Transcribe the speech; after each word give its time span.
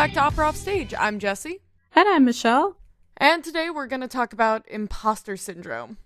back 0.00 0.14
to 0.14 0.18
Opera 0.18 0.46
Off 0.46 0.56
Stage. 0.56 0.94
I'm 0.98 1.18
Jesse. 1.18 1.60
And 1.94 2.08
I'm 2.08 2.24
Michelle. 2.24 2.78
And 3.18 3.44
today 3.44 3.68
we're 3.68 3.86
going 3.86 4.00
to 4.00 4.08
talk 4.08 4.32
about 4.32 4.66
imposter 4.66 5.36
syndrome, 5.36 5.98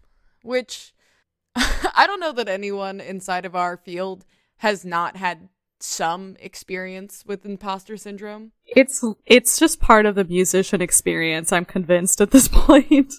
which 0.43 0.93
I 1.55 2.05
don't 2.05 2.19
know 2.19 2.33
that 2.33 2.49
anyone 2.49 3.01
inside 3.01 3.45
of 3.45 3.55
our 3.55 3.77
field 3.77 4.25
has 4.57 4.85
not 4.85 5.17
had 5.17 5.49
some 5.79 6.37
experience 6.41 7.23
with 7.25 7.47
imposter 7.47 7.97
syndrome. 7.97 8.51
It's 8.67 9.05
it's 9.27 9.61
just 9.61 9.79
part 9.79 10.07
of 10.07 10.17
the 10.17 10.25
musician 10.25 10.83
experience, 10.83 11.53
I'm 11.53 11.65
convinced 11.65 12.21
at 12.21 12.33
this 12.33 12.49
point. 12.53 13.15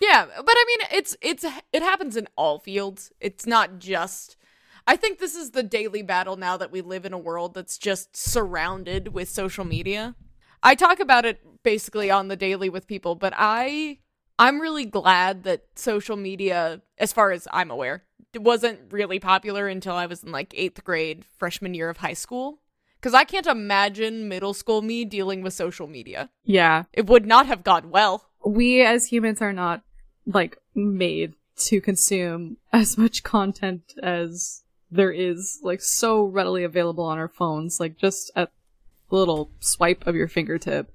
yeah, 0.00 0.26
but 0.26 0.56
I 0.56 0.64
mean 0.66 0.88
it's 0.90 1.16
it's 1.22 1.44
it 1.72 1.82
happens 1.82 2.16
in 2.16 2.26
all 2.34 2.58
fields. 2.58 3.12
It's 3.20 3.46
not 3.46 3.78
just 3.78 4.36
I 4.86 4.96
think 4.96 5.18
this 5.18 5.34
is 5.34 5.50
the 5.50 5.62
daily 5.62 6.02
battle 6.02 6.36
now 6.36 6.56
that 6.56 6.72
we 6.72 6.80
live 6.80 7.04
in 7.04 7.12
a 7.12 7.18
world 7.18 7.54
that's 7.54 7.78
just 7.78 8.16
surrounded 8.16 9.08
with 9.08 9.28
social 9.28 9.64
media. 9.64 10.14
I 10.62 10.74
talk 10.74 11.00
about 11.00 11.24
it 11.24 11.40
basically 11.62 12.10
on 12.10 12.28
the 12.28 12.36
daily 12.36 12.68
with 12.68 12.86
people, 12.86 13.14
but 13.14 13.32
I 13.36 13.98
I'm 14.38 14.60
really 14.60 14.84
glad 14.84 15.44
that 15.44 15.66
social 15.76 16.16
media 16.16 16.82
as 16.98 17.12
far 17.12 17.30
as 17.32 17.46
I'm 17.52 17.70
aware 17.70 18.04
wasn't 18.34 18.80
really 18.90 19.18
popular 19.18 19.68
until 19.68 19.94
I 19.94 20.06
was 20.06 20.24
in 20.24 20.32
like 20.32 20.50
8th 20.50 20.82
grade, 20.84 21.26
freshman 21.38 21.74
year 21.74 21.90
of 21.90 21.98
high 21.98 22.14
school. 22.14 22.60
Cuz 23.00 23.14
I 23.14 23.24
can't 23.24 23.46
imagine 23.46 24.28
middle 24.28 24.54
school 24.54 24.82
me 24.82 25.04
dealing 25.04 25.42
with 25.42 25.52
social 25.54 25.86
media. 25.86 26.30
Yeah. 26.44 26.84
It 26.92 27.06
would 27.06 27.26
not 27.26 27.46
have 27.46 27.62
gone 27.62 27.90
well. 27.90 28.30
We 28.44 28.82
as 28.82 29.06
humans 29.06 29.42
are 29.42 29.52
not 29.52 29.82
like 30.26 30.56
made 30.74 31.34
to 31.56 31.80
consume 31.80 32.56
as 32.72 32.96
much 32.96 33.22
content 33.22 33.94
as 34.02 34.62
there 34.92 35.10
is 35.10 35.58
like 35.62 35.80
so 35.80 36.22
readily 36.22 36.64
available 36.64 37.04
on 37.04 37.18
our 37.18 37.28
phones, 37.28 37.80
like 37.80 37.96
just 37.96 38.30
at 38.36 38.50
the 39.10 39.16
little 39.16 39.50
swipe 39.58 40.06
of 40.06 40.14
your 40.14 40.28
fingertip. 40.28 40.92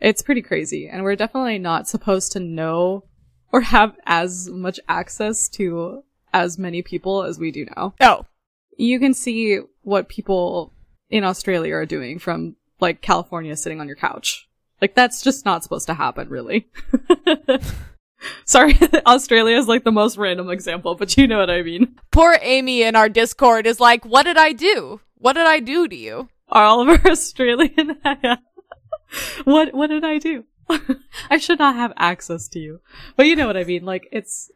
It's 0.00 0.22
pretty 0.22 0.42
crazy. 0.42 0.88
And 0.88 1.02
we're 1.02 1.16
definitely 1.16 1.58
not 1.58 1.88
supposed 1.88 2.30
to 2.32 2.40
know 2.40 3.04
or 3.50 3.62
have 3.62 3.96
as 4.04 4.48
much 4.48 4.78
access 4.88 5.48
to 5.50 6.04
as 6.32 6.58
many 6.58 6.82
people 6.82 7.24
as 7.24 7.38
we 7.38 7.50
do 7.50 7.66
now. 7.76 7.94
Oh. 8.00 8.26
You 8.76 9.00
can 9.00 9.14
see 9.14 9.58
what 9.82 10.08
people 10.08 10.72
in 11.10 11.24
Australia 11.24 11.74
are 11.74 11.86
doing 11.86 12.18
from 12.18 12.56
like 12.80 13.00
California 13.00 13.56
sitting 13.56 13.80
on 13.80 13.86
your 13.88 13.96
couch. 13.96 14.46
Like 14.80 14.94
that's 14.94 15.22
just 15.22 15.44
not 15.44 15.62
supposed 15.64 15.86
to 15.86 15.94
happen, 15.94 16.28
really. 16.28 16.68
Sorry, 18.44 18.78
Australia 19.06 19.56
is 19.56 19.68
like 19.68 19.84
the 19.84 19.92
most 19.92 20.16
random 20.16 20.50
example, 20.50 20.94
but 20.94 21.16
you 21.16 21.26
know 21.26 21.38
what 21.38 21.50
I 21.50 21.62
mean. 21.62 21.96
Poor 22.10 22.38
Amy 22.42 22.82
in 22.82 22.96
our 22.96 23.08
Discord 23.08 23.66
is 23.66 23.80
like, 23.80 24.04
"What 24.04 24.24
did 24.24 24.36
I 24.36 24.52
do? 24.52 25.00
What 25.16 25.34
did 25.34 25.46
I 25.46 25.60
do 25.60 25.88
to 25.88 25.96
you?" 25.96 26.28
Are 26.48 26.64
all 26.64 26.80
of 26.80 26.88
our 26.88 27.10
Australian? 27.12 27.98
Uh, 28.04 28.36
what 29.44 29.74
What 29.74 29.88
did 29.88 30.04
I 30.04 30.18
do? 30.18 30.44
I 31.30 31.38
should 31.38 31.58
not 31.58 31.76
have 31.76 31.94
access 31.96 32.46
to 32.48 32.58
you, 32.58 32.80
but 33.16 33.26
you 33.26 33.36
know 33.36 33.46
what 33.46 33.56
I 33.56 33.64
mean. 33.64 33.84
Like 33.84 34.06
it's. 34.12 34.50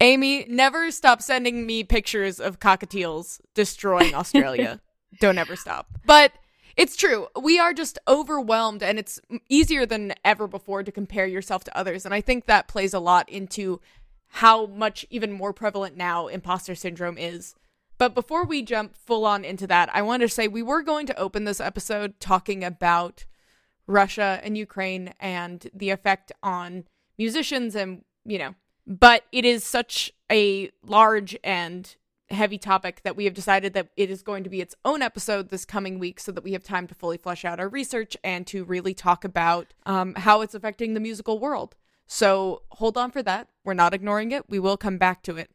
Amy, 0.00 0.46
never 0.48 0.90
stop 0.90 1.20
sending 1.20 1.66
me 1.66 1.84
pictures 1.84 2.40
of 2.40 2.60
cockatiels 2.60 3.40
destroying 3.54 4.14
Australia. 4.14 4.80
Don't 5.20 5.36
ever 5.36 5.54
stop. 5.54 5.86
But 6.06 6.32
it's 6.76 6.96
true. 6.96 7.28
We 7.40 7.58
are 7.58 7.72
just 7.72 7.98
overwhelmed, 8.08 8.82
and 8.82 8.98
it's 8.98 9.20
easier 9.48 9.86
than 9.86 10.14
ever 10.24 10.46
before 10.46 10.82
to 10.82 10.92
compare 10.92 11.26
yourself 11.26 11.64
to 11.64 11.76
others. 11.76 12.04
And 12.04 12.14
I 12.14 12.20
think 12.20 12.46
that 12.46 12.68
plays 12.68 12.94
a 12.94 13.00
lot 13.00 13.28
into 13.28 13.80
how 14.28 14.66
much 14.66 15.04
even 15.10 15.32
more 15.32 15.52
prevalent 15.52 15.96
now 15.96 16.26
imposter 16.28 16.74
syndrome 16.74 17.18
is. 17.18 17.54
But 17.98 18.14
before 18.14 18.44
we 18.44 18.62
jump 18.62 18.96
full 18.96 19.26
on 19.26 19.44
into 19.44 19.66
that, 19.66 19.90
I 19.94 20.02
want 20.02 20.22
to 20.22 20.28
say 20.28 20.48
we 20.48 20.62
were 20.62 20.82
going 20.82 21.06
to 21.06 21.18
open 21.18 21.44
this 21.44 21.60
episode 21.60 22.18
talking 22.18 22.64
about 22.64 23.26
Russia 23.86 24.40
and 24.42 24.56
Ukraine 24.56 25.12
and 25.20 25.68
the 25.74 25.90
effect 25.90 26.32
on 26.42 26.84
musicians 27.18 27.76
and, 27.76 28.04
you 28.24 28.38
know, 28.38 28.54
but 28.86 29.24
it 29.30 29.44
is 29.44 29.64
such 29.64 30.10
a 30.30 30.70
large 30.84 31.36
and 31.44 31.94
heavy 32.32 32.58
topic 32.58 33.02
that 33.02 33.16
we 33.16 33.24
have 33.24 33.34
decided 33.34 33.74
that 33.74 33.88
it 33.96 34.10
is 34.10 34.22
going 34.22 34.44
to 34.44 34.50
be 34.50 34.60
its 34.60 34.74
own 34.84 35.02
episode 35.02 35.48
this 35.48 35.64
coming 35.64 35.98
week 35.98 36.20
so 36.20 36.32
that 36.32 36.44
we 36.44 36.52
have 36.52 36.62
time 36.62 36.86
to 36.86 36.94
fully 36.94 37.16
flesh 37.16 37.44
out 37.44 37.60
our 37.60 37.68
research 37.68 38.16
and 38.24 38.46
to 38.46 38.64
really 38.64 38.94
talk 38.94 39.24
about 39.24 39.74
um, 39.86 40.14
how 40.14 40.40
it's 40.40 40.54
affecting 40.54 40.94
the 40.94 41.00
musical 41.00 41.38
world. 41.38 41.74
So 42.06 42.62
hold 42.72 42.96
on 42.96 43.10
for 43.10 43.22
that. 43.22 43.48
We're 43.64 43.74
not 43.74 43.94
ignoring 43.94 44.32
it. 44.32 44.48
We 44.48 44.58
will 44.58 44.76
come 44.76 44.98
back 44.98 45.22
to 45.24 45.36
it. 45.36 45.50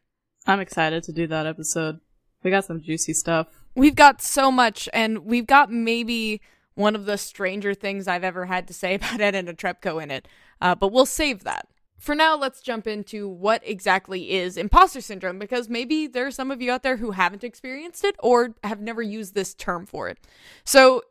I'm 0.46 0.60
excited 0.60 1.02
to 1.04 1.12
do 1.12 1.26
that 1.26 1.46
episode. 1.46 2.00
We 2.42 2.50
got 2.50 2.64
some 2.64 2.80
juicy 2.80 3.12
stuff. 3.12 3.48
We've 3.74 3.94
got 3.94 4.22
so 4.22 4.50
much, 4.50 4.88
and 4.92 5.24
we've 5.24 5.46
got 5.46 5.70
maybe 5.70 6.40
one 6.74 6.94
of 6.94 7.06
the 7.06 7.18
stranger 7.18 7.74
things 7.74 8.08
I've 8.08 8.24
ever 8.24 8.46
had 8.46 8.66
to 8.68 8.74
say 8.74 8.94
about 8.96 9.20
Anna 9.20 9.42
Netrebko 9.42 10.02
in 10.02 10.10
it. 10.10 10.26
Uh, 10.60 10.74
but 10.74 10.92
we'll 10.92 11.06
save 11.06 11.44
that 11.44 11.68
for 11.98 12.14
now, 12.14 12.36
let's 12.36 12.60
jump 12.60 12.86
into 12.86 13.28
what 13.28 13.60
exactly 13.64 14.30
is 14.30 14.56
imposter 14.56 15.00
syndrome 15.00 15.38
because 15.38 15.68
maybe 15.68 16.06
there 16.06 16.26
are 16.26 16.30
some 16.30 16.50
of 16.50 16.62
you 16.62 16.70
out 16.70 16.84
there 16.84 16.96
who 16.96 17.10
haven't 17.10 17.42
experienced 17.42 18.04
it 18.04 18.14
or 18.20 18.54
have 18.62 18.80
never 18.80 19.02
used 19.02 19.34
this 19.34 19.52
term 19.52 19.84
for 19.84 20.08
it. 20.08 20.18
So, 20.64 21.02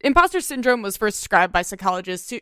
imposter 0.00 0.40
syndrome 0.40 0.82
was 0.82 0.96
first 0.96 1.20
described 1.20 1.52
by 1.52 1.62
psychologists 1.62 2.28
Su- 2.28 2.40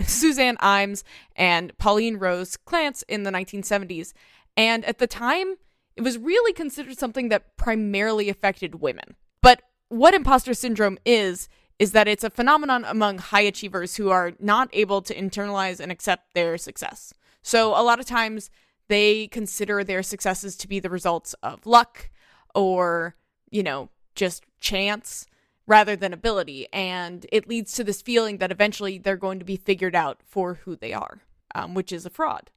Suzanne 0.00 0.56
Imes 0.56 1.02
and 1.36 1.76
Pauline 1.76 2.16
Rose 2.16 2.56
Clance 2.56 3.04
in 3.06 3.24
the 3.24 3.30
1970s. 3.30 4.14
And 4.56 4.84
at 4.86 4.98
the 4.98 5.06
time, 5.06 5.56
it 5.94 6.02
was 6.02 6.16
really 6.16 6.54
considered 6.54 6.98
something 6.98 7.28
that 7.28 7.56
primarily 7.58 8.30
affected 8.30 8.76
women. 8.76 9.16
But 9.42 9.62
what 9.88 10.14
imposter 10.14 10.54
syndrome 10.54 10.98
is, 11.04 11.50
is 11.78 11.92
that 11.92 12.08
it's 12.08 12.24
a 12.24 12.30
phenomenon 12.30 12.84
among 12.86 13.18
high 13.18 13.40
achievers 13.40 13.96
who 13.96 14.08
are 14.08 14.32
not 14.38 14.70
able 14.72 15.02
to 15.02 15.14
internalize 15.14 15.80
and 15.80 15.92
accept 15.92 16.32
their 16.32 16.56
success. 16.56 17.12
So 17.42 17.70
a 17.70 17.82
lot 17.82 18.00
of 18.00 18.06
times 18.06 18.50
they 18.88 19.26
consider 19.28 19.84
their 19.84 20.02
successes 20.02 20.56
to 20.58 20.68
be 20.68 20.80
the 20.80 20.90
results 20.90 21.34
of 21.42 21.66
luck 21.66 22.10
or, 22.54 23.16
you 23.50 23.62
know, 23.62 23.90
just 24.14 24.44
chance 24.60 25.26
rather 25.66 25.96
than 25.96 26.12
ability. 26.12 26.66
And 26.72 27.26
it 27.32 27.48
leads 27.48 27.72
to 27.74 27.84
this 27.84 28.02
feeling 28.02 28.38
that 28.38 28.52
eventually 28.52 28.98
they're 28.98 29.16
going 29.16 29.38
to 29.38 29.44
be 29.44 29.56
figured 29.56 29.94
out 29.94 30.20
for 30.24 30.54
who 30.64 30.76
they 30.76 30.92
are, 30.92 31.20
um, 31.54 31.74
which 31.74 31.92
is 31.92 32.04
a 32.04 32.10
fraud. 32.10 32.50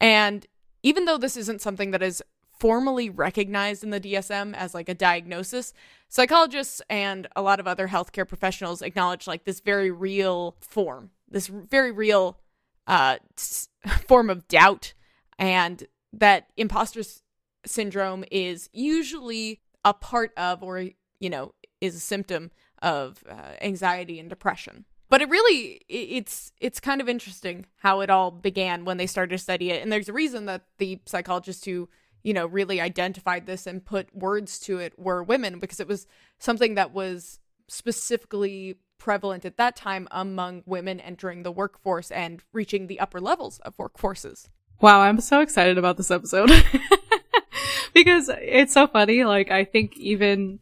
And 0.00 0.46
even 0.82 1.04
though 1.04 1.18
this 1.18 1.36
isn't 1.36 1.60
something 1.60 1.90
that 1.90 2.02
is 2.02 2.22
formally 2.58 3.08
recognized 3.08 3.82
in 3.82 3.90
the 3.90 4.00
DSM 4.00 4.54
as 4.54 4.74
like 4.74 4.88
a 4.88 4.94
diagnosis, 4.94 5.72
psychologists 6.08 6.82
and 6.90 7.26
a 7.34 7.42
lot 7.42 7.58
of 7.58 7.66
other 7.66 7.88
healthcare 7.88 8.28
professionals 8.28 8.82
acknowledge 8.82 9.26
like 9.26 9.44
this 9.44 9.60
very 9.60 9.90
real 9.90 10.56
form, 10.60 11.10
this 11.28 11.46
very 11.46 11.90
real 11.90 12.38
uh, 12.86 13.18
form 14.08 14.30
of 14.30 14.48
doubt, 14.48 14.94
and 15.38 15.84
that 16.12 16.48
imposter 16.56 17.00
s- 17.00 17.22
syndrome 17.64 18.24
is 18.30 18.68
usually 18.72 19.60
a 19.84 19.94
part 19.94 20.32
of, 20.36 20.62
or, 20.62 20.86
you 21.18 21.30
know, 21.30 21.54
is 21.80 21.94
a 21.94 22.00
symptom 22.00 22.50
of 22.82 23.22
uh, 23.28 23.54
anxiety 23.60 24.18
and 24.18 24.28
depression. 24.28 24.84
But 25.08 25.22
it 25.22 25.28
really, 25.28 25.80
it's 25.88 26.52
it's 26.60 26.78
kind 26.78 27.00
of 27.00 27.08
interesting 27.08 27.66
how 27.78 28.00
it 28.00 28.10
all 28.10 28.30
began 28.30 28.84
when 28.84 28.96
they 28.96 29.08
started 29.08 29.32
to 29.32 29.42
study 29.42 29.70
it, 29.72 29.82
and 29.82 29.90
there's 29.90 30.08
a 30.08 30.12
reason 30.12 30.46
that 30.46 30.62
the 30.78 31.00
psychologists 31.04 31.64
who 31.64 31.88
you 32.22 32.32
know 32.32 32.46
really 32.46 32.80
identified 32.80 33.46
this 33.46 33.66
and 33.66 33.84
put 33.84 34.14
words 34.14 34.60
to 34.60 34.78
it 34.78 34.96
were 34.96 35.20
women 35.22 35.58
because 35.58 35.80
it 35.80 35.88
was 35.88 36.06
something 36.38 36.74
that 36.76 36.92
was 36.92 37.40
specifically 37.66 38.76
prevalent 39.00 39.44
at 39.44 39.56
that 39.56 39.74
time 39.74 40.06
among 40.12 40.62
women 40.66 41.00
entering 41.00 41.42
the 41.42 41.50
workforce 41.50 42.12
and 42.12 42.44
reaching 42.52 42.86
the 42.86 43.00
upper 43.00 43.20
levels 43.20 43.58
of 43.60 43.76
workforces. 43.76 44.46
Wow, 44.80 45.00
I'm 45.00 45.20
so 45.20 45.40
excited 45.40 45.76
about 45.76 45.96
this 45.96 46.12
episode. 46.12 46.50
because 47.94 48.30
it's 48.32 48.72
so 48.72 48.86
funny. 48.86 49.24
Like, 49.24 49.50
I 49.50 49.64
think 49.64 49.96
even 49.96 50.60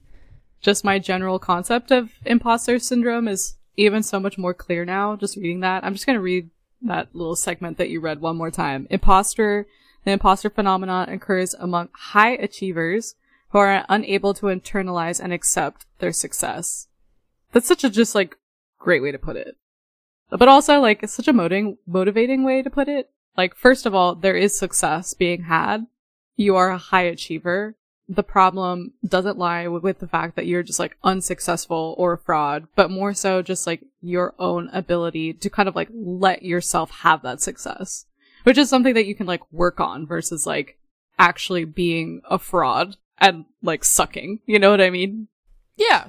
just 0.60 0.84
my 0.84 0.98
general 0.98 1.38
concept 1.38 1.90
of 1.90 2.10
imposter 2.24 2.78
syndrome 2.78 3.28
is 3.28 3.56
even 3.76 4.02
so 4.02 4.18
much 4.18 4.38
more 4.38 4.54
clear 4.54 4.84
now, 4.84 5.14
just 5.14 5.36
reading 5.36 5.60
that. 5.60 5.84
I'm 5.84 5.92
just 5.92 6.06
going 6.06 6.16
to 6.16 6.22
read 6.22 6.50
that 6.82 7.14
little 7.14 7.36
segment 7.36 7.78
that 7.78 7.90
you 7.90 8.00
read 8.00 8.20
one 8.20 8.36
more 8.36 8.50
time. 8.50 8.86
Imposter, 8.90 9.66
the 10.04 10.12
imposter 10.12 10.50
phenomenon 10.50 11.08
occurs 11.08 11.54
among 11.54 11.88
high 11.92 12.32
achievers 12.32 13.14
who 13.50 13.58
are 13.58 13.84
unable 13.88 14.34
to 14.34 14.46
internalize 14.46 15.20
and 15.20 15.32
accept 15.32 15.86
their 15.98 16.12
success. 16.12 16.87
That's 17.52 17.66
such 17.66 17.84
a 17.84 17.90
just 17.90 18.14
like 18.14 18.36
great 18.78 19.02
way 19.02 19.12
to 19.12 19.18
put 19.18 19.36
it. 19.36 19.56
But 20.30 20.48
also 20.48 20.80
like 20.80 21.02
it's 21.02 21.14
such 21.14 21.28
a 21.28 21.32
motivating 21.32 21.78
motivating 21.86 22.44
way 22.44 22.62
to 22.62 22.70
put 22.70 22.88
it. 22.88 23.10
Like 23.36 23.54
first 23.54 23.86
of 23.86 23.94
all, 23.94 24.14
there 24.14 24.36
is 24.36 24.58
success 24.58 25.14
being 25.14 25.44
had. 25.44 25.86
You 26.36 26.56
are 26.56 26.70
a 26.70 26.78
high 26.78 27.02
achiever. 27.02 27.76
The 28.08 28.22
problem 28.22 28.94
doesn't 29.06 29.38
lie 29.38 29.68
with 29.68 29.98
the 29.98 30.08
fact 30.08 30.36
that 30.36 30.46
you're 30.46 30.62
just 30.62 30.78
like 30.78 30.96
unsuccessful 31.04 31.94
or 31.98 32.14
a 32.14 32.18
fraud, 32.18 32.66
but 32.74 32.90
more 32.90 33.12
so 33.12 33.42
just 33.42 33.66
like 33.66 33.82
your 34.00 34.34
own 34.38 34.70
ability 34.72 35.34
to 35.34 35.50
kind 35.50 35.68
of 35.68 35.76
like 35.76 35.88
let 35.92 36.42
yourself 36.42 36.90
have 36.90 37.22
that 37.22 37.42
success, 37.42 38.06
which 38.44 38.56
is 38.56 38.70
something 38.70 38.94
that 38.94 39.06
you 39.06 39.14
can 39.14 39.26
like 39.26 39.52
work 39.52 39.78
on 39.78 40.06
versus 40.06 40.46
like 40.46 40.78
actually 41.18 41.64
being 41.64 42.22
a 42.30 42.38
fraud 42.38 42.96
and 43.18 43.44
like 43.62 43.84
sucking. 43.84 44.40
You 44.46 44.58
know 44.58 44.70
what 44.70 44.80
I 44.80 44.90
mean? 44.90 45.28
Yeah. 45.76 46.08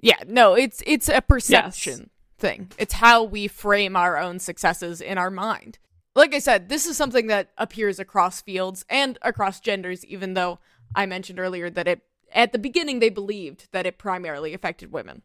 Yeah, 0.00 0.22
no, 0.26 0.54
it's 0.54 0.82
it's 0.86 1.08
a 1.08 1.20
perception 1.20 2.10
thing. 2.38 2.70
It's 2.78 2.94
how 2.94 3.24
we 3.24 3.48
frame 3.48 3.96
our 3.96 4.16
own 4.16 4.38
successes 4.38 5.00
in 5.00 5.18
our 5.18 5.30
mind. 5.30 5.78
Like 6.14 6.34
I 6.34 6.38
said, 6.38 6.68
this 6.68 6.86
is 6.86 6.96
something 6.96 7.26
that 7.28 7.50
appears 7.58 7.98
across 7.98 8.40
fields 8.40 8.84
and 8.88 9.18
across 9.22 9.60
genders, 9.60 10.04
even 10.04 10.34
though 10.34 10.58
I 10.94 11.06
mentioned 11.06 11.38
earlier 11.38 11.70
that 11.70 11.88
it 11.88 12.00
at 12.32 12.52
the 12.52 12.58
beginning 12.58 12.98
they 12.98 13.08
believed 13.08 13.68
that 13.72 13.86
it 13.86 13.98
primarily 13.98 14.54
affected 14.54 14.92
women. 14.92 15.22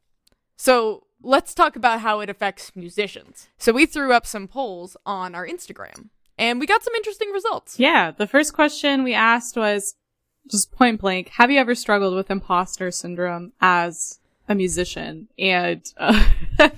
So 0.55 1.07
let's 1.21 1.53
talk 1.53 1.75
about 1.75 2.01
how 2.01 2.19
it 2.19 2.29
affects 2.29 2.75
musicians. 2.75 3.49
So 3.57 3.73
we 3.73 3.85
threw 3.85 4.13
up 4.13 4.25
some 4.25 4.47
polls 4.47 4.95
on 5.05 5.35
our 5.35 5.47
Instagram 5.47 6.09
and 6.37 6.59
we 6.59 6.65
got 6.65 6.83
some 6.83 6.95
interesting 6.95 7.29
results. 7.31 7.79
Yeah, 7.79 8.11
the 8.11 8.27
first 8.27 8.53
question 8.53 9.03
we 9.03 9.13
asked 9.13 9.55
was 9.55 9.95
just 10.49 10.71
point 10.71 11.01
blank, 11.01 11.29
have 11.29 11.49
you 11.49 11.59
ever 11.59 11.75
struggled 11.75 12.15
with 12.15 12.29
imposter 12.29 12.91
syndrome 12.91 13.53
as 13.61 14.19
a 14.47 14.55
musician? 14.55 15.27
And 15.37 15.83
uh, 15.97 16.29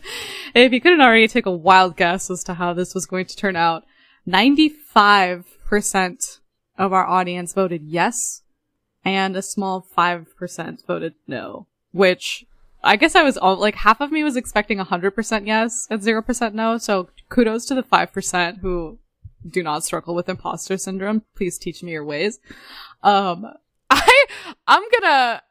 if 0.56 0.74
you 0.74 0.82
couldn't 0.82 1.02
already 1.02 1.28
take 1.28 1.46
a 1.46 1.52
wild 1.52 1.98
guess 1.98 2.30
as 2.30 2.44
to 2.46 2.56
how 2.56 2.74
this 2.74 2.94
was 2.94 3.06
going 3.06 3.26
to 3.26 3.36
turn 3.36 3.56
out, 3.56 3.86
95% 4.28 6.40
of 6.78 6.94
our 6.94 7.06
audience 7.06 7.54
voted 7.54 7.84
yes, 7.86 8.42
and 9.04 9.36
a 9.36 9.42
small 9.42 9.86
5% 9.96 10.86
voted 10.86 11.16
no, 11.28 11.68
which 11.92 12.46
I 12.84 12.98
guess 12.98 13.16
I 13.16 13.24
was 13.24 13.38
all 13.38 13.56
like 13.56 13.76
half 13.76 14.00
of 14.00 14.12
me 14.12 14.24
was 14.24 14.36
expecting 14.36 14.78
100% 14.78 15.48
yes 15.48 15.88
and 15.90 16.02
0% 16.02 16.54
no. 16.54 16.78
So 16.78 17.10
kudos 17.30 17.66
to 17.66 17.76
the 17.76 17.84
5% 17.84 18.60
who 18.60 19.00
do 19.48 19.64
not 19.64 19.84
struggle 19.84 20.16
with 20.16 20.30
imposter 20.30 20.78
syndrome. 20.78 21.24
Please 21.36 21.58
teach 21.58 21.84
me 21.84 21.92
your 21.92 22.06
ways. 22.06 22.40
Um, 23.04 23.46
I 23.90 24.26
I'm 24.68 24.84
gonna 25.00 25.42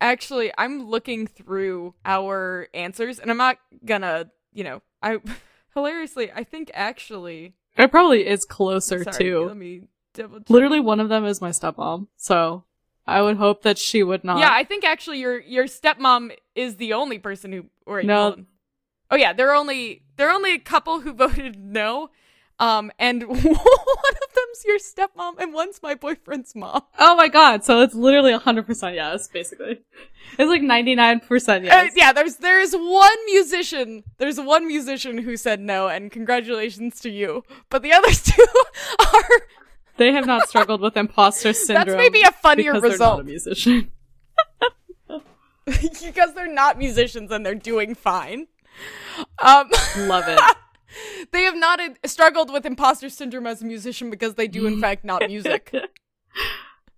actually 0.00 0.52
I'm 0.56 0.88
looking 0.88 1.26
through 1.26 1.94
our 2.04 2.68
answers 2.74 3.18
and 3.18 3.30
I'm 3.30 3.36
not 3.36 3.58
gonna, 3.84 4.30
you 4.52 4.64
know, 4.64 4.82
I 5.02 5.18
hilariously 5.74 6.30
I 6.32 6.44
think 6.44 6.70
actually 6.74 7.54
it 7.76 7.90
probably 7.90 8.26
is 8.26 8.44
closer 8.44 9.04
sorry, 9.04 9.16
to 9.18 9.46
Let 9.46 9.56
me 9.56 9.82
double 10.14 10.38
check. 10.38 10.50
literally 10.50 10.80
one 10.80 11.00
of 11.00 11.08
them 11.08 11.24
is 11.24 11.40
my 11.40 11.50
stepmom. 11.50 12.08
So 12.16 12.64
I 13.06 13.22
would 13.22 13.36
hope 13.38 13.62
that 13.62 13.78
she 13.78 14.02
would 14.02 14.22
not. 14.22 14.38
Yeah, 14.38 14.50
I 14.52 14.64
think 14.64 14.84
actually 14.84 15.18
your 15.20 15.38
your 15.40 15.64
stepmom 15.64 16.36
is 16.54 16.76
the 16.76 16.92
only 16.92 17.18
person 17.18 17.52
who 17.52 17.66
or 17.86 18.02
No. 18.02 18.44
Oh 19.10 19.16
yeah, 19.16 19.32
there 19.32 19.50
are 19.50 19.54
only 19.54 20.02
there 20.16 20.28
are 20.28 20.34
only 20.34 20.52
a 20.54 20.58
couple 20.58 21.00
who 21.00 21.12
voted 21.14 21.58
no. 21.58 22.10
Um 22.60 22.90
and 22.98 23.22
one 23.28 23.36
of 23.38 23.44
them's 23.44 24.64
your 24.66 24.78
stepmom 24.78 25.38
and 25.38 25.52
one's 25.54 25.80
my 25.82 25.94
boyfriend's 25.94 26.54
mom. 26.56 26.82
Oh 26.98 27.14
my 27.14 27.28
god, 27.28 27.64
so 27.64 27.80
it's 27.82 27.94
literally 27.94 28.32
100% 28.32 28.94
yes, 28.94 29.28
basically. 29.28 29.80
It's 30.38 30.48
like 30.48 30.62
99% 30.62 31.22
Uh, 31.22 31.60
yes. 31.62 31.92
yeah, 31.96 32.12
there's 32.12 32.36
there's 32.36 32.72
one 32.74 33.24
musician. 33.26 34.02
There's 34.18 34.40
one 34.40 34.66
musician 34.66 35.18
who 35.18 35.36
said 35.36 35.60
no, 35.60 35.88
and 35.88 36.10
congratulations 36.10 37.00
to 37.00 37.10
you. 37.10 37.44
But 37.70 37.82
the 37.82 37.92
other 37.92 38.10
two 38.12 38.46
are 39.00 39.28
They 39.96 40.12
have 40.12 40.26
not 40.26 40.48
struggled 40.48 40.80
with 40.80 40.96
imposter 40.96 41.52
syndrome. 41.52 41.86
that's 41.86 41.96
maybe 41.96 42.22
a 42.22 42.32
funnier 42.32 42.74
because 42.74 42.82
they're 42.82 42.90
not 42.90 43.18
result 43.18 43.20
a 43.20 43.24
musician. 43.24 43.90
because 45.64 46.34
they're 46.34 46.52
not 46.52 46.78
musicians 46.78 47.30
and 47.30 47.44
they're 47.44 47.54
doing 47.54 47.94
fine. 47.94 48.46
Um, 49.38 49.68
Love 49.98 50.24
it. 50.28 50.40
they 51.32 51.42
have 51.42 51.56
not 51.56 51.80
uh, 51.80 51.90
struggled 52.04 52.52
with 52.52 52.66
imposter 52.66 53.08
syndrome 53.08 53.46
as 53.46 53.62
a 53.62 53.64
musician 53.64 54.10
because 54.10 54.34
they 54.34 54.48
do 54.48 54.66
in 54.66 54.80
fact 54.86 55.04
not 55.04 55.22
music. 55.26 55.74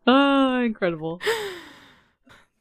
oh, 0.07 0.61
incredible. 0.65 1.21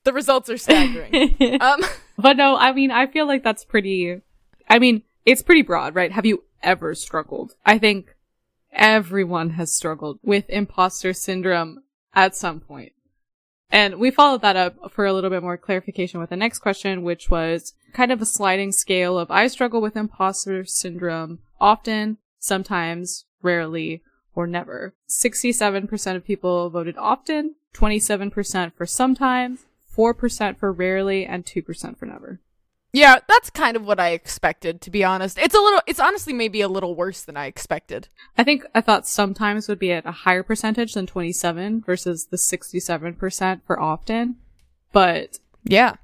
The 0.05 0.13
results 0.13 0.49
are 0.49 0.57
staggering. 0.57 1.61
Um, 1.61 1.81
but 2.17 2.37
no, 2.37 2.55
I 2.55 2.71
mean, 2.71 2.89
I 2.89 3.05
feel 3.05 3.27
like 3.27 3.43
that's 3.43 3.65
pretty, 3.65 4.21
I 4.67 4.79
mean, 4.79 5.03
it's 5.25 5.41
pretty 5.41 5.61
broad, 5.61 5.93
right? 5.93 6.13
Have 6.13 6.25
you 6.25 6.45
ever 6.63 6.95
struggled? 6.95 7.55
I 7.65 7.77
think 7.77 8.15
everyone 8.71 9.51
has 9.51 9.75
struggled 9.75 10.17
with 10.23 10.49
imposter 10.49 11.11
syndrome 11.13 11.83
at 12.13 12.33
some 12.33 12.61
point. 12.61 12.93
And 13.71 13.99
we 13.99 14.09
followed 14.09 14.41
that 14.41 14.55
up 14.55 14.91
for 14.91 15.05
a 15.05 15.13
little 15.13 15.29
bit 15.29 15.43
more 15.43 15.57
clarification 15.57 16.19
with 16.19 16.31
the 16.31 16.35
next 16.35 16.59
question, 16.59 17.03
which 17.03 17.29
was 17.29 17.73
kind 17.93 18.11
of 18.11 18.21
a 18.21 18.25
sliding 18.25 18.71
scale 18.71 19.17
of 19.17 19.29
I 19.29 19.47
struggle 19.47 19.81
with 19.81 19.95
imposter 19.95 20.65
syndrome 20.65 21.39
often, 21.61 22.17
sometimes, 22.39 23.25
rarely, 23.41 24.01
or 24.33 24.47
never. 24.47 24.95
67% 25.07 26.15
of 26.15 26.25
people 26.25 26.69
voted 26.69 26.97
often, 26.97 27.55
27% 27.73 28.73
for 28.73 28.85
sometimes, 28.85 29.65
4% 29.95 30.57
for 30.57 30.71
rarely, 30.71 31.25
and 31.25 31.45
2% 31.45 31.97
for 31.97 32.05
never. 32.05 32.39
Yeah, 32.91 33.19
that's 33.27 33.49
kind 33.49 33.75
of 33.75 33.85
what 33.85 33.99
I 33.99 34.09
expected, 34.09 34.81
to 34.81 34.89
be 34.91 35.03
honest. 35.03 35.37
It's 35.37 35.55
a 35.55 35.59
little, 35.59 35.81
it's 35.85 35.99
honestly 35.99 36.33
maybe 36.33 36.61
a 36.61 36.67
little 36.67 36.95
worse 36.95 37.21
than 37.21 37.37
I 37.37 37.45
expected. 37.45 38.07
I 38.37 38.43
think 38.43 38.65
I 38.73 38.81
thought 38.81 39.07
sometimes 39.07 39.67
would 39.67 39.79
be 39.79 39.91
at 39.91 40.05
a 40.05 40.11
higher 40.11 40.43
percentage 40.43 40.93
than 40.93 41.05
27 41.05 41.81
versus 41.81 42.27
the 42.27 42.37
67% 42.37 43.61
for 43.65 43.79
often. 43.79 44.37
But 44.91 45.39
Yeah. 45.63 45.95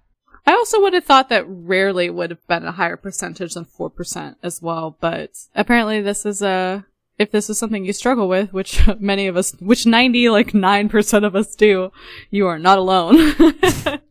I 0.48 0.52
also 0.52 0.80
would 0.82 0.94
have 0.94 1.06
thought 1.06 1.30
that 1.30 1.46
rarely 1.48 2.08
would 2.12 2.30
have 2.30 2.48
been 2.48 2.66
a 2.66 2.72
higher 2.72 2.98
percentage 2.98 3.56
than 3.56 3.66
4% 3.66 4.36
as 4.44 4.62
well. 4.62 4.96
But 5.02 5.32
apparently 5.56 6.02
this 6.02 6.24
is 6.24 6.44
a, 6.44 6.86
if 7.18 7.32
this 7.32 7.50
is 7.50 7.58
something 7.58 7.84
you 7.84 7.94
struggle 7.94 8.28
with, 8.28 8.54
which 8.54 8.88
many 9.00 9.26
of 9.26 9.38
us, 9.38 9.54
which 9.60 9.88
90, 9.88 10.30
like 10.30 10.52
9% 10.52 11.26
of 11.26 11.36
us 11.36 11.56
do, 11.56 11.92
you 12.30 12.46
are 12.46 12.60
not 12.60 12.78
alone. 12.78 13.34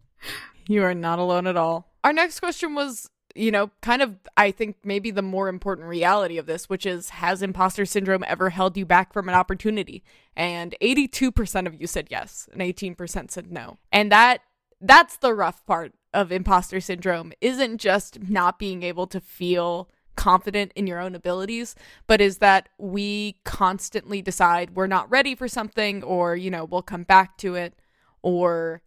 You 0.67 0.83
are 0.85 0.95
not 0.95 1.19
alone 1.19 1.47
at 1.47 1.57
all. 1.57 1.93
Our 2.05 2.13
next 2.13 2.39
question 2.39 2.75
was, 2.75 3.11
you 3.35 3.51
know, 3.51 3.71
kind 3.81 4.03
of, 4.03 4.17
I 4.37 4.51
think 4.51 4.77
maybe 4.85 5.11
the 5.11 5.23
more 5.23 5.49
important 5.49 5.89
reality 5.89 6.39
of 6.39 6.47
this, 6.47 6.69
which 6.69 6.87
is 6.87 7.09
Has 7.09 7.43
imposter 7.43 7.85
syndrome 7.87 8.25
ever 8.29 8.51
held 8.51 8.77
you 8.77 8.87
back 8.87 9.13
from 9.13 9.29
an 9.29 9.35
opportunity? 9.35 10.05
And 10.37 10.77
82% 10.81 11.67
of 11.67 11.81
you 11.81 11.87
said 11.87 12.09
yes, 12.11 12.49
and 12.53 12.61
18% 12.61 13.31
said 13.31 13.51
no. 13.51 13.79
And 13.91 14.13
that, 14.13 14.43
that's 14.81 15.17
the 15.17 15.35
rough 15.35 15.65
part 15.67 15.95
of 16.13 16.31
imposter 16.31 16.81
syndrome, 16.81 17.33
isn't 17.41 17.79
just 17.79 18.23
not 18.29 18.59
being 18.59 18.83
able 18.83 19.07
to 19.09 19.21
feel 19.21 19.89
confident 20.15 20.71
in 20.77 20.87
your 20.87 21.01
own 21.01 21.15
abilities, 21.17 21.75
but 22.07 22.21
is 22.21 22.39
that 22.39 22.69
we 22.79 23.41
constantly 23.45 24.23
decide 24.23 24.77
we're 24.77 24.87
not 24.87 25.11
ready 25.11 25.35
for 25.35 25.49
something, 25.49 26.05
or, 26.05 26.37
you 26.37 26.51
know, 26.51 26.65
we'll 26.65 26.83
come 26.83 27.03
back 27.03 27.37
to 27.39 27.57
it, 27.57 27.75
or, 28.23 28.83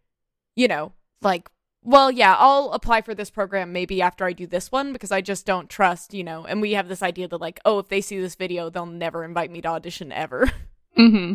you 0.55 0.69
know, 0.69 0.93
like 1.21 1.49
well, 1.83 2.11
yeah, 2.11 2.35
I'll 2.37 2.71
apply 2.71 3.01
for 3.01 3.15
this 3.15 3.29
program 3.29 3.71
maybe 3.71 4.01
after 4.01 4.25
I 4.25 4.33
do 4.33 4.45
this 4.45 4.71
one 4.71 4.93
because 4.93 5.11
I 5.11 5.21
just 5.21 5.45
don't 5.45 5.69
trust, 5.69 6.13
you 6.13 6.23
know. 6.23 6.45
And 6.45 6.61
we 6.61 6.73
have 6.73 6.89
this 6.89 7.01
idea 7.01 7.27
that, 7.27 7.41
like, 7.41 7.59
oh, 7.65 7.79
if 7.79 7.87
they 7.87 8.01
see 8.01 8.19
this 8.19 8.35
video, 8.35 8.69
they'll 8.69 8.85
never 8.85 9.23
invite 9.23 9.51
me 9.51 9.61
to 9.61 9.69
audition 9.69 10.11
ever. 10.11 10.51
mm-hmm. 10.97 11.33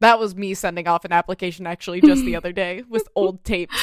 that 0.00 0.18
was 0.18 0.34
me 0.34 0.54
sending 0.54 0.86
off 0.86 1.04
an 1.04 1.12
application 1.12 1.66
actually 1.66 2.00
just 2.00 2.24
the 2.24 2.36
other 2.36 2.52
day 2.52 2.82
with 2.88 3.08
old 3.14 3.44
tapes. 3.44 3.76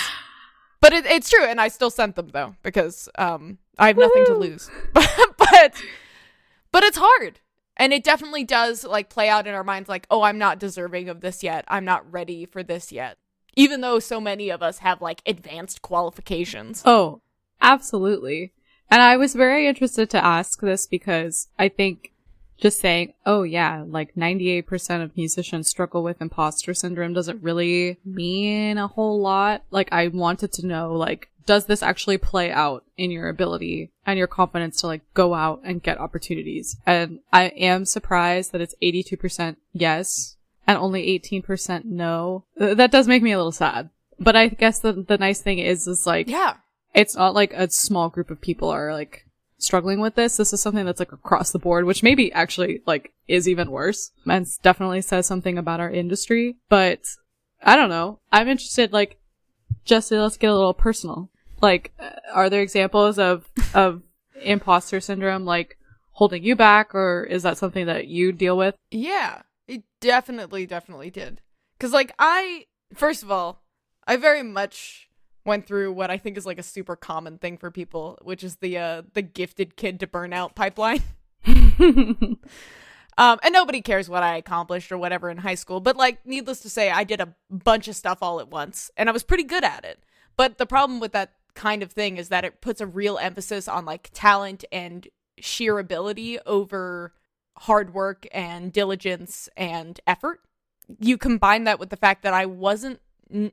But 0.79 0.93
it, 0.93 1.05
it's 1.05 1.29
true, 1.29 1.45
and 1.45 1.59
I 1.59 1.69
still 1.69 1.89
sent 1.89 2.15
them 2.15 2.29
though 2.29 2.55
because 2.61 3.09
um, 3.17 3.57
I 3.79 3.87
have 3.87 3.97
nothing 3.97 4.25
to 4.25 4.35
lose. 4.35 4.69
but 4.93 5.81
but 6.71 6.83
it's 6.83 6.97
hard, 6.97 7.39
and 7.75 7.91
it 7.93 8.03
definitely 8.03 8.43
does 8.43 8.83
like 8.83 9.09
play 9.09 9.29
out 9.29 9.47
in 9.47 9.55
our 9.55 9.63
minds 9.63 9.89
like, 9.89 10.05
oh, 10.11 10.21
I'm 10.21 10.37
not 10.37 10.59
deserving 10.59 11.09
of 11.09 11.21
this 11.21 11.41
yet. 11.41 11.65
I'm 11.67 11.85
not 11.85 12.11
ready 12.11 12.45
for 12.45 12.61
this 12.61 12.91
yet. 12.91 13.17
Even 13.57 13.81
though 13.81 13.99
so 13.99 14.21
many 14.21 14.49
of 14.49 14.61
us 14.61 14.77
have 14.79 15.01
like 15.01 15.21
advanced 15.25 15.81
qualifications. 15.81 16.83
Oh, 16.85 17.21
absolutely. 17.59 18.53
And 18.89 19.01
I 19.01 19.17
was 19.17 19.33
very 19.33 19.67
interested 19.67 20.09
to 20.11 20.23
ask 20.23 20.61
this 20.61 20.87
because 20.87 21.49
I 21.59 21.67
think 21.67 22.13
just 22.57 22.79
saying, 22.79 23.13
oh 23.25 23.43
yeah, 23.43 23.83
like 23.85 24.15
98% 24.15 25.03
of 25.03 25.17
musicians 25.17 25.67
struggle 25.67 26.03
with 26.03 26.21
imposter 26.21 26.73
syndrome 26.73 27.13
doesn't 27.13 27.43
really 27.43 27.97
mean 28.05 28.77
a 28.77 28.87
whole 28.87 29.19
lot. 29.19 29.63
Like 29.71 29.89
I 29.91 30.07
wanted 30.07 30.51
to 30.53 30.65
know, 30.65 30.93
like, 30.93 31.29
does 31.45 31.65
this 31.65 31.81
actually 31.81 32.17
play 32.17 32.51
out 32.51 32.83
in 32.97 33.09
your 33.09 33.29
ability 33.29 33.91
and 34.05 34.17
your 34.17 34.27
confidence 34.27 34.81
to 34.81 34.87
like 34.87 35.01
go 35.13 35.33
out 35.33 35.61
and 35.63 35.81
get 35.81 35.99
opportunities? 35.99 36.77
And 36.85 37.19
I 37.33 37.45
am 37.45 37.85
surprised 37.85 38.51
that 38.51 38.61
it's 38.61 38.75
82% 38.83 39.55
yes 39.73 40.36
and 40.67 40.77
only 40.77 41.17
18% 41.19 41.85
know, 41.85 42.43
That 42.57 42.91
does 42.91 43.07
make 43.07 43.23
me 43.23 43.31
a 43.31 43.37
little 43.37 43.51
sad. 43.51 43.89
But 44.19 44.35
I 44.35 44.47
guess 44.49 44.79
the, 44.79 44.93
the 44.93 45.17
nice 45.17 45.41
thing 45.41 45.59
is, 45.59 45.87
is 45.87 46.05
like, 46.05 46.27
Yeah. 46.27 46.55
it's 46.93 47.15
not 47.15 47.33
like 47.33 47.53
a 47.53 47.69
small 47.69 48.09
group 48.09 48.29
of 48.29 48.41
people 48.41 48.69
are 48.69 48.91
like 48.93 49.25
struggling 49.59 49.99
with 49.99 50.15
this. 50.15 50.37
This 50.37 50.53
is 50.53 50.61
something 50.61 50.85
that's 50.85 50.99
like 50.99 51.11
across 51.11 51.51
the 51.51 51.59
board, 51.59 51.85
which 51.85 52.03
maybe 52.03 52.31
actually 52.33 52.81
like 52.85 53.13
is 53.27 53.47
even 53.47 53.71
worse 53.71 54.11
and 54.25 54.45
definitely 54.61 55.01
says 55.01 55.25
something 55.25 55.57
about 55.57 55.79
our 55.79 55.89
industry. 55.89 56.57
But 56.69 57.01
I 57.63 57.75
don't 57.75 57.89
know. 57.89 58.19
I'm 58.31 58.47
interested, 58.47 58.93
like, 58.93 59.17
Jesse, 59.85 60.17
let's 60.17 60.37
get 60.37 60.51
a 60.51 60.55
little 60.55 60.73
personal. 60.73 61.29
Like, 61.61 61.91
uh, 61.99 62.09
are 62.33 62.49
there 62.51 62.61
examples 62.61 63.17
of, 63.17 63.49
of 63.73 64.03
imposter 64.43 64.99
syndrome, 64.99 65.43
like, 65.45 65.77
holding 66.11 66.43
you 66.43 66.55
back, 66.55 66.93
or 66.93 67.23
is 67.23 67.41
that 67.43 67.57
something 67.57 67.87
that 67.87 68.07
you 68.07 68.31
deal 68.31 68.55
with? 68.57 68.75
Yeah, 68.91 69.41
definitely, 69.99 70.65
definitely 70.65 71.09
did. 71.09 71.41
Because, 71.77 71.93
like, 71.93 72.13
I, 72.19 72.65
first 72.93 73.23
of 73.23 73.31
all, 73.31 73.63
I 74.07 74.15
very 74.15 74.43
much 74.43 75.09
went 75.45 75.65
through 75.65 75.93
what 75.93 76.11
I 76.11 76.17
think 76.17 76.37
is 76.37 76.45
like 76.45 76.59
a 76.59 76.63
super 76.63 76.95
common 76.95 77.37
thing 77.37 77.57
for 77.57 77.71
people, 77.71 78.19
which 78.21 78.43
is 78.43 78.57
the 78.57 78.77
uh 78.77 79.01
the 79.13 79.21
gifted 79.21 79.77
kid 79.77 79.99
to 80.01 80.07
burnout 80.07 80.55
pipeline. 80.55 81.01
um, 81.45 82.37
and 83.17 83.53
nobody 83.53 83.81
cares 83.81 84.09
what 84.09 84.23
I 84.23 84.35
accomplished 84.35 84.91
or 84.91 84.97
whatever 84.97 85.29
in 85.29 85.37
high 85.37 85.55
school, 85.55 85.79
but 85.79 85.95
like 85.95 86.25
needless 86.25 86.59
to 86.61 86.69
say, 86.69 86.91
I 86.91 87.03
did 87.05 87.21
a 87.21 87.33
bunch 87.49 87.87
of 87.87 87.95
stuff 87.95 88.19
all 88.21 88.39
at 88.39 88.49
once, 88.49 88.91
and 88.97 89.09
I 89.09 89.13
was 89.13 89.23
pretty 89.23 89.45
good 89.45 89.63
at 89.63 89.85
it. 89.85 90.03
But 90.35 90.57
the 90.57 90.65
problem 90.65 90.99
with 90.99 91.13
that 91.13 91.33
kind 91.55 91.81
of 91.81 91.91
thing 91.91 92.17
is 92.17 92.29
that 92.29 92.45
it 92.45 92.61
puts 92.61 92.81
a 92.81 92.85
real 92.85 93.17
emphasis 93.17 93.67
on 93.67 93.85
like 93.85 94.11
talent 94.13 94.63
and 94.71 95.07
sheer 95.39 95.79
ability 95.79 96.39
over 96.41 97.13
hard 97.57 97.93
work 97.93 98.27
and 98.31 98.71
diligence 98.71 99.49
and 99.57 99.99
effort. 100.07 100.41
You 100.99 101.17
combine 101.17 101.65
that 101.65 101.79
with 101.79 101.89
the 101.89 101.97
fact 101.97 102.23
that 102.23 102.33
I 102.33 102.45
wasn't 102.45 102.99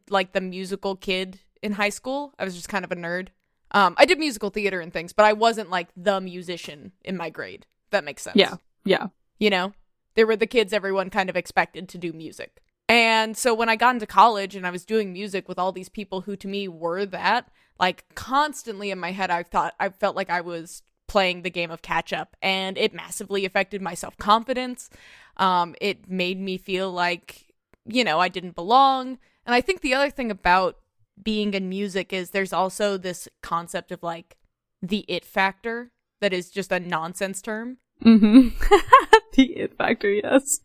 like 0.09 0.33
the 0.33 0.41
musical 0.41 0.95
kid 0.97 1.41
in 1.63 1.73
high 1.73 1.89
school. 1.89 2.35
I 2.39 2.45
was 2.45 2.55
just 2.55 2.69
kind 2.69 2.85
of 2.85 2.93
a 2.93 2.97
nerd. 2.97 3.29
Um, 3.73 3.95
I 3.99 4.05
did 4.05 4.19
musical 4.19 4.51
theater 4.51 4.81
and 4.81 4.93
things, 4.93 5.13
but 5.13 5.25
I 5.25 5.33
wasn't 5.33 5.71
like 5.71 5.89
the 5.97 6.21
musician 6.21 6.93
in 7.05 7.17
my 7.17 7.31
grade. 7.31 7.67
If 7.87 7.91
that 7.91 8.05
makes 8.05 8.23
sense. 8.23 8.37
Yeah. 8.37 8.57
Yeah. 8.85 9.09
You 9.39 9.51
know, 9.51 9.73
they 10.15 10.25
were 10.25 10.37
the 10.37 10.47
kids 10.47 10.73
everyone 10.73 11.11
kind 11.11 11.29
of 11.29 11.37
expected 11.37 11.89
to 11.89 11.99
do 11.99 12.13
music. 12.13 12.61
And 12.89 13.37
so 13.37 13.55
when 13.55 13.69
I 13.69 13.77
got 13.77 13.95
into 13.95 14.07
college 14.07 14.55
and 14.55 14.67
I 14.67 14.71
was 14.71 14.85
doing 14.85 15.13
music 15.13 15.49
with 15.49 15.59
all 15.59 15.73
these 15.73 15.89
people 15.89 16.21
who 16.23 16.37
to 16.37 16.47
me 16.47 16.69
were 16.69 17.07
that, 17.07 17.51
like 17.81 18.05
constantly 18.15 18.91
in 18.91 19.01
my 19.01 19.11
head, 19.11 19.31
I 19.31 19.43
thought, 19.43 19.75
I 19.81 19.89
felt 19.89 20.15
like 20.15 20.31
I 20.31 20.43
was 20.43 20.83
playing 21.07 21.43
the 21.43 21.51
game 21.51 21.71
of 21.71 21.83
catch 21.83 22.13
up 22.13 22.37
and 22.43 22.79
it 22.79 22.95
massively 22.95 23.45
affected 23.45 23.83
my 23.83 23.95
self 23.95 24.17
confidence. 24.17 24.91
Um, 25.37 25.75
it 25.81 26.09
made 26.09 26.41
me 26.41 26.59
feel 26.59 26.91
like, 26.91 27.53
you 27.87 28.05
know, 28.05 28.19
I 28.19 28.29
didn't 28.29 28.55
belong. 28.55 29.19
And 29.47 29.55
I 29.55 29.61
think 29.61 29.81
the 29.81 29.95
other 29.95 30.11
thing 30.11 30.31
about 30.31 30.79
being 31.23 31.55
in 31.55 31.69
music 31.69 32.13
is 32.13 32.31
there's 32.31 32.53
also 32.53 32.97
this 32.97 33.29
concept 33.43 33.93
of 33.93 34.03
like 34.03 34.37
the 34.83 35.05
it 35.09 35.25
factor 35.25 35.91
that 36.21 36.33
is 36.33 36.51
just 36.51 36.73
a 36.73 36.81
nonsense 36.81 37.43
term. 37.43 37.79
Mm-hmm. 38.05 38.49
the 39.35 39.57
it 39.57 39.77
factor, 39.77 40.11
yes. 40.11 40.61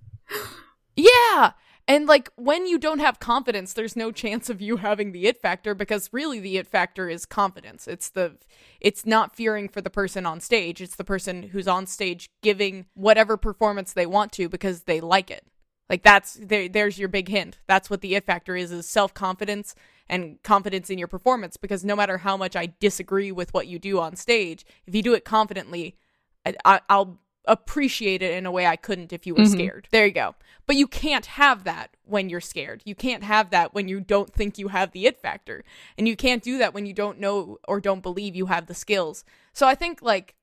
Yeah. 0.96 1.52
And 1.90 2.06
like 2.06 2.30
when 2.36 2.68
you 2.68 2.78
don't 2.78 3.00
have 3.00 3.20
confidence, 3.20 3.74
there's 3.74 3.96
no 3.96 4.12
chance 4.12 4.48
of 4.48 4.62
you 4.62 4.78
having 4.78 5.12
the 5.12 5.26
it 5.26 5.42
factor 5.42 5.74
because 5.74 6.14
really 6.14 6.40
the 6.40 6.58
it 6.58 6.68
factor 6.68 7.10
is 7.10 7.26
confidence. 7.26 7.88
It's 7.88 8.10
the 8.10 8.38
it's 8.80 9.08
not 9.08 9.36
fearing 9.36 9.68
for 9.68 9.82
the 9.82 9.90
person 9.90 10.24
on 10.24 10.40
stage. 10.40 10.82
It's 10.82 10.96
the 10.96 11.04
person 11.04 11.42
who's 11.42 11.68
on 11.68 11.88
stage 11.88 12.30
giving 12.44 12.86
whatever 12.94 13.38
performance 13.38 13.92
they 13.92 14.06
want 14.06 14.32
to 14.34 14.48
because 14.48 14.84
they 14.84 15.02
like 15.02 15.32
it. 15.32 15.48
Like 15.90 16.04
that's 16.04 16.38
there 16.40 16.70
there's 16.70 17.00
your 17.00 17.10
big 17.10 17.28
hint. 17.28 17.58
That's 17.68 17.90
what 17.90 18.02
the 18.02 18.14
it 18.14 18.24
factor 18.24 18.56
is 18.56 18.72
is 18.72 18.88
self-confidence 18.88 19.74
and 20.08 20.38
confidence 20.44 20.92
in 20.92 21.00
your 21.00 21.08
performance 21.08 21.58
because 21.58 21.84
no 21.84 21.96
matter 21.96 22.20
how 22.20 22.38
much 22.38 22.56
I 22.56 22.72
disagree 22.80 23.32
with 23.32 23.52
what 23.52 23.66
you 23.66 23.80
do 23.80 24.00
on 24.00 24.16
stage, 24.16 24.64
if 24.86 24.94
you 24.94 25.02
do 25.02 25.16
it 25.16 25.26
confidently, 25.26 25.96
I, 26.46 26.54
I, 26.64 26.82
I'll 26.88 27.20
appreciate 27.50 28.22
it 28.22 28.32
in 28.34 28.46
a 28.46 28.52
way 28.52 28.66
I 28.68 28.76
couldn't 28.76 29.12
if 29.12 29.26
you 29.26 29.34
were 29.34 29.42
mm-hmm. 29.42 29.54
scared. 29.54 29.88
There 29.92 30.06
you 30.06 30.14
go. 30.14 30.36
But 30.68 30.76
you 30.76 30.88
can't 30.88 31.26
have 31.26 31.64
that 31.64 31.98
when 32.06 32.30
you're 32.30 32.40
scared. 32.40 32.84
You 32.86 32.96
can't 32.96 33.24
have 33.24 33.50
that 33.50 33.74
when 33.74 33.88
you 33.88 34.00
don't 34.00 34.32
think 34.32 34.58
you 34.58 34.68
have 34.70 34.92
the 34.92 35.08
it 35.08 35.20
factor. 35.20 35.64
And 35.98 36.08
you 36.08 36.16
can't 36.16 36.44
do 36.44 36.60
that 36.60 36.74
when 36.74 36.86
you 36.86 36.94
don't 36.94 37.20
know 37.20 37.58
or 37.68 37.82
don't 37.82 38.04
believe 38.04 38.36
you 38.36 38.46
have 38.46 38.68
the 38.68 38.76
skills. 38.76 39.26
So 39.52 39.68
I 39.68 39.76
think 39.76 40.02
like 40.02 40.36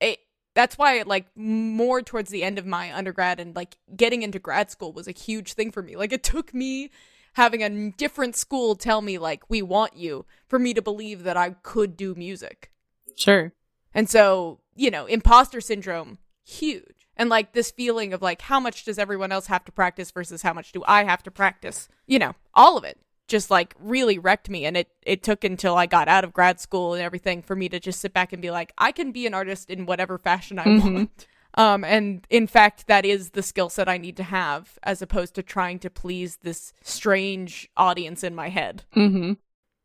it 0.00 0.20
that's 0.54 0.78
why 0.78 1.02
like 1.02 1.26
more 1.36 2.00
towards 2.00 2.30
the 2.30 2.44
end 2.44 2.58
of 2.58 2.66
my 2.66 2.94
undergrad 2.94 3.40
and 3.40 3.56
like 3.56 3.76
getting 3.96 4.22
into 4.22 4.38
grad 4.38 4.70
school 4.70 4.92
was 4.92 5.08
a 5.08 5.12
huge 5.12 5.54
thing 5.54 5.72
for 5.72 5.82
me. 5.82 5.96
Like 5.96 6.12
it 6.12 6.22
took 6.22 6.54
me 6.54 6.90
having 7.34 7.64
a 7.64 7.90
different 7.90 8.36
school 8.36 8.76
tell 8.76 9.02
me 9.02 9.18
like 9.18 9.50
we 9.50 9.60
want 9.60 9.96
you 9.96 10.24
for 10.46 10.60
me 10.60 10.72
to 10.72 10.80
believe 10.80 11.24
that 11.24 11.36
I 11.36 11.50
could 11.50 11.96
do 11.96 12.14
music. 12.14 12.70
Sure. 13.16 13.52
And 13.92 14.08
so, 14.08 14.60
you 14.76 14.90
know, 14.90 15.06
imposter 15.06 15.60
syndrome 15.60 16.18
huge. 16.44 17.08
And 17.16 17.28
like 17.28 17.52
this 17.52 17.70
feeling 17.70 18.12
of 18.12 18.22
like, 18.22 18.42
how 18.42 18.60
much 18.60 18.84
does 18.84 18.98
everyone 18.98 19.32
else 19.32 19.46
have 19.46 19.64
to 19.64 19.72
practice 19.72 20.10
versus 20.10 20.42
how 20.42 20.52
much 20.52 20.72
do 20.72 20.82
I 20.86 21.04
have 21.04 21.22
to 21.24 21.30
practice? 21.30 21.88
You 22.06 22.18
know, 22.18 22.34
all 22.54 22.76
of 22.76 22.84
it 22.84 22.98
just 23.28 23.50
like 23.50 23.74
really 23.78 24.18
wrecked 24.18 24.50
me. 24.50 24.64
And 24.64 24.76
it, 24.76 24.88
it 25.02 25.22
took 25.22 25.44
until 25.44 25.76
I 25.76 25.86
got 25.86 26.08
out 26.08 26.24
of 26.24 26.32
grad 26.32 26.60
school 26.60 26.94
and 26.94 27.02
everything 27.02 27.42
for 27.42 27.56
me 27.56 27.68
to 27.68 27.80
just 27.80 28.00
sit 28.00 28.12
back 28.12 28.32
and 28.32 28.42
be 28.42 28.50
like, 28.50 28.72
I 28.78 28.92
can 28.92 29.12
be 29.12 29.26
an 29.26 29.34
artist 29.34 29.70
in 29.70 29.86
whatever 29.86 30.18
fashion 30.18 30.58
I 30.58 30.64
mm-hmm. 30.64 30.94
want. 30.94 31.26
Um, 31.56 31.84
and 31.84 32.26
in 32.30 32.46
fact, 32.46 32.88
that 32.88 33.04
is 33.04 33.30
the 33.30 33.42
skill 33.42 33.68
set 33.68 33.88
I 33.88 33.96
need 33.96 34.16
to 34.16 34.24
have 34.24 34.78
as 34.82 35.00
opposed 35.00 35.36
to 35.36 35.42
trying 35.42 35.78
to 35.80 35.90
please 35.90 36.38
this 36.38 36.72
strange 36.82 37.70
audience 37.76 38.24
in 38.24 38.34
my 38.34 38.48
head. 38.48 38.82
Mm-hmm. 38.96 39.34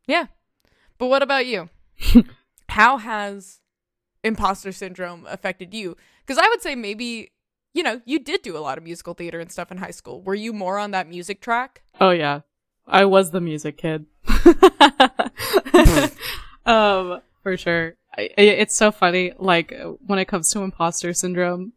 Yeah. 0.06 0.26
But 0.98 1.06
what 1.06 1.22
about 1.22 1.46
you? 1.46 1.70
How 2.68 2.98
has 2.98 3.59
imposter 4.24 4.72
syndrome 4.72 5.26
affected 5.28 5.74
you? 5.74 5.96
Because 6.24 6.38
I 6.42 6.48
would 6.48 6.62
say 6.62 6.74
maybe, 6.74 7.32
you 7.72 7.82
know, 7.82 8.00
you 8.04 8.18
did 8.18 8.42
do 8.42 8.56
a 8.56 8.60
lot 8.60 8.78
of 8.78 8.84
musical 8.84 9.14
theater 9.14 9.40
and 9.40 9.50
stuff 9.50 9.70
in 9.70 9.78
high 9.78 9.90
school. 9.90 10.22
Were 10.22 10.34
you 10.34 10.52
more 10.52 10.78
on 10.78 10.90
that 10.92 11.08
music 11.08 11.40
track? 11.40 11.82
Oh, 12.00 12.10
yeah. 12.10 12.40
I 12.86 13.04
was 13.04 13.30
the 13.30 13.40
music 13.40 13.78
kid. 13.78 14.06
um, 16.66 17.20
for 17.42 17.56
sure. 17.56 17.94
I, 18.16 18.30
it's 18.36 18.74
so 18.74 18.90
funny. 18.90 19.32
Like, 19.38 19.74
when 20.06 20.18
it 20.18 20.26
comes 20.26 20.50
to 20.52 20.62
imposter 20.62 21.14
syndrome, 21.14 21.72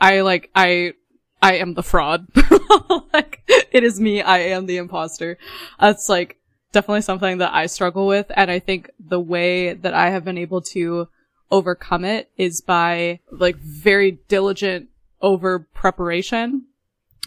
I 0.00 0.22
like, 0.22 0.50
I, 0.54 0.94
I 1.40 1.54
am 1.54 1.74
the 1.74 1.82
fraud. 1.82 2.26
like, 3.12 3.42
it 3.70 3.84
is 3.84 4.00
me. 4.00 4.22
I 4.22 4.38
am 4.38 4.66
the 4.66 4.78
imposter. 4.78 5.38
That's 5.78 6.08
like 6.08 6.38
definitely 6.72 7.02
something 7.02 7.38
that 7.38 7.54
I 7.54 7.66
struggle 7.66 8.06
with. 8.06 8.26
And 8.34 8.50
I 8.50 8.58
think 8.58 8.90
the 8.98 9.20
way 9.20 9.74
that 9.74 9.94
I 9.94 10.10
have 10.10 10.24
been 10.24 10.38
able 10.38 10.60
to 10.62 11.08
overcome 11.50 12.04
it 12.04 12.30
is 12.36 12.60
by 12.60 13.20
like 13.30 13.56
very 13.56 14.18
diligent 14.28 14.88
over 15.20 15.60
preparation, 15.60 16.64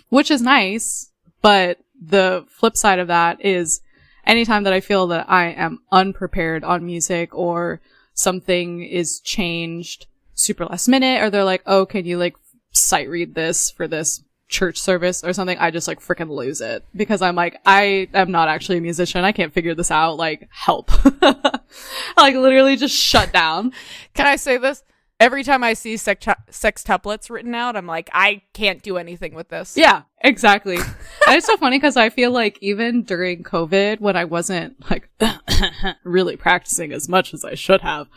which 0.10 0.32
is 0.32 0.42
nice. 0.42 1.12
But 1.42 1.80
the 2.02 2.46
flip 2.50 2.76
side 2.76 3.00
of 3.00 3.08
that 3.08 3.44
is 3.44 3.82
anytime 4.26 4.64
that 4.64 4.74
I 4.74 4.82
feel 4.82 5.08
that 5.08 5.30
I 5.30 5.48
am 5.48 5.80
unprepared 5.92 6.64
on 6.64 6.86
music 6.86 7.34
or 7.34 7.82
something 8.14 8.84
is 8.84 9.20
changed 9.22 10.08
super 10.34 10.66
last 10.66 10.88
minute 10.88 11.22
or 11.22 11.30
they're 11.30 11.44
like, 11.44 11.64
oh, 11.66 11.86
can 11.86 12.06
you 12.06 12.18
like 12.18 12.36
sight 12.72 13.10
read 13.10 13.36
this 13.36 13.72
for 13.72 13.88
this 13.88 14.24
church 14.50 14.80
service 14.80 15.24
or 15.24 15.32
something, 15.32 15.58
I 15.60 15.72
just 15.72 15.88
like 15.88 16.02
freaking 16.02 16.30
lose 16.30 16.60
it 16.60 16.84
because 16.96 17.22
I'm 17.22 17.36
like, 17.36 17.60
I 17.66 18.10
am 18.14 18.32
not 18.32 18.50
actually 18.50 18.80
a 18.80 18.82
musician. 18.82 19.24
I 19.24 19.32
can't 19.32 19.54
figure 19.54 19.76
this 19.76 19.92
out. 19.92 20.18
Like, 20.18 20.50
help. 20.52 20.92
like 22.18 22.36
literally 22.36 22.76
just 22.76 22.96
shut 22.96 23.32
down. 23.32 23.74
Can 24.14 24.28
I 24.28 24.36
say 24.36 24.58
this? 24.58 24.84
Every 25.20 25.44
time 25.44 25.66
I 25.66 25.74
see 25.74 25.98
sex 25.98 26.26
sextuplets 26.50 27.30
written 27.30 27.54
out, 27.54 27.76
I'm 27.76 27.86
like, 27.86 28.10
I 28.14 28.42
can't 28.54 28.82
do 28.82 28.96
anything 28.96 29.36
with 29.36 29.50
this. 29.50 29.76
Yeah, 29.76 30.04
exactly. 30.22 30.78
and 30.78 31.36
it's 31.36 31.46
so 31.46 31.58
funny 31.58 31.78
because 31.78 31.98
I 31.98 32.10
feel 32.10 32.32
like 32.32 32.58
even 32.62 33.04
during 33.04 33.44
COVID, 33.44 34.00
when 34.00 34.16
I 34.16 34.24
wasn't 34.24 34.78
like 34.90 35.10
really 36.06 36.38
practicing 36.38 36.94
as 36.94 37.10
much 37.10 37.34
as 37.34 37.44
I 37.44 37.56
should 37.56 37.82
have, 37.82 38.08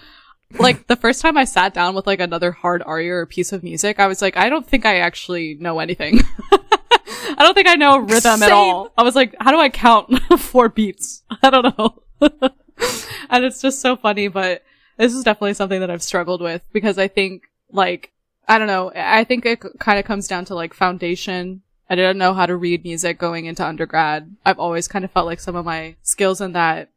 like 0.59 0.87
the 0.87 0.97
first 0.97 1.23
time 1.23 1.37
I 1.37 1.45
sat 1.45 1.75
down 1.75 1.95
with 1.95 2.07
like 2.07 2.21
another 2.21 2.53
hard 2.53 2.83
aria 2.85 3.15
or 3.15 3.27
piece 3.27 3.53
of 3.53 3.63
music, 3.63 3.99
I 3.99 4.07
was 4.07 4.23
like, 4.23 4.37
I 4.37 4.49
don't 4.49 4.67
think 4.67 4.87
I 4.87 4.99
actually 5.01 5.55
know 5.55 5.81
anything. 5.81 6.21
I 6.53 7.37
don't 7.45 7.55
think 7.55 7.69
I 7.69 7.75
know 7.75 7.99
rhythm 7.99 8.39
Same. 8.39 8.43
at 8.43 8.53
all. 8.53 8.93
I 8.97 9.03
was 9.03 9.15
like, 9.15 9.35
how 9.41 9.51
do 9.51 9.59
I 9.59 9.69
count 9.69 10.21
four 10.39 10.69
beats? 10.69 11.23
I 11.43 11.51
don't 11.51 11.79
know. 11.79 12.51
and 13.31 13.45
it's 13.45 13.61
just 13.61 13.81
so 13.81 13.97
funny, 13.97 14.29
but 14.29 14.63
this 14.97 15.15
is 15.15 15.25
definitely 15.25 15.55
something 15.55 15.81
that 15.81 15.91
I've 15.91 16.03
struggled 16.03 16.41
with 16.41 16.63
because 16.73 16.99
I 16.99 17.09
think 17.09 17.45
like, 17.71 18.13
I 18.49 18.59
don't 18.59 18.67
know, 18.67 18.93
I 18.95 19.25
think 19.25 19.47
it 19.47 19.63
kind 19.79 19.99
of 19.99 20.05
comes 20.05 20.29
down 20.29 20.45
to 20.47 20.55
like 20.55 20.75
foundation. 20.75 21.63
I 21.89 21.95
didn't 21.95 22.19
know 22.19 22.35
how 22.35 22.47
to 22.47 22.57
read 22.57 22.85
music 22.85 23.19
going 23.19 23.47
into 23.47 23.67
undergrad. 23.67 24.35
I've 24.45 24.59
always 24.59 24.89
kind 24.89 25.05
of 25.05 25.11
felt 25.11 25.27
like 25.27 25.41
some 25.41 25.57
of 25.57 25.65
my 25.65 25.97
skills 26.03 26.41
in 26.41 26.53
that 26.53 26.89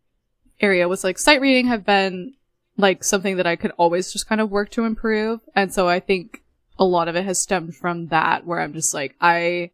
area 0.59 0.87
was 0.87 1.03
like 1.03 1.17
sight 1.17 1.41
reading 1.41 1.67
have 1.67 1.85
been 1.85 2.33
like 2.77 3.03
something 3.03 3.37
that 3.37 3.47
I 3.47 3.55
could 3.55 3.71
always 3.77 4.11
just 4.11 4.27
kind 4.27 4.41
of 4.41 4.51
work 4.51 4.69
to 4.71 4.85
improve. 4.85 5.41
And 5.53 5.73
so 5.73 5.87
I 5.87 5.99
think 5.99 6.43
a 6.77 6.85
lot 6.85 7.07
of 7.07 7.15
it 7.15 7.25
has 7.25 7.41
stemmed 7.41 7.75
from 7.75 8.07
that 8.07 8.45
where 8.45 8.59
I'm 8.59 8.73
just 8.73 8.93
like, 8.93 9.15
I 9.21 9.71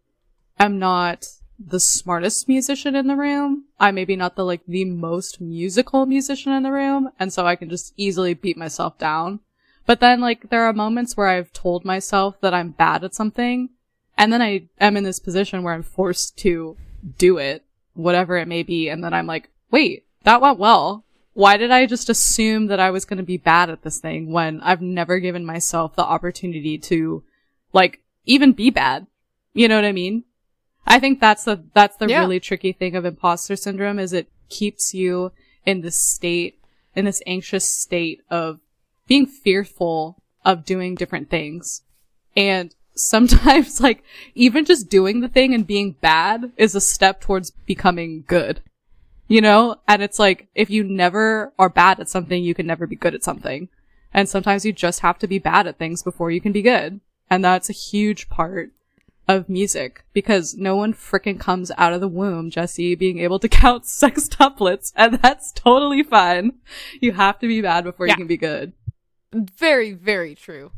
am 0.60 0.80
not 0.80 1.28
the 1.68 1.80
smartest 1.80 2.48
musician 2.48 2.96
in 2.96 3.08
the 3.08 3.16
room. 3.16 3.66
I 3.80 3.92
maybe 3.92 4.16
not 4.16 4.36
the 4.36 4.46
like 4.46 4.62
the 4.68 4.86
most 4.86 5.42
musical 5.42 6.06
musician 6.06 6.52
in 6.52 6.64
the 6.64 6.72
room. 6.72 7.12
And 7.20 7.32
so 7.32 7.46
I 7.46 7.56
can 7.56 7.70
just 7.70 7.94
easily 7.98 8.34
beat 8.34 8.58
myself 8.58 8.98
down. 8.98 9.40
But 9.86 10.00
then 10.00 10.22
like 10.22 10.50
there 10.50 10.64
are 10.64 10.74
moments 10.74 11.16
where 11.16 11.28
I've 11.28 11.54
told 11.54 11.86
myself 11.86 12.40
that 12.42 12.54
I'm 12.54 12.72
bad 12.72 13.04
at 13.04 13.16
something. 13.16 13.70
And 14.18 14.32
then 14.32 14.42
I 14.42 14.68
am 14.80 14.98
in 14.98 15.04
this 15.04 15.20
position 15.20 15.64
where 15.64 15.74
I'm 15.74 15.84
forced 15.84 16.38
to 16.40 16.78
do 17.18 17.38
it, 17.38 17.64
whatever 17.94 18.38
it 18.38 18.48
may 18.48 18.64
be. 18.64 18.90
And 18.90 19.04
then 19.04 19.14
I'm 19.14 19.28
like, 19.28 19.50
wait, 19.72 20.06
that 20.24 20.42
went 20.42 20.60
well 20.60 21.06
why 21.34 21.58
did 21.58 21.72
I 21.72 21.86
just 21.86 22.10
assume 22.10 22.68
that 22.68 22.80
I 22.80 22.92
was 22.92 23.06
going 23.06 23.18
to 23.18 23.24
be 23.24 23.38
bad 23.38 23.70
at 23.70 23.84
this 23.84 24.00
thing 24.00 24.32
when 24.32 24.60
I've 24.62 24.82
never 24.82 25.20
given 25.20 25.46
myself 25.46 25.96
the 25.96 26.04
opportunity 26.04 26.78
to, 26.80 27.24
like, 27.72 28.02
even 28.26 28.52
be 28.52 28.70
bad? 28.70 29.08
You 29.54 29.68
know 29.68 29.76
what 29.76 29.86
I 29.86 29.94
mean? 29.94 30.26
I 30.86 31.00
think 31.00 31.20
that's 31.20 31.44
the, 31.44 31.64
that's 31.74 31.98
the 31.98 32.08
yeah. 32.08 32.20
really 32.20 32.40
tricky 32.40 32.72
thing 32.72 32.96
of 32.96 33.06
imposter 33.06 33.56
syndrome 33.56 34.00
is 34.00 34.14
it 34.14 34.28
keeps 34.50 34.94
you 34.94 35.32
in 35.66 35.82
this 35.82 36.00
state, 36.00 36.60
in 36.96 37.06
this 37.06 37.22
anxious 37.26 37.66
state 37.66 38.22
of 38.30 38.60
being 39.08 39.26
fearful 39.26 40.22
of 40.44 40.66
doing 40.66 40.96
different 40.96 41.30
things. 41.30 41.84
And 42.36 42.74
sometimes 42.94 43.80
like 43.82 44.04
even 44.36 44.66
just 44.66 44.90
doing 44.90 45.22
the 45.22 45.28
thing 45.28 45.54
and 45.54 45.66
being 45.66 45.96
bad 46.02 46.52
is 46.58 46.76
a 46.76 46.82
step 46.82 47.22
towards 47.22 47.52
becoming 47.52 48.24
good. 48.28 48.62
You 49.28 49.42
know? 49.42 49.78
And 49.88 50.02
it's 50.02 50.20
like, 50.20 50.48
if 50.56 50.70
you 50.70 50.84
never 50.84 51.54
are 51.58 51.70
bad 51.70 52.00
at 52.00 52.10
something, 52.10 52.44
you 52.44 52.54
can 52.54 52.68
never 52.68 52.86
be 52.86 52.98
good 52.98 53.16
at 53.16 53.24
something. 53.24 53.70
And 54.14 54.28
sometimes 54.28 54.66
you 54.66 54.74
just 54.74 55.00
have 55.00 55.20
to 55.20 55.28
be 55.28 55.40
bad 55.40 55.68
at 55.68 55.78
things 55.78 56.04
before 56.04 56.32
you 56.32 56.42
can 56.42 56.52
be 56.52 56.62
good. 56.62 57.00
And 57.30 57.46
that's 57.46 57.70
a 57.70 57.74
huge 57.74 58.28
part 58.28 58.72
of 59.36 59.50
music 59.50 60.04
because 60.14 60.56
no 60.56 60.76
one 60.76 60.94
freaking 60.94 61.40
comes 61.40 61.72
out 61.78 61.94
of 61.94 62.02
the 62.02 62.08
womb, 62.08 62.50
Jesse, 62.50 62.96
being 62.96 63.20
able 63.20 63.40
to 63.40 63.50
count 63.62 63.84
sextuplets. 63.84 64.92
And 64.96 65.16
that's 65.16 65.52
totally 65.52 66.04
fine. 66.04 66.54
You 67.00 67.14
have 67.14 67.40
to 67.40 67.48
be 67.48 67.62
bad 67.62 67.84
before 67.84 68.08
Yeah. 68.08 68.14
you 68.14 68.18
can 68.18 68.28
be 68.28 68.38
good. 68.38 68.74
Very, 69.34 69.94
very 69.94 70.36
true. 70.36 70.72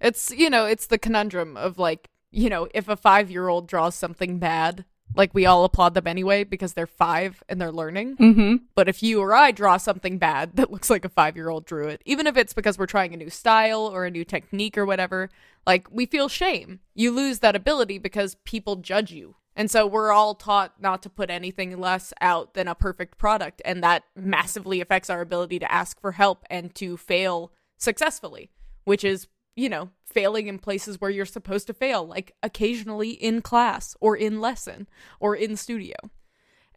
It's, 0.00 0.30
you 0.30 0.50
know, 0.50 0.66
it's 0.66 0.86
the 0.86 0.98
conundrum 0.98 1.56
of 1.56 1.78
like, 1.78 2.08
you 2.30 2.48
know, 2.50 2.68
if 2.74 2.88
a 2.88 2.96
five 2.96 3.30
year 3.30 3.48
old 3.48 3.66
draws 3.66 3.94
something 3.94 4.38
bad, 4.38 4.84
like 5.16 5.34
we 5.34 5.46
all 5.46 5.64
applaud 5.64 5.94
them 5.94 6.06
anyway 6.06 6.44
because 6.44 6.74
they're 6.74 6.86
five 6.86 7.42
and 7.48 7.60
they're 7.60 7.72
learning. 7.72 8.16
Mm-hmm. 8.16 8.56
But 8.74 8.88
if 8.88 9.02
you 9.02 9.20
or 9.20 9.34
I 9.34 9.50
draw 9.50 9.76
something 9.76 10.18
bad 10.18 10.56
that 10.56 10.70
looks 10.70 10.90
like 10.90 11.04
a 11.04 11.08
five 11.08 11.36
year 11.36 11.48
old 11.48 11.64
drew 11.64 11.88
it, 11.88 12.02
even 12.04 12.26
if 12.26 12.36
it's 12.36 12.52
because 12.52 12.78
we're 12.78 12.86
trying 12.86 13.14
a 13.14 13.16
new 13.16 13.30
style 13.30 13.82
or 13.82 14.04
a 14.04 14.10
new 14.10 14.24
technique 14.24 14.76
or 14.76 14.86
whatever, 14.86 15.30
like 15.66 15.88
we 15.90 16.06
feel 16.06 16.28
shame. 16.28 16.80
You 16.94 17.10
lose 17.10 17.40
that 17.40 17.56
ability 17.56 17.98
because 17.98 18.36
people 18.44 18.76
judge 18.76 19.10
you. 19.10 19.36
And 19.58 19.70
so 19.70 19.86
we're 19.86 20.12
all 20.12 20.34
taught 20.34 20.74
not 20.80 21.02
to 21.02 21.10
put 21.10 21.30
anything 21.30 21.80
less 21.80 22.12
out 22.20 22.52
than 22.52 22.68
a 22.68 22.74
perfect 22.74 23.16
product. 23.16 23.62
And 23.64 23.82
that 23.82 24.04
massively 24.14 24.82
affects 24.82 25.08
our 25.08 25.22
ability 25.22 25.58
to 25.60 25.72
ask 25.72 25.98
for 25.98 26.12
help 26.12 26.44
and 26.50 26.74
to 26.74 26.98
fail 26.98 27.52
successfully, 27.78 28.50
which 28.84 29.02
is, 29.02 29.28
you 29.56 29.68
know, 29.68 29.90
failing 30.04 30.46
in 30.46 30.58
places 30.58 31.00
where 31.00 31.10
you're 31.10 31.24
supposed 31.24 31.66
to 31.66 31.74
fail, 31.74 32.06
like 32.06 32.32
occasionally 32.42 33.10
in 33.10 33.42
class 33.42 33.96
or 34.00 34.16
in 34.16 34.40
lesson 34.40 34.86
or 35.18 35.34
in 35.34 35.56
studio. 35.56 35.96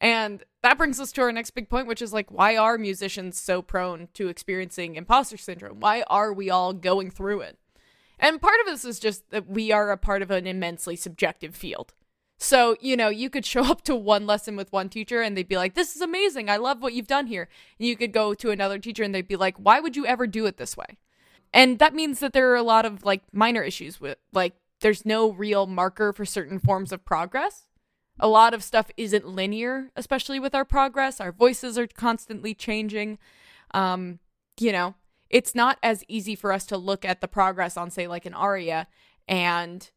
And 0.01 0.43
that 0.63 0.77
brings 0.77 0.99
us 0.99 1.11
to 1.11 1.21
our 1.21 1.31
next 1.31 1.51
big 1.51 1.69
point, 1.69 1.87
which 1.87 2.01
is 2.01 2.13
like, 2.13 2.31
why 2.31 2.55
are 2.55 2.77
musicians 2.77 3.37
so 3.37 3.61
prone 3.61 4.07
to 4.13 4.29
experiencing 4.29 4.95
imposter 4.95 5.37
syndrome? 5.37 5.81
Why 5.81 6.03
are 6.07 6.31
we 6.31 6.49
all 6.49 6.73
going 6.73 7.11
through 7.11 7.41
it? 7.41 7.59
And 8.17 8.41
part 8.41 8.59
of 8.61 8.65
this 8.65 8.85
is 8.85 8.99
just 8.99 9.29
that 9.31 9.47
we 9.47 9.71
are 9.71 9.91
a 9.91 9.97
part 9.97 10.21
of 10.21 10.31
an 10.31 10.47
immensely 10.47 10.95
subjective 10.95 11.55
field. 11.55 11.93
So, 12.37 12.77
you 12.79 12.95
know, 12.95 13.09
you 13.09 13.29
could 13.29 13.45
show 13.45 13.61
up 13.69 13.81
to 13.83 13.95
one 13.95 14.25
lesson 14.25 14.55
with 14.55 14.71
one 14.71 14.87
teacher 14.87 15.21
and 15.21 15.35
they'd 15.35 15.47
be 15.47 15.57
like, 15.57 15.73
this 15.73 15.95
is 15.95 16.01
amazing. 16.01 16.49
I 16.49 16.57
love 16.57 16.81
what 16.81 16.93
you've 16.93 17.07
done 17.07 17.27
here. 17.27 17.49
And 17.77 17.87
you 17.87 17.97
could 17.97 18.13
go 18.13 18.33
to 18.33 18.51
another 18.51 18.79
teacher 18.79 19.03
and 19.03 19.13
they'd 19.13 19.27
be 19.27 19.35
like, 19.35 19.57
why 19.57 19.81
would 19.81 19.97
you 19.97 20.05
ever 20.05 20.27
do 20.27 20.45
it 20.45 20.57
this 20.57 20.77
way? 20.77 20.97
And 21.53 21.79
that 21.79 21.95
means 21.95 22.19
that 22.19 22.33
there 22.33 22.51
are 22.51 22.55
a 22.55 22.63
lot 22.63 22.85
of 22.85 23.03
like 23.03 23.23
minor 23.31 23.63
issues 23.63 23.99
with, 23.99 24.17
like, 24.33 24.53
there's 24.81 25.05
no 25.05 25.31
real 25.31 25.67
marker 25.67 26.13
for 26.13 26.23
certain 26.25 26.59
forms 26.59 26.91
of 26.91 27.03
progress 27.03 27.69
a 28.19 28.27
lot 28.27 28.53
of 28.53 28.63
stuff 28.63 28.91
isn't 28.97 29.27
linear, 29.27 29.89
especially 29.95 30.39
with 30.39 30.53
our 30.53 30.65
progress. 30.65 31.21
Our 31.21 31.31
voices 31.31 31.77
are 31.77 31.87
constantly 31.87 32.53
changing. 32.53 33.17
Um, 33.73 34.19
you 34.59 34.71
know, 34.71 34.95
it's 35.29 35.55
not 35.55 35.77
as 35.81 36.03
easy 36.07 36.35
for 36.35 36.51
us 36.51 36.65
to 36.67 36.77
look 36.77 37.05
at 37.05 37.21
the 37.21 37.27
progress 37.27 37.77
on, 37.77 37.89
say, 37.89 38.07
like 38.07 38.25
an 38.25 38.33
aria 38.33 38.87
and 39.27 39.89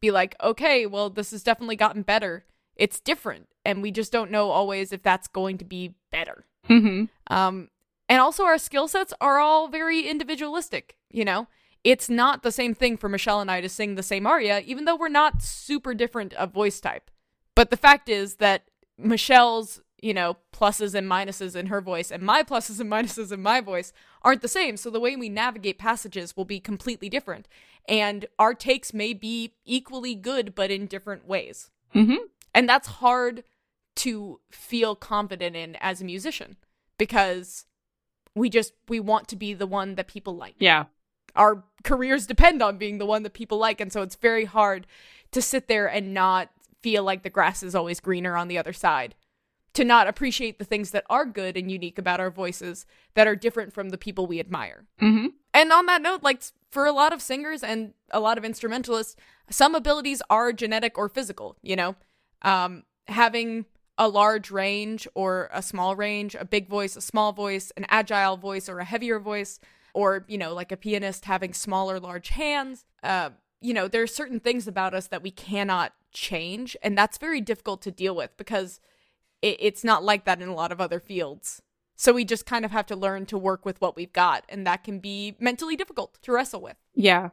be 0.00 0.10
like, 0.10 0.36
okay, 0.42 0.86
well, 0.86 1.10
this 1.10 1.32
has 1.32 1.42
definitely 1.42 1.76
gotten 1.76 2.02
better. 2.02 2.44
It's 2.76 3.00
different. 3.00 3.48
And 3.64 3.82
we 3.82 3.90
just 3.90 4.12
don't 4.12 4.30
know 4.30 4.50
always 4.50 4.92
if 4.92 5.02
that's 5.02 5.26
going 5.26 5.58
to 5.58 5.64
be 5.64 5.94
better. 6.12 6.44
Mm-hmm. 6.68 7.04
Um, 7.34 7.70
and 8.08 8.20
also, 8.20 8.44
our 8.44 8.58
skill 8.58 8.86
sets 8.86 9.14
are 9.20 9.38
all 9.38 9.68
very 9.68 10.02
individualistic, 10.02 10.96
you 11.14 11.24
know? 11.24 11.46
It's 11.84 12.08
not 12.08 12.42
the 12.42 12.52
same 12.52 12.74
thing 12.74 12.96
for 12.96 13.08
Michelle 13.08 13.40
and 13.40 13.50
I 13.50 13.60
to 13.60 13.68
sing 13.68 13.94
the 13.94 14.02
same 14.02 14.26
aria, 14.26 14.60
even 14.60 14.84
though 14.86 14.96
we're 14.96 15.08
not 15.08 15.42
super 15.42 15.94
different 15.94 16.32
of 16.34 16.52
voice 16.52 16.80
type. 16.80 17.10
But 17.54 17.70
the 17.70 17.76
fact 17.76 18.08
is 18.08 18.36
that 18.36 18.64
Michelle's, 18.98 19.82
you 20.00 20.14
know, 20.14 20.38
pluses 20.52 20.94
and 20.94 21.08
minuses 21.10 21.54
in 21.54 21.66
her 21.66 21.82
voice 21.82 22.10
and 22.10 22.22
my 22.22 22.42
pluses 22.42 22.80
and 22.80 22.90
minuses 22.92 23.32
in 23.32 23.42
my 23.42 23.60
voice 23.60 23.92
aren't 24.22 24.42
the 24.42 24.48
same. 24.48 24.76
So 24.78 24.88
the 24.88 25.00
way 25.00 25.14
we 25.14 25.28
navigate 25.28 25.78
passages 25.78 26.36
will 26.36 26.46
be 26.46 26.58
completely 26.58 27.10
different. 27.10 27.48
And 27.86 28.26
our 28.38 28.54
takes 28.54 28.94
may 28.94 29.12
be 29.12 29.52
equally 29.66 30.14
good, 30.14 30.54
but 30.54 30.70
in 30.70 30.86
different 30.86 31.28
ways. 31.28 31.70
Mm-hmm. 31.94 32.24
And 32.54 32.68
that's 32.68 32.88
hard 32.88 33.44
to 33.96 34.40
feel 34.50 34.96
confident 34.96 35.54
in 35.54 35.76
as 35.76 36.00
a 36.00 36.04
musician 36.04 36.56
because 36.98 37.66
we 38.34 38.48
just 38.48 38.72
we 38.88 39.00
want 39.00 39.28
to 39.28 39.36
be 39.36 39.54
the 39.54 39.66
one 39.66 39.94
that 39.94 40.08
people 40.08 40.36
like 40.36 40.54
Yeah. 40.58 40.86
Our 41.36 41.64
careers 41.82 42.26
depend 42.26 42.62
on 42.62 42.78
being 42.78 42.98
the 42.98 43.06
one 43.06 43.22
that 43.22 43.34
people 43.34 43.58
like. 43.58 43.80
And 43.80 43.92
so 43.92 44.02
it's 44.02 44.16
very 44.16 44.44
hard 44.44 44.86
to 45.32 45.42
sit 45.42 45.68
there 45.68 45.86
and 45.86 46.14
not 46.14 46.50
feel 46.80 47.02
like 47.02 47.22
the 47.22 47.30
grass 47.30 47.62
is 47.62 47.74
always 47.74 48.00
greener 48.00 48.36
on 48.36 48.48
the 48.48 48.58
other 48.58 48.72
side 48.72 49.14
to 49.74 49.84
not 49.84 50.06
appreciate 50.06 50.58
the 50.58 50.64
things 50.64 50.92
that 50.92 51.04
are 51.10 51.26
good 51.26 51.56
and 51.56 51.70
unique 51.70 51.98
about 51.98 52.20
our 52.20 52.30
voices 52.30 52.86
that 53.14 53.26
are 53.26 53.34
different 53.36 53.72
from 53.72 53.90
the 53.90 53.98
people 53.98 54.26
we 54.26 54.40
admire. 54.40 54.84
Mm-hmm. 55.00 55.26
and 55.52 55.72
on 55.72 55.86
that 55.86 56.02
note 56.02 56.22
like 56.22 56.42
for 56.70 56.86
a 56.86 56.92
lot 56.92 57.12
of 57.12 57.20
singers 57.20 57.62
and 57.62 57.92
a 58.10 58.20
lot 58.20 58.38
of 58.38 58.44
instrumentalists 58.44 59.16
some 59.50 59.74
abilities 59.74 60.22
are 60.30 60.52
genetic 60.52 60.96
or 60.96 61.08
physical 61.08 61.56
you 61.62 61.76
know? 61.76 61.96
Um 62.42 62.84
having 63.08 63.66
a 63.98 64.08
large 64.08 64.50
range 64.50 65.06
or 65.14 65.50
a 65.52 65.62
small 65.62 65.96
range 65.96 66.34
a 66.34 66.44
big 66.44 66.68
voice 66.68 66.96
a 66.96 67.00
small 67.00 67.32
voice 67.32 67.72
an 67.76 67.86
agile 67.88 68.36
voice 68.36 68.68
or 68.68 68.78
a 68.78 68.84
heavier 68.84 69.18
voice 69.18 69.58
or 69.94 70.24
you 70.28 70.36
know 70.36 70.52
like 70.52 70.70
a 70.70 70.76
pianist 70.76 71.24
having 71.24 71.54
small 71.54 71.90
or 71.90 71.98
large 71.98 72.30
hands 72.30 72.84
uh 73.02 73.30
you 73.60 73.72
know 73.72 73.88
there 73.88 74.02
are 74.02 74.06
certain 74.06 74.40
things 74.40 74.68
about 74.68 74.92
us 74.92 75.06
that 75.06 75.22
we 75.22 75.30
cannot 75.30 75.94
change 76.12 76.76
and 76.82 76.98
that's 76.98 77.16
very 77.16 77.40
difficult 77.40 77.80
to 77.80 77.90
deal 77.90 78.14
with 78.14 78.36
because 78.36 78.80
it, 79.40 79.56
it's 79.58 79.82
not 79.84 80.04
like 80.04 80.24
that 80.24 80.42
in 80.42 80.48
a 80.48 80.54
lot 80.54 80.72
of 80.72 80.80
other 80.80 81.00
fields 81.00 81.62
so 81.96 82.12
we 82.12 82.24
just 82.24 82.44
kind 82.44 82.64
of 82.64 82.72
have 82.72 82.86
to 82.86 82.96
learn 82.96 83.24
to 83.24 83.38
work 83.38 83.64
with 83.64 83.80
what 83.80 83.96
we've 83.96 84.12
got 84.12 84.44
and 84.48 84.66
that 84.66 84.84
can 84.84 84.98
be 84.98 85.34
mentally 85.38 85.76
difficult 85.76 86.18
to 86.22 86.32
wrestle 86.32 86.60
with 86.60 86.76
Yeah, 86.94 87.30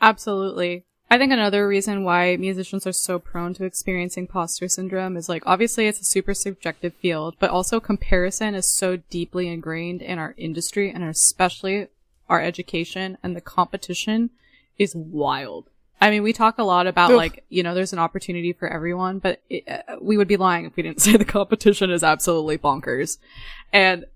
absolutely. 0.00 0.84
I 1.12 1.18
think 1.18 1.32
another 1.32 1.66
reason 1.66 2.04
why 2.04 2.36
musicians 2.36 2.86
are 2.86 2.92
so 2.92 3.18
prone 3.18 3.52
to 3.54 3.64
experiencing 3.64 4.24
imposter 4.24 4.68
syndrome 4.68 5.16
is 5.16 5.28
like, 5.28 5.42
obviously 5.44 5.88
it's 5.88 6.00
a 6.00 6.04
super 6.04 6.34
subjective 6.34 6.94
field, 6.94 7.34
but 7.40 7.50
also 7.50 7.80
comparison 7.80 8.54
is 8.54 8.70
so 8.70 8.98
deeply 9.10 9.48
ingrained 9.48 10.02
in 10.02 10.20
our 10.20 10.34
industry 10.36 10.88
and 10.88 11.02
especially 11.02 11.88
our 12.30 12.40
education 12.40 13.18
and 13.22 13.36
the 13.36 13.40
competition 13.40 14.30
is 14.78 14.94
wild. 14.94 15.68
I 16.00 16.08
mean, 16.08 16.22
we 16.22 16.32
talk 16.32 16.58
a 16.58 16.64
lot 16.64 16.86
about 16.86 17.10
Ugh. 17.10 17.16
like, 17.16 17.44
you 17.50 17.62
know, 17.62 17.74
there's 17.74 17.92
an 17.92 17.98
opportunity 17.98 18.54
for 18.54 18.66
everyone, 18.66 19.18
but 19.18 19.42
it, 19.50 19.68
uh, 19.68 19.96
we 20.00 20.16
would 20.16 20.28
be 20.28 20.38
lying 20.38 20.64
if 20.64 20.74
we 20.76 20.82
didn't 20.82 21.00
say 21.02 21.16
the 21.16 21.24
competition 21.26 21.90
is 21.90 22.02
absolutely 22.02 22.56
bonkers. 22.56 23.18
And 23.72 24.06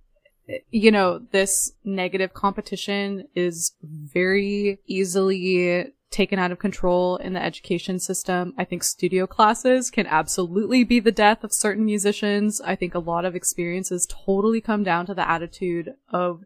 you 0.70 0.90
know, 0.90 1.20
this 1.32 1.72
negative 1.84 2.34
competition 2.34 3.28
is 3.34 3.72
very 3.82 4.78
easily 4.86 5.92
taken 6.10 6.38
out 6.38 6.52
of 6.52 6.58
control 6.58 7.16
in 7.16 7.32
the 7.32 7.42
education 7.42 7.98
system. 7.98 8.54
I 8.56 8.64
think 8.64 8.84
studio 8.84 9.26
classes 9.26 9.90
can 9.90 10.06
absolutely 10.06 10.84
be 10.84 11.00
the 11.00 11.10
death 11.10 11.42
of 11.42 11.52
certain 11.52 11.84
musicians. 11.84 12.60
I 12.60 12.76
think 12.76 12.94
a 12.94 13.00
lot 13.00 13.24
of 13.24 13.34
experiences 13.34 14.06
totally 14.08 14.60
come 14.60 14.84
down 14.84 15.06
to 15.06 15.14
the 15.14 15.28
attitude 15.28 15.94
of 16.10 16.44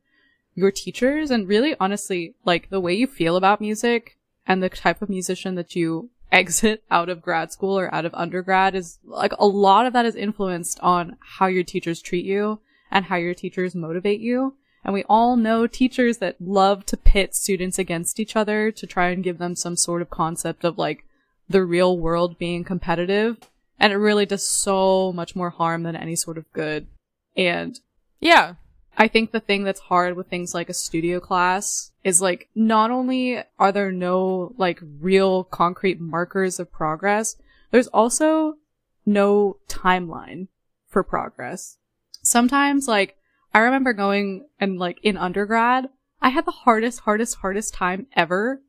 your 0.58 0.72
teachers 0.72 1.30
and 1.30 1.46
really 1.46 1.76
honestly, 1.78 2.34
like 2.44 2.68
the 2.68 2.80
way 2.80 2.92
you 2.92 3.06
feel 3.06 3.36
about 3.36 3.60
music 3.60 4.18
and 4.44 4.60
the 4.60 4.68
type 4.68 5.00
of 5.00 5.08
musician 5.08 5.54
that 5.54 5.76
you 5.76 6.10
exit 6.32 6.82
out 6.90 7.08
of 7.08 7.22
grad 7.22 7.50
school 7.52 7.78
or 7.78 7.94
out 7.94 8.04
of 8.04 8.12
undergrad 8.14 8.74
is 8.74 8.98
like 9.04 9.32
a 9.38 9.46
lot 9.46 9.86
of 9.86 9.92
that 9.92 10.04
is 10.04 10.14
influenced 10.16 10.78
on 10.80 11.16
how 11.20 11.46
your 11.46 11.62
teachers 11.62 12.02
treat 12.02 12.24
you 12.24 12.58
and 12.90 13.06
how 13.06 13.16
your 13.16 13.34
teachers 13.34 13.74
motivate 13.74 14.20
you. 14.20 14.54
And 14.84 14.92
we 14.92 15.04
all 15.08 15.36
know 15.36 15.66
teachers 15.66 16.18
that 16.18 16.36
love 16.40 16.84
to 16.86 16.96
pit 16.96 17.34
students 17.34 17.78
against 17.78 18.18
each 18.18 18.34
other 18.34 18.72
to 18.72 18.86
try 18.86 19.08
and 19.10 19.24
give 19.24 19.38
them 19.38 19.54
some 19.54 19.76
sort 19.76 20.02
of 20.02 20.10
concept 20.10 20.64
of 20.64 20.76
like 20.76 21.04
the 21.48 21.64
real 21.64 21.96
world 21.96 22.36
being 22.36 22.64
competitive. 22.64 23.38
And 23.78 23.92
it 23.92 23.96
really 23.96 24.26
does 24.26 24.46
so 24.46 25.12
much 25.12 25.36
more 25.36 25.50
harm 25.50 25.84
than 25.84 25.94
any 25.96 26.16
sort 26.16 26.36
of 26.36 26.52
good. 26.52 26.88
And 27.36 27.78
yeah 28.20 28.54
I 29.00 29.06
think 29.06 29.30
the 29.30 29.40
thing 29.40 29.62
that's 29.62 29.78
hard 29.78 30.16
with 30.16 30.26
things 30.26 30.54
like 30.54 30.68
a 30.68 30.74
studio 30.74 31.20
class 31.20 31.92
is 32.02 32.20
like, 32.20 32.48
not 32.56 32.90
only 32.90 33.40
are 33.56 33.70
there 33.70 33.92
no 33.92 34.54
like 34.58 34.80
real 35.00 35.44
concrete 35.44 36.00
markers 36.00 36.58
of 36.58 36.72
progress, 36.72 37.37
there's 37.70 37.87
also 37.87 38.54
no 39.06 39.58
timeline 39.68 40.48
for 40.88 41.04
progress. 41.04 41.78
Sometimes 42.22 42.88
like, 42.88 43.16
I 43.54 43.61
remember 43.61 43.92
going 43.92 44.48
and 44.58 44.80
like 44.80 44.98
in 45.04 45.16
undergrad, 45.16 45.88
I 46.20 46.30
had 46.30 46.44
the 46.44 46.50
hardest, 46.50 47.00
hardest, 47.00 47.37
hardest 47.37 47.74
time 47.74 48.08
ever 48.16 48.62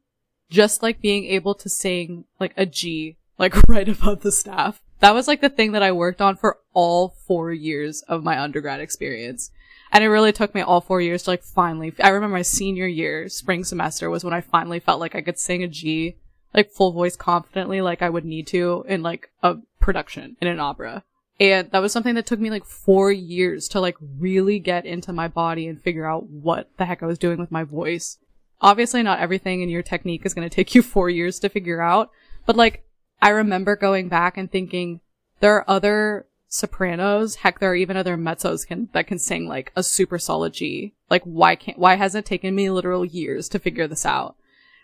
just 0.51 0.83
like 0.83 1.01
being 1.01 1.25
able 1.25 1.55
to 1.55 1.69
sing 1.69 2.25
like 2.39 2.53
a 2.55 2.67
G, 2.67 3.17
like 3.39 3.55
right 3.67 3.89
above 3.89 4.21
the 4.21 4.31
staff. 4.31 4.81
That 4.99 5.15
was 5.15 5.27
like 5.27 5.41
the 5.41 5.49
thing 5.49 5.71
that 5.71 5.83
I 5.83 5.91
worked 5.91 6.21
on 6.21 6.35
for 6.35 6.57
all 6.73 7.15
four 7.25 7.51
years 7.51 8.03
of 8.07 8.23
my 8.23 8.39
undergrad 8.39 8.79
experience. 8.79 9.49
And 9.91 10.03
it 10.03 10.09
really 10.09 10.31
took 10.31 10.53
me 10.53 10.61
all 10.61 10.81
four 10.81 11.01
years 11.01 11.23
to 11.23 11.31
like 11.31 11.43
finally, 11.43 11.93
I 12.01 12.09
remember 12.09 12.35
my 12.37 12.43
senior 12.43 12.87
year, 12.87 13.27
spring 13.29 13.63
semester 13.63 14.09
was 14.09 14.23
when 14.23 14.33
I 14.33 14.41
finally 14.41 14.79
felt 14.79 14.99
like 14.99 15.15
I 15.15 15.21
could 15.21 15.39
sing 15.39 15.63
a 15.63 15.67
G, 15.67 16.17
like 16.53 16.71
full 16.71 16.91
voice 16.91 17.15
confidently, 17.15 17.81
like 17.81 18.01
I 18.01 18.09
would 18.09 18.25
need 18.25 18.47
to 18.47 18.85
in 18.87 19.01
like 19.01 19.31
a 19.41 19.55
production 19.79 20.37
in 20.41 20.47
an 20.47 20.59
opera. 20.59 21.03
And 21.39 21.71
that 21.71 21.81
was 21.81 21.93
something 21.93 22.15
that 22.15 22.25
took 22.25 22.39
me 22.39 22.49
like 22.49 22.65
four 22.65 23.11
years 23.11 23.67
to 23.69 23.79
like 23.79 23.95
really 24.19 24.59
get 24.59 24.85
into 24.85 25.13
my 25.13 25.27
body 25.27 25.67
and 25.67 25.81
figure 25.81 26.05
out 26.05 26.29
what 26.29 26.69
the 26.77 26.85
heck 26.85 27.01
I 27.01 27.05
was 27.05 27.17
doing 27.17 27.39
with 27.39 27.51
my 27.51 27.63
voice. 27.63 28.17
Obviously 28.61 29.01
not 29.03 29.19
everything 29.19 29.61
in 29.61 29.69
your 29.69 29.81
technique 29.81 30.25
is 30.25 30.33
going 30.33 30.47
to 30.47 30.53
take 30.53 30.75
you 30.75 30.81
four 30.83 31.09
years 31.09 31.39
to 31.39 31.49
figure 31.49 31.81
out, 31.81 32.11
but 32.45 32.55
like 32.57 32.83
I 33.21 33.29
remember 33.29 33.75
going 33.75 34.09
back 34.09 34.37
and 34.37 34.51
thinking 34.51 34.99
there 35.39 35.55
are 35.55 35.69
other 35.69 36.25
sopranos. 36.49 37.35
Heck, 37.35 37.59
there 37.59 37.71
are 37.71 37.75
even 37.75 37.95
other 37.95 38.17
mezzos 38.17 38.67
can, 38.67 38.89
that 38.93 39.07
can 39.07 39.19
sing 39.19 39.47
like 39.47 39.71
a 39.75 39.83
super 39.83 40.19
solid 40.19 40.53
G. 40.53 40.93
Like 41.09 41.23
why 41.23 41.55
can't, 41.55 41.77
why 41.77 41.95
hasn't 41.95 42.25
it 42.25 42.29
taken 42.29 42.55
me 42.55 42.69
literal 42.69 43.05
years 43.05 43.47
to 43.49 43.59
figure 43.59 43.87
this 43.87 44.05
out? 44.05 44.35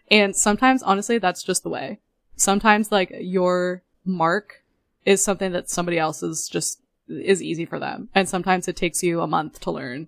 And 0.10 0.36
sometimes, 0.36 0.84
honestly, 0.84 1.18
that's 1.18 1.44
just 1.44 1.64
the 1.64 1.70
way. 1.70 2.00
Sometimes 2.36 2.92
like 2.92 3.12
your 3.20 3.82
mark 4.06 4.64
is 5.04 5.24
something 5.24 5.52
that 5.52 5.70
somebody 5.70 5.98
else 5.98 6.22
is 6.22 6.48
just, 6.48 6.80
is 7.08 7.42
easy 7.42 7.66
for 7.66 7.80
them. 7.80 8.10
And 8.14 8.30
sometimes 8.30 8.68
it 8.68 8.76
takes 8.76 9.04
you 9.04 9.22
a 9.22 9.28
month 9.28 9.60
to 9.62 9.72
learn. 9.72 10.08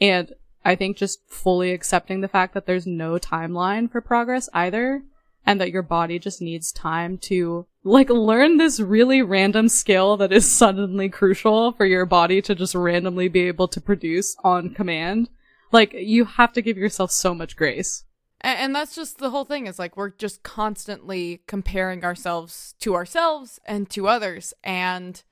And 0.00 0.32
I 0.64 0.76
think 0.76 0.96
just 0.96 1.28
fully 1.28 1.72
accepting 1.72 2.20
the 2.20 2.28
fact 2.28 2.54
that 2.54 2.66
there's 2.66 2.86
no 2.86 3.18
timeline 3.18 3.90
for 3.90 4.00
progress 4.00 4.48
either 4.54 5.02
and 5.44 5.60
that 5.60 5.72
your 5.72 5.82
body 5.82 6.20
just 6.20 6.40
needs 6.40 6.70
time 6.70 7.18
to 7.18 7.66
like 7.84 8.10
learn 8.10 8.58
this 8.58 8.78
really 8.78 9.22
random 9.22 9.68
skill 9.68 10.16
that 10.18 10.32
is 10.32 10.50
suddenly 10.50 11.08
crucial 11.08 11.72
for 11.72 11.84
your 11.86 12.06
body 12.06 12.40
to 12.42 12.54
just 12.54 12.74
randomly 12.74 13.28
be 13.28 13.40
able 13.48 13.68
to 13.68 13.80
produce 13.80 14.36
on 14.44 14.70
command. 14.70 15.28
Like 15.72 15.92
you 15.92 16.24
have 16.24 16.52
to 16.52 16.62
give 16.62 16.76
yourself 16.76 17.10
so 17.10 17.34
much 17.34 17.56
grace. 17.56 18.04
And 18.40 18.74
that's 18.74 18.94
just 18.94 19.18
the 19.18 19.30
whole 19.30 19.44
thing 19.44 19.66
is 19.66 19.78
like 19.78 19.96
we're 19.96 20.10
just 20.10 20.42
constantly 20.42 21.42
comparing 21.46 22.04
ourselves 22.04 22.74
to 22.80 22.94
ourselves 22.94 23.60
and 23.64 23.88
to 23.90 24.08
others. 24.08 24.52
And 24.64 25.22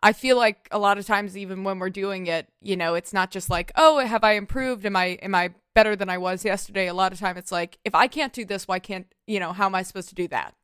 I 0.00 0.12
feel 0.12 0.36
like 0.36 0.68
a 0.70 0.78
lot 0.78 0.98
of 0.98 1.06
times 1.06 1.36
even 1.36 1.64
when 1.64 1.78
we're 1.78 1.90
doing 1.90 2.26
it, 2.26 2.48
you 2.60 2.76
know, 2.76 2.94
it's 2.94 3.12
not 3.12 3.30
just 3.30 3.50
like, 3.50 3.72
oh, 3.76 3.98
have 3.98 4.22
I 4.24 4.32
improved? 4.32 4.86
Am 4.86 4.96
I 4.96 5.18
am 5.22 5.34
I 5.34 5.50
better 5.74 5.96
than 5.96 6.08
I 6.08 6.18
was 6.18 6.44
yesterday? 6.44 6.86
A 6.86 6.94
lot 6.94 7.12
of 7.12 7.18
time 7.18 7.36
it's 7.36 7.52
like, 7.52 7.78
if 7.84 7.94
I 7.94 8.06
can't 8.06 8.32
do 8.32 8.44
this, 8.44 8.68
why 8.68 8.78
can't 8.78 9.06
you 9.26 9.40
know, 9.40 9.52
how 9.52 9.66
am 9.66 9.74
I 9.74 9.82
supposed 9.82 10.08
to 10.10 10.14
do 10.14 10.28
that? 10.28 10.54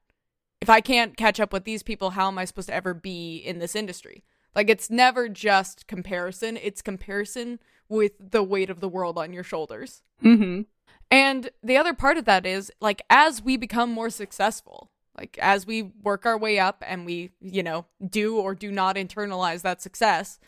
If 0.61 0.71
I 0.71 0.81
can't 0.81 1.17
catch 1.17 1.41
up 1.41 1.53
with 1.53 1.65
these 1.65 1.83
people, 1.83 2.11
how 2.11 2.29
am 2.29 2.39
I 2.39 2.45
supposed 2.45 2.69
to 2.69 2.75
ever 2.75 2.95
be 2.95 3.37
in 3.37 3.59
this 3.59 3.77
industry? 3.77 4.25
Like 4.55 4.69
it's 4.69 4.91
never 4.91 5.29
just 5.29 5.87
comparison, 5.87 6.57
it's 6.57 6.83
comparison 6.83 7.61
with 7.89 8.13
the 8.19 8.43
weight 8.43 8.71
of 8.71 8.81
the 8.81 8.89
world 8.89 9.17
on 9.19 9.33
your 9.33 9.45
shoulders. 9.45 10.03
Mm-hmm. 10.23 10.63
And 11.11 11.51
the 11.63 11.77
other 11.77 11.95
part 11.95 12.17
of 12.19 12.25
that 12.27 12.45
is 12.45 12.73
like 12.81 13.03
as 13.09 13.43
we 13.43 13.57
become 13.57 13.91
more 13.91 14.11
successful, 14.11 14.91
like 15.17 15.39
as 15.41 15.67
we 15.67 15.83
work 15.83 16.27
our 16.27 16.37
way 16.37 16.59
up 16.59 16.83
and 16.87 17.07
we, 17.07 17.31
you 17.41 17.63
know, 17.63 17.87
do 18.07 18.37
or 18.37 18.55
do 18.55 18.71
not 18.71 18.97
internalize 18.97 19.63
that 19.63 19.81
success, 19.81 20.39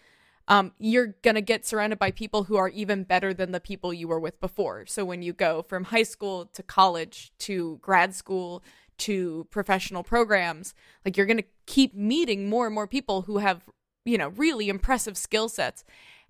um, 0.49 0.73
you're 0.79 1.15
gonna 1.23 1.41
get 1.41 1.65
surrounded 1.65 1.99
by 1.99 2.11
people 2.11 2.45
who 2.45 2.57
are 2.57 2.69
even 2.69 3.05
better 3.05 3.33
than 3.33 3.53
the 3.53 3.61
people 3.61 3.95
you 3.95 4.09
were 4.09 4.21
with 4.21 4.41
before. 4.41 4.85
So 4.87 5.05
when 5.05 5.23
you 5.23 5.33
go 5.33 5.63
from 5.63 5.85
high 5.85 6.03
school 6.03 6.47
to 6.47 6.63
college 6.63 7.33
to 7.41 7.79
grad 7.81 8.15
school 8.15 8.63
to 9.01 9.47
professional 9.51 10.03
programs, 10.03 10.75
like 11.05 11.17
you're 11.17 11.27
gonna 11.27 11.45
keep 11.67 11.95
meeting 11.95 12.49
more 12.49 12.67
and 12.67 12.75
more 12.75 12.87
people 12.87 13.23
who 13.23 13.39
have, 13.39 13.63
you 14.05 14.17
know, 14.17 14.29
really 14.29 14.69
impressive 14.69 15.17
skill 15.17 15.49
sets. 15.49 15.85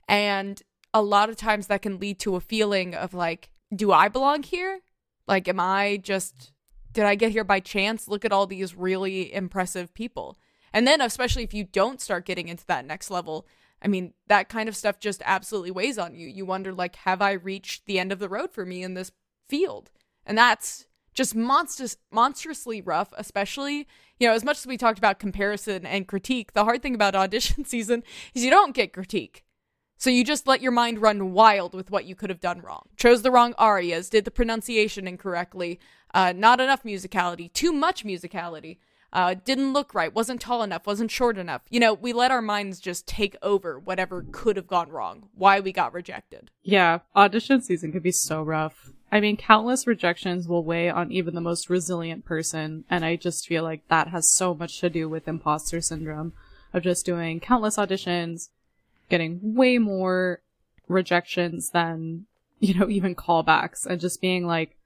And 0.09 0.63
a 0.93 1.03
lot 1.03 1.29
of 1.29 1.37
times 1.37 1.69
that 1.69 1.83
can 1.83 1.99
lead 1.99 2.19
to 2.21 2.37
a 2.37 2.41
feeling 2.41 2.95
of 2.95 3.15
like, 3.15 3.51
do 3.75 3.93
I 3.93 4.09
belong 4.09 4.43
here? 4.43 4.81
Like, 5.27 5.47
am 5.47 5.61
I 5.61 6.01
just, 6.03 6.53
did 6.93 7.05
I 7.05 7.15
get 7.15 7.31
here 7.31 7.45
by 7.45 7.61
chance? 7.61 8.09
Look 8.09 8.25
at 8.25 8.33
all 8.33 8.47
these 8.47 8.75
really 8.75 9.33
impressive 9.33 9.95
people. 9.95 10.37
And 10.73 10.87
then, 10.87 11.01
especially 11.01 11.45
if 11.45 11.55
you 11.55 11.65
don't 11.65 12.01
start 12.01 12.27
getting 12.27 12.49
into 12.49 12.67
that 12.67 12.85
next 12.85 13.11
level, 13.11 13.47
I 13.83 13.89
mean, 13.89 14.13
that 14.27 14.49
kind 14.49 14.69
of 14.69 14.77
stuff 14.77 15.01
just 15.01 15.23
absolutely 15.25 15.71
weighs 15.71 15.99
on 15.99 16.15
you. 16.15 16.29
You 16.29 16.45
wonder, 16.45 16.73
like, 16.73 16.97
have 16.97 17.23
I 17.23 17.33
reached 17.33 17.87
the 17.87 17.99
end 17.99 18.13
of 18.13 18.19
the 18.19 18.29
road 18.29 18.53
for 18.53 18.67
me 18.67 18.83
in 18.83 18.95
this 18.95 19.13
field? 19.49 19.91
And 20.27 20.37
that's 20.37 20.87
just 21.15 21.35
monstrous, 21.35 21.97
monstrously 22.11 22.81
rough, 22.81 23.13
especially, 23.17 23.87
you 24.19 24.29
know, 24.29 24.35
as 24.35 24.45
much 24.45 24.59
as 24.59 24.67
we 24.67 24.77
talked 24.77 24.99
about 24.99 25.19
comparison 25.19 25.85
and 25.87 26.07
critique, 26.07 26.53
the 26.53 26.65
hard 26.65 26.83
thing 26.83 26.95
about 26.95 27.15
audition 27.15 27.65
season 27.67 28.03
is 28.35 28.45
you 28.45 28.51
don't 28.51 28.75
get 28.75 28.93
critique. 28.93 29.45
So 29.97 30.09
you 30.09 30.25
just 30.25 30.47
let 30.47 30.63
your 30.63 30.73
mind 30.73 31.03
run 31.03 31.33
wild 31.33 31.75
with 31.75 31.91
what 31.91 32.07
you 32.07 32.15
could 32.15 32.31
have 32.31 32.41
done 32.41 32.63
wrong. 32.63 32.89
Chose 32.97 33.21
the 33.21 33.31
wrong 33.31 33.55
arias, 33.59 34.09
did 34.09 34.25
the 34.25 34.31
pronunciation 34.31 35.07
incorrectly, 35.07 35.79
uh, 36.15 36.33
not 36.35 36.59
enough 36.59 36.85
musicality, 36.85 37.53
too 37.53 37.71
much 37.71 38.03
musicality, 38.03 38.79
uh, 39.13 39.35
didn't 39.45 39.73
look 39.73 39.95
right, 39.95 40.15
wasn't 40.15 40.41
tall 40.41 40.63
enough, 40.63 40.87
wasn't 40.87 41.11
short 41.11 41.37
enough. 41.37 41.63
You 41.69 41.81
know, 41.81 41.93
we 41.93 42.13
let 42.13 42.31
our 42.31 42.41
minds 42.41 42.81
just 42.81 43.07
take 43.07 43.37
over 43.43 43.79
whatever 43.79 44.25
could 44.33 44.57
have 44.57 44.67
gone 44.67 44.89
wrong, 44.89 45.29
why 45.35 45.61
we 45.61 45.73
got 45.73 45.93
rejected. 45.93 46.51
Yeah, 46.63 47.01
audition 47.15 47.61
season 47.61 47.93
could 47.93 48.03
be 48.03 48.13
so 48.13 48.43
rough. 48.43 48.93
I 49.13 49.21
mean, 49.21 49.37
countless 49.37 49.87
rejections 49.87 50.47
will 50.47 50.63
weigh 50.63 50.89
on 50.89 51.11
even 51.11 51.35
the 51.35 51.41
most 51.41 51.69
resilient 51.69 52.25
person, 52.25 52.85
and 52.89 53.05
I 53.05 53.17
just 53.17 53.49
feel 53.49 53.65
like 53.65 53.87
that 53.89 54.09
has 54.09 54.31
so 54.31 54.55
much 54.55 54.79
to 54.81 54.91
do 54.91 55.09
with 55.09 55.27
imposter 55.27 55.81
syndrome 55.81 56.33
of 56.73 56.85
just 56.85 57.07
doing 57.07 57.41
countless 57.41 57.77
auditions, 57.77 58.51
getting 59.09 59.41
way 59.43 59.79
more 59.79 60.41
rejections 60.87 61.71
than, 61.71 62.27
you 62.61 62.79
know, 62.79 62.89
even 62.91 63.15
callbacks 63.17 63.85
and 63.85 64.01
just 64.01 64.21
being 64.21 64.47
like, 64.47 64.77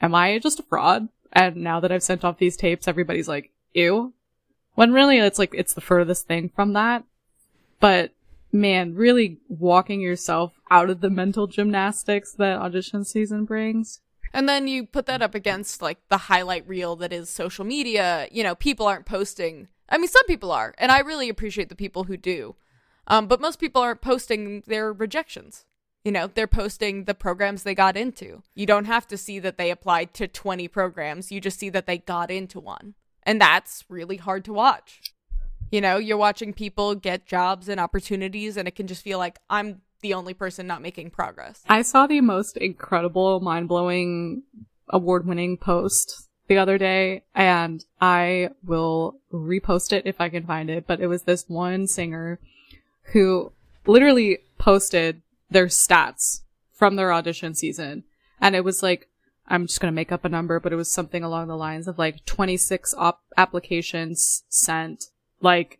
am 0.00 0.14
I 0.14 0.38
just 0.38 0.60
a 0.60 0.64
fraud? 0.64 1.08
And 1.32 1.56
now 1.56 1.78
that 1.80 1.92
I've 1.92 2.02
sent 2.02 2.24
off 2.24 2.38
these 2.38 2.56
tapes, 2.56 2.88
everybody's 2.88 3.28
like, 3.28 3.52
ew. 3.74 4.12
When 4.74 4.92
really 4.92 5.18
it's 5.18 5.38
like, 5.38 5.54
it's 5.54 5.74
the 5.74 5.80
furthest 5.80 6.26
thing 6.26 6.48
from 6.48 6.72
that. 6.72 7.04
But 7.80 8.12
man, 8.52 8.94
really 8.94 9.38
walking 9.48 10.00
yourself 10.00 10.54
out 10.70 10.90
of 10.90 11.00
the 11.00 11.10
mental 11.10 11.46
gymnastics 11.46 12.32
that 12.32 12.58
audition 12.58 13.04
season 13.04 13.44
brings. 13.44 14.00
And 14.32 14.48
then 14.48 14.68
you 14.68 14.84
put 14.84 15.06
that 15.06 15.22
up 15.22 15.34
against 15.34 15.80
like 15.80 15.98
the 16.08 16.18
highlight 16.18 16.68
reel 16.68 16.96
that 16.96 17.12
is 17.12 17.30
social 17.30 17.64
media. 17.64 18.28
You 18.30 18.42
know, 18.42 18.54
people 18.54 18.86
aren't 18.86 19.06
posting. 19.06 19.68
I 19.88 19.98
mean, 19.98 20.08
some 20.08 20.26
people 20.26 20.52
are, 20.52 20.74
and 20.78 20.92
I 20.92 21.00
really 21.00 21.28
appreciate 21.28 21.68
the 21.68 21.74
people 21.74 22.04
who 22.04 22.16
do. 22.16 22.56
Um, 23.06 23.26
but 23.26 23.40
most 23.40 23.58
people 23.58 23.80
aren't 23.80 24.02
posting 24.02 24.62
their 24.66 24.92
rejections. 24.92 25.64
You 26.04 26.12
know, 26.12 26.26
they're 26.26 26.46
posting 26.46 27.04
the 27.04 27.14
programs 27.14 27.62
they 27.62 27.74
got 27.74 27.96
into. 27.96 28.42
You 28.54 28.66
don't 28.66 28.84
have 28.84 29.06
to 29.08 29.16
see 29.16 29.38
that 29.40 29.58
they 29.58 29.70
applied 29.70 30.14
to 30.14 30.28
20 30.28 30.68
programs. 30.68 31.32
You 31.32 31.40
just 31.40 31.58
see 31.58 31.70
that 31.70 31.86
they 31.86 31.98
got 31.98 32.30
into 32.30 32.60
one. 32.60 32.94
And 33.22 33.40
that's 33.40 33.84
really 33.88 34.16
hard 34.16 34.44
to 34.44 34.52
watch. 34.52 35.00
You 35.70 35.80
know, 35.80 35.98
you're 35.98 36.16
watching 36.16 36.52
people 36.52 36.94
get 36.94 37.26
jobs 37.26 37.68
and 37.68 37.78
opportunities, 37.80 38.56
and 38.56 38.66
it 38.66 38.74
can 38.74 38.86
just 38.86 39.02
feel 39.02 39.18
like 39.18 39.38
I'm 39.50 39.82
the 40.00 40.14
only 40.14 40.34
person 40.34 40.66
not 40.66 40.82
making 40.82 41.10
progress. 41.10 41.62
I 41.68 41.82
saw 41.82 42.06
the 42.06 42.20
most 42.20 42.56
incredible, 42.56 43.40
mind 43.40 43.68
blowing, 43.68 44.42
award 44.88 45.26
winning 45.26 45.56
post 45.56 46.28
the 46.46 46.58
other 46.58 46.78
day, 46.78 47.24
and 47.34 47.84
I 48.00 48.50
will 48.64 49.16
repost 49.32 49.92
it 49.92 50.06
if 50.06 50.20
I 50.20 50.28
can 50.28 50.46
find 50.46 50.70
it. 50.70 50.86
But 50.86 51.00
it 51.00 51.08
was 51.08 51.22
this 51.22 51.44
one 51.48 51.86
singer 51.86 52.38
who 53.12 53.52
literally 53.86 54.38
posted 54.58 55.22
their 55.50 55.66
stats 55.66 56.40
from 56.72 56.96
their 56.96 57.12
audition 57.12 57.54
season. 57.54 58.04
And 58.40 58.54
it 58.54 58.64
was 58.64 58.82
like, 58.82 59.08
I'm 59.48 59.66
just 59.66 59.80
going 59.80 59.92
to 59.92 59.96
make 59.96 60.12
up 60.12 60.24
a 60.24 60.28
number, 60.28 60.60
but 60.60 60.72
it 60.72 60.76
was 60.76 60.92
something 60.92 61.24
along 61.24 61.48
the 61.48 61.56
lines 61.56 61.88
of 61.88 61.98
like 61.98 62.24
26 62.26 62.94
op- 62.96 63.22
applications 63.36 64.44
sent, 64.48 65.06
like, 65.40 65.78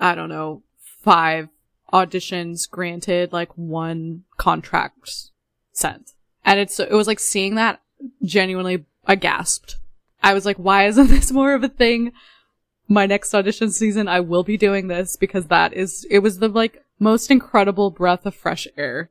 I 0.00 0.14
don't 0.14 0.28
know, 0.28 0.62
five 0.80 1.48
auditions 1.92 2.68
granted, 2.68 3.32
like 3.32 3.56
one 3.56 4.24
contract 4.36 5.30
sent. 5.72 6.12
And 6.44 6.60
it's, 6.60 6.78
it 6.78 6.92
was 6.92 7.06
like 7.06 7.20
seeing 7.20 7.54
that 7.56 7.80
genuinely, 8.22 8.84
I 9.06 9.14
gasped. 9.14 9.76
I 10.22 10.34
was 10.34 10.44
like, 10.44 10.56
why 10.56 10.86
isn't 10.86 11.06
this 11.08 11.30
more 11.32 11.54
of 11.54 11.64
a 11.64 11.68
thing? 11.68 12.12
my 12.88 13.04
next 13.04 13.34
audition 13.34 13.70
season, 13.70 14.08
I 14.08 14.20
will 14.20 14.42
be 14.42 14.56
doing 14.56 14.88
this 14.88 15.14
because 15.14 15.46
that 15.46 15.74
is, 15.74 16.06
it 16.10 16.20
was 16.20 16.38
the 16.38 16.48
like 16.48 16.82
most 16.98 17.30
incredible 17.30 17.90
breath 17.90 18.24
of 18.24 18.34
fresh 18.34 18.66
air. 18.76 19.10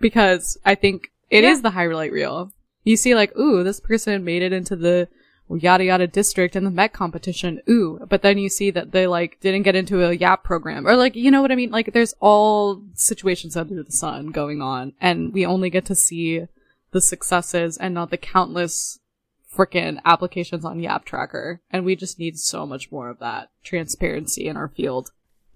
Because 0.00 0.58
I 0.64 0.74
think 0.74 1.12
it 1.30 1.44
yeah. 1.44 1.50
is 1.50 1.62
the 1.62 1.70
highlight 1.70 2.12
reel. 2.12 2.50
You 2.82 2.96
see 2.96 3.14
like, 3.14 3.36
ooh, 3.38 3.62
this 3.62 3.80
person 3.80 4.24
made 4.24 4.42
it 4.42 4.52
into 4.52 4.74
the 4.74 5.08
yada 5.50 5.84
yada 5.84 6.06
district 6.06 6.56
in 6.56 6.64
the 6.64 6.70
Met 6.70 6.92
competition. 6.92 7.60
Ooh. 7.68 8.04
But 8.08 8.22
then 8.22 8.38
you 8.38 8.48
see 8.48 8.70
that 8.70 8.92
they 8.92 9.06
like 9.06 9.40
didn't 9.40 9.62
get 9.62 9.76
into 9.76 10.04
a 10.04 10.12
YAP 10.12 10.44
program 10.44 10.86
or 10.86 10.96
like, 10.96 11.14
you 11.14 11.30
know 11.30 11.42
what 11.42 11.52
I 11.52 11.56
mean? 11.56 11.70
Like 11.70 11.92
there's 11.92 12.14
all 12.20 12.82
situations 12.94 13.56
under 13.56 13.82
the 13.82 13.92
sun 13.92 14.28
going 14.28 14.62
on 14.62 14.94
and 15.00 15.32
we 15.32 15.44
only 15.46 15.70
get 15.70 15.84
to 15.86 15.94
see 15.94 16.46
the 16.92 17.00
successes 17.00 17.76
and 17.76 17.92
not 17.92 18.10
the 18.10 18.16
countless 18.16 19.00
freaking 19.54 20.00
applications 20.04 20.64
on 20.64 20.80
Yap 20.80 21.04
Tracker, 21.04 21.60
and 21.70 21.84
we 21.84 21.96
just 21.96 22.18
need 22.18 22.38
so 22.38 22.66
much 22.66 22.90
more 22.90 23.08
of 23.08 23.18
that 23.20 23.50
transparency 23.62 24.48
in 24.48 24.56
our 24.56 24.68
field. 24.68 25.12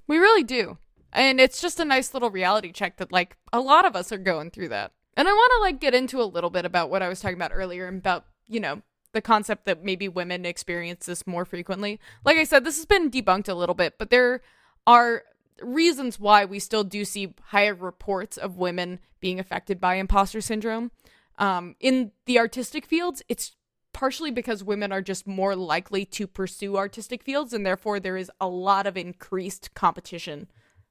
We 0.06 0.18
really 0.18 0.44
do. 0.44 0.78
And 1.12 1.40
it's 1.40 1.60
just 1.60 1.80
a 1.80 1.84
nice 1.84 2.14
little 2.14 2.30
reality 2.30 2.70
check 2.70 2.98
that 2.98 3.12
like 3.12 3.36
a 3.52 3.60
lot 3.60 3.86
of 3.86 3.96
us 3.96 4.12
are 4.12 4.18
going 4.18 4.50
through 4.50 4.68
that. 4.68 4.92
And 5.16 5.26
I 5.26 5.32
want 5.32 5.52
to 5.56 5.62
like 5.62 5.80
get 5.80 5.94
into 5.94 6.20
a 6.20 6.24
little 6.24 6.50
bit 6.50 6.64
about 6.64 6.90
what 6.90 7.02
I 7.02 7.08
was 7.08 7.20
talking 7.20 7.36
about 7.36 7.50
earlier 7.52 7.88
about, 7.88 8.24
you 8.46 8.60
know, 8.60 8.82
the 9.18 9.22
concept 9.22 9.64
that 9.64 9.82
maybe 9.82 10.06
women 10.08 10.46
experience 10.46 11.06
this 11.06 11.26
more 11.26 11.44
frequently. 11.44 11.98
Like 12.24 12.36
I 12.36 12.44
said, 12.44 12.62
this 12.62 12.76
has 12.76 12.86
been 12.86 13.10
debunked 13.10 13.48
a 13.48 13.54
little 13.54 13.74
bit, 13.74 13.98
but 13.98 14.10
there 14.10 14.42
are 14.86 15.24
reasons 15.60 16.20
why 16.20 16.44
we 16.44 16.60
still 16.60 16.84
do 16.84 17.04
see 17.04 17.34
higher 17.46 17.74
reports 17.74 18.36
of 18.36 18.58
women 18.58 19.00
being 19.18 19.40
affected 19.40 19.80
by 19.80 19.96
imposter 19.96 20.40
syndrome. 20.40 20.92
Um, 21.36 21.74
in 21.80 22.12
the 22.26 22.38
artistic 22.38 22.86
fields, 22.86 23.24
it's 23.28 23.56
partially 23.92 24.30
because 24.30 24.62
women 24.62 24.92
are 24.92 25.02
just 25.02 25.26
more 25.26 25.56
likely 25.56 26.04
to 26.04 26.28
pursue 26.28 26.76
artistic 26.76 27.24
fields, 27.24 27.52
and 27.52 27.66
therefore 27.66 27.98
there 27.98 28.16
is 28.16 28.30
a 28.40 28.46
lot 28.46 28.86
of 28.86 28.96
increased 28.96 29.74
competition 29.74 30.46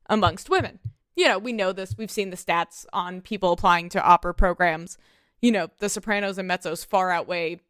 amongst 0.10 0.50
women. 0.50 0.80
You 1.16 1.30
know, 1.30 1.40
we 1.40 1.54
know 1.54 1.72
this. 1.72 1.96
We've 1.98 2.12
seen 2.12 2.30
the 2.30 2.36
stats 2.36 2.86
on 2.92 3.22
people 3.22 3.54
applying 3.54 3.88
to 3.90 4.04
opera 4.04 4.34
programs. 4.34 4.98
You 5.42 5.54
know, 5.54 5.70
the 5.80 5.88
sopranos 5.88 6.38
and 6.38 6.50
mezzos 6.50 6.86
far 6.86 7.10
outweigh, 7.10 7.62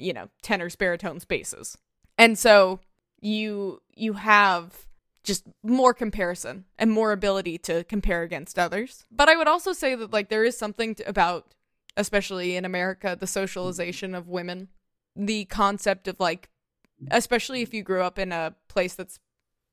you 0.00 0.12
know, 0.12 0.28
tenors, 0.42 0.76
baritones, 0.76 1.24
basses. 1.24 1.76
And 2.18 2.38
so 2.38 2.80
you 3.20 3.80
you 3.94 4.14
have 4.14 4.86
just 5.22 5.44
more 5.62 5.92
comparison 5.92 6.64
and 6.78 6.90
more 6.90 7.12
ability 7.12 7.58
to 7.58 7.84
compare 7.84 8.22
against 8.22 8.58
others. 8.58 9.04
But 9.10 9.28
I 9.28 9.36
would 9.36 9.48
also 9.48 9.72
say 9.72 9.94
that 9.94 10.12
like 10.12 10.28
there 10.28 10.44
is 10.44 10.56
something 10.56 10.94
to, 10.96 11.08
about 11.08 11.54
especially 11.96 12.56
in 12.56 12.64
America 12.64 13.16
the 13.18 13.26
socialization 13.26 14.14
of 14.14 14.28
women, 14.28 14.68
the 15.14 15.44
concept 15.46 16.08
of 16.08 16.18
like 16.18 16.48
especially 17.10 17.62
if 17.62 17.72
you 17.72 17.82
grew 17.82 18.02
up 18.02 18.18
in 18.18 18.32
a 18.32 18.54
place 18.68 18.94
that's 18.94 19.18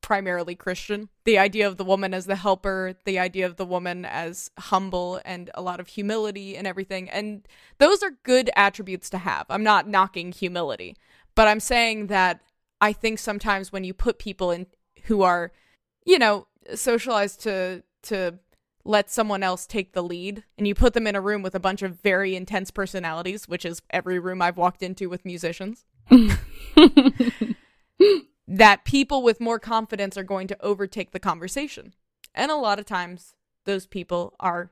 primarily 0.07 0.55
Christian. 0.55 1.09
The 1.25 1.37
idea 1.37 1.67
of 1.67 1.75
the 1.75 1.83
woman 1.83 2.13
as 2.13 2.27
the 2.27 2.37
helper, 2.37 2.95
the 3.03 3.19
idea 3.19 3.45
of 3.45 3.57
the 3.57 3.65
woman 3.65 4.05
as 4.05 4.49
humble 4.57 5.19
and 5.25 5.51
a 5.53 5.61
lot 5.61 5.81
of 5.81 5.89
humility 5.89 6.55
and 6.55 6.65
everything. 6.65 7.09
And 7.09 7.45
those 7.77 8.01
are 8.01 8.11
good 8.23 8.49
attributes 8.55 9.09
to 9.09 9.17
have. 9.17 9.45
I'm 9.49 9.63
not 9.63 9.89
knocking 9.89 10.31
humility, 10.31 10.95
but 11.35 11.49
I'm 11.49 11.59
saying 11.59 12.07
that 12.07 12.39
I 12.79 12.93
think 12.93 13.19
sometimes 13.19 13.73
when 13.73 13.83
you 13.83 13.93
put 13.93 14.17
people 14.17 14.49
in 14.49 14.67
who 15.07 15.23
are, 15.23 15.51
you 16.05 16.17
know, 16.17 16.47
socialized 16.73 17.41
to 17.41 17.83
to 18.03 18.39
let 18.85 19.11
someone 19.11 19.43
else 19.43 19.67
take 19.67 19.91
the 19.91 20.01
lead 20.01 20.45
and 20.57 20.65
you 20.65 20.73
put 20.73 20.93
them 20.93 21.05
in 21.05 21.17
a 21.17 21.21
room 21.21 21.41
with 21.41 21.53
a 21.53 21.59
bunch 21.59 21.81
of 21.81 21.99
very 21.99 22.33
intense 22.33 22.71
personalities, 22.71 23.49
which 23.49 23.65
is 23.65 23.81
every 23.89 24.19
room 24.19 24.41
I've 24.41 24.55
walked 24.55 24.81
into 24.81 25.09
with 25.09 25.25
musicians. 25.25 25.83
that 28.47 28.85
people 28.85 29.21
with 29.21 29.41
more 29.41 29.59
confidence 29.59 30.17
are 30.17 30.23
going 30.23 30.47
to 30.47 30.61
overtake 30.61 31.11
the 31.11 31.19
conversation. 31.19 31.93
And 32.33 32.51
a 32.51 32.55
lot 32.55 32.79
of 32.79 32.85
times, 32.85 33.33
those 33.65 33.85
people 33.85 34.33
are 34.39 34.71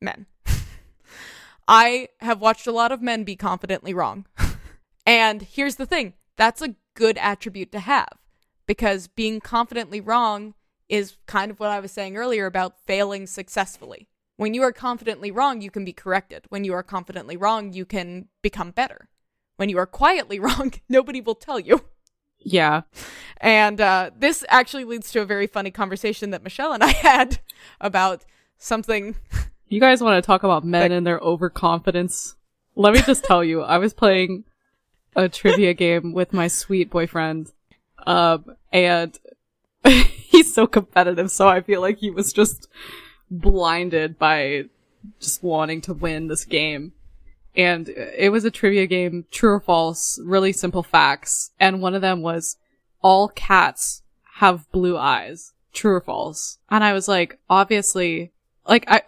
men. 0.00 0.26
I 1.68 2.08
have 2.20 2.40
watched 2.40 2.66
a 2.66 2.72
lot 2.72 2.92
of 2.92 3.02
men 3.02 3.24
be 3.24 3.36
confidently 3.36 3.92
wrong. 3.92 4.26
and 5.06 5.42
here's 5.42 5.76
the 5.76 5.86
thing 5.86 6.14
that's 6.36 6.62
a 6.62 6.74
good 6.94 7.18
attribute 7.18 7.72
to 7.72 7.80
have 7.80 8.18
because 8.66 9.08
being 9.08 9.40
confidently 9.40 10.00
wrong 10.00 10.54
is 10.88 11.16
kind 11.26 11.50
of 11.50 11.60
what 11.60 11.70
I 11.70 11.80
was 11.80 11.92
saying 11.92 12.16
earlier 12.16 12.46
about 12.46 12.80
failing 12.86 13.26
successfully. 13.26 14.08
When 14.36 14.54
you 14.54 14.62
are 14.62 14.72
confidently 14.72 15.30
wrong, 15.30 15.60
you 15.60 15.70
can 15.70 15.84
be 15.84 15.92
corrected. 15.92 16.46
When 16.48 16.64
you 16.64 16.72
are 16.74 16.82
confidently 16.82 17.36
wrong, 17.36 17.72
you 17.72 17.84
can 17.84 18.28
become 18.42 18.70
better. 18.70 19.08
When 19.56 19.68
you 19.68 19.78
are 19.78 19.86
quietly 19.86 20.38
wrong, 20.40 20.72
nobody 20.88 21.20
will 21.20 21.34
tell 21.34 21.60
you. 21.60 21.84
Yeah. 22.44 22.82
And 23.38 23.80
uh, 23.80 24.10
this 24.16 24.44
actually 24.48 24.84
leads 24.84 25.10
to 25.12 25.20
a 25.20 25.26
very 25.26 25.46
funny 25.46 25.70
conversation 25.70 26.30
that 26.30 26.44
Michelle 26.44 26.72
and 26.72 26.84
I 26.84 26.88
had 26.92 27.40
about 27.80 28.24
something. 28.58 29.16
You 29.68 29.80
guys 29.80 30.02
want 30.02 30.22
to 30.22 30.26
talk 30.26 30.44
about 30.44 30.64
men 30.64 30.92
and 30.92 31.06
their 31.06 31.18
overconfidence? 31.18 32.36
Let 32.76 32.94
me 32.94 33.02
just 33.02 33.24
tell 33.24 33.42
you, 33.42 33.62
I 33.62 33.78
was 33.78 33.92
playing 33.92 34.44
a 35.16 35.28
trivia 35.28 35.74
game 35.74 36.12
with 36.12 36.32
my 36.32 36.48
sweet 36.48 36.90
boyfriend, 36.90 37.52
um, 38.06 38.56
and 38.72 39.18
he's 39.84 40.52
so 40.52 40.66
competitive, 40.66 41.30
so 41.30 41.48
I 41.48 41.60
feel 41.60 41.80
like 41.80 41.98
he 41.98 42.10
was 42.10 42.32
just 42.32 42.68
blinded 43.30 44.18
by 44.18 44.64
just 45.20 45.42
wanting 45.42 45.80
to 45.82 45.94
win 45.94 46.28
this 46.28 46.44
game 46.44 46.92
and 47.56 47.88
it 47.88 48.32
was 48.32 48.44
a 48.44 48.50
trivia 48.50 48.86
game, 48.86 49.26
true 49.30 49.52
or 49.52 49.60
false, 49.60 50.18
really 50.24 50.52
simple 50.52 50.82
facts. 50.82 51.52
And 51.60 51.80
one 51.80 51.94
of 51.94 52.02
them 52.02 52.20
was 52.20 52.56
all 53.00 53.28
cats 53.28 54.02
have 54.36 54.70
blue 54.72 54.96
eyes, 54.96 55.52
true 55.72 55.94
or 55.94 56.00
false. 56.00 56.58
And 56.68 56.82
I 56.82 56.92
was 56.92 57.06
like, 57.06 57.38
obviously, 57.48 58.32
like 58.68 58.84
I, 58.88 59.02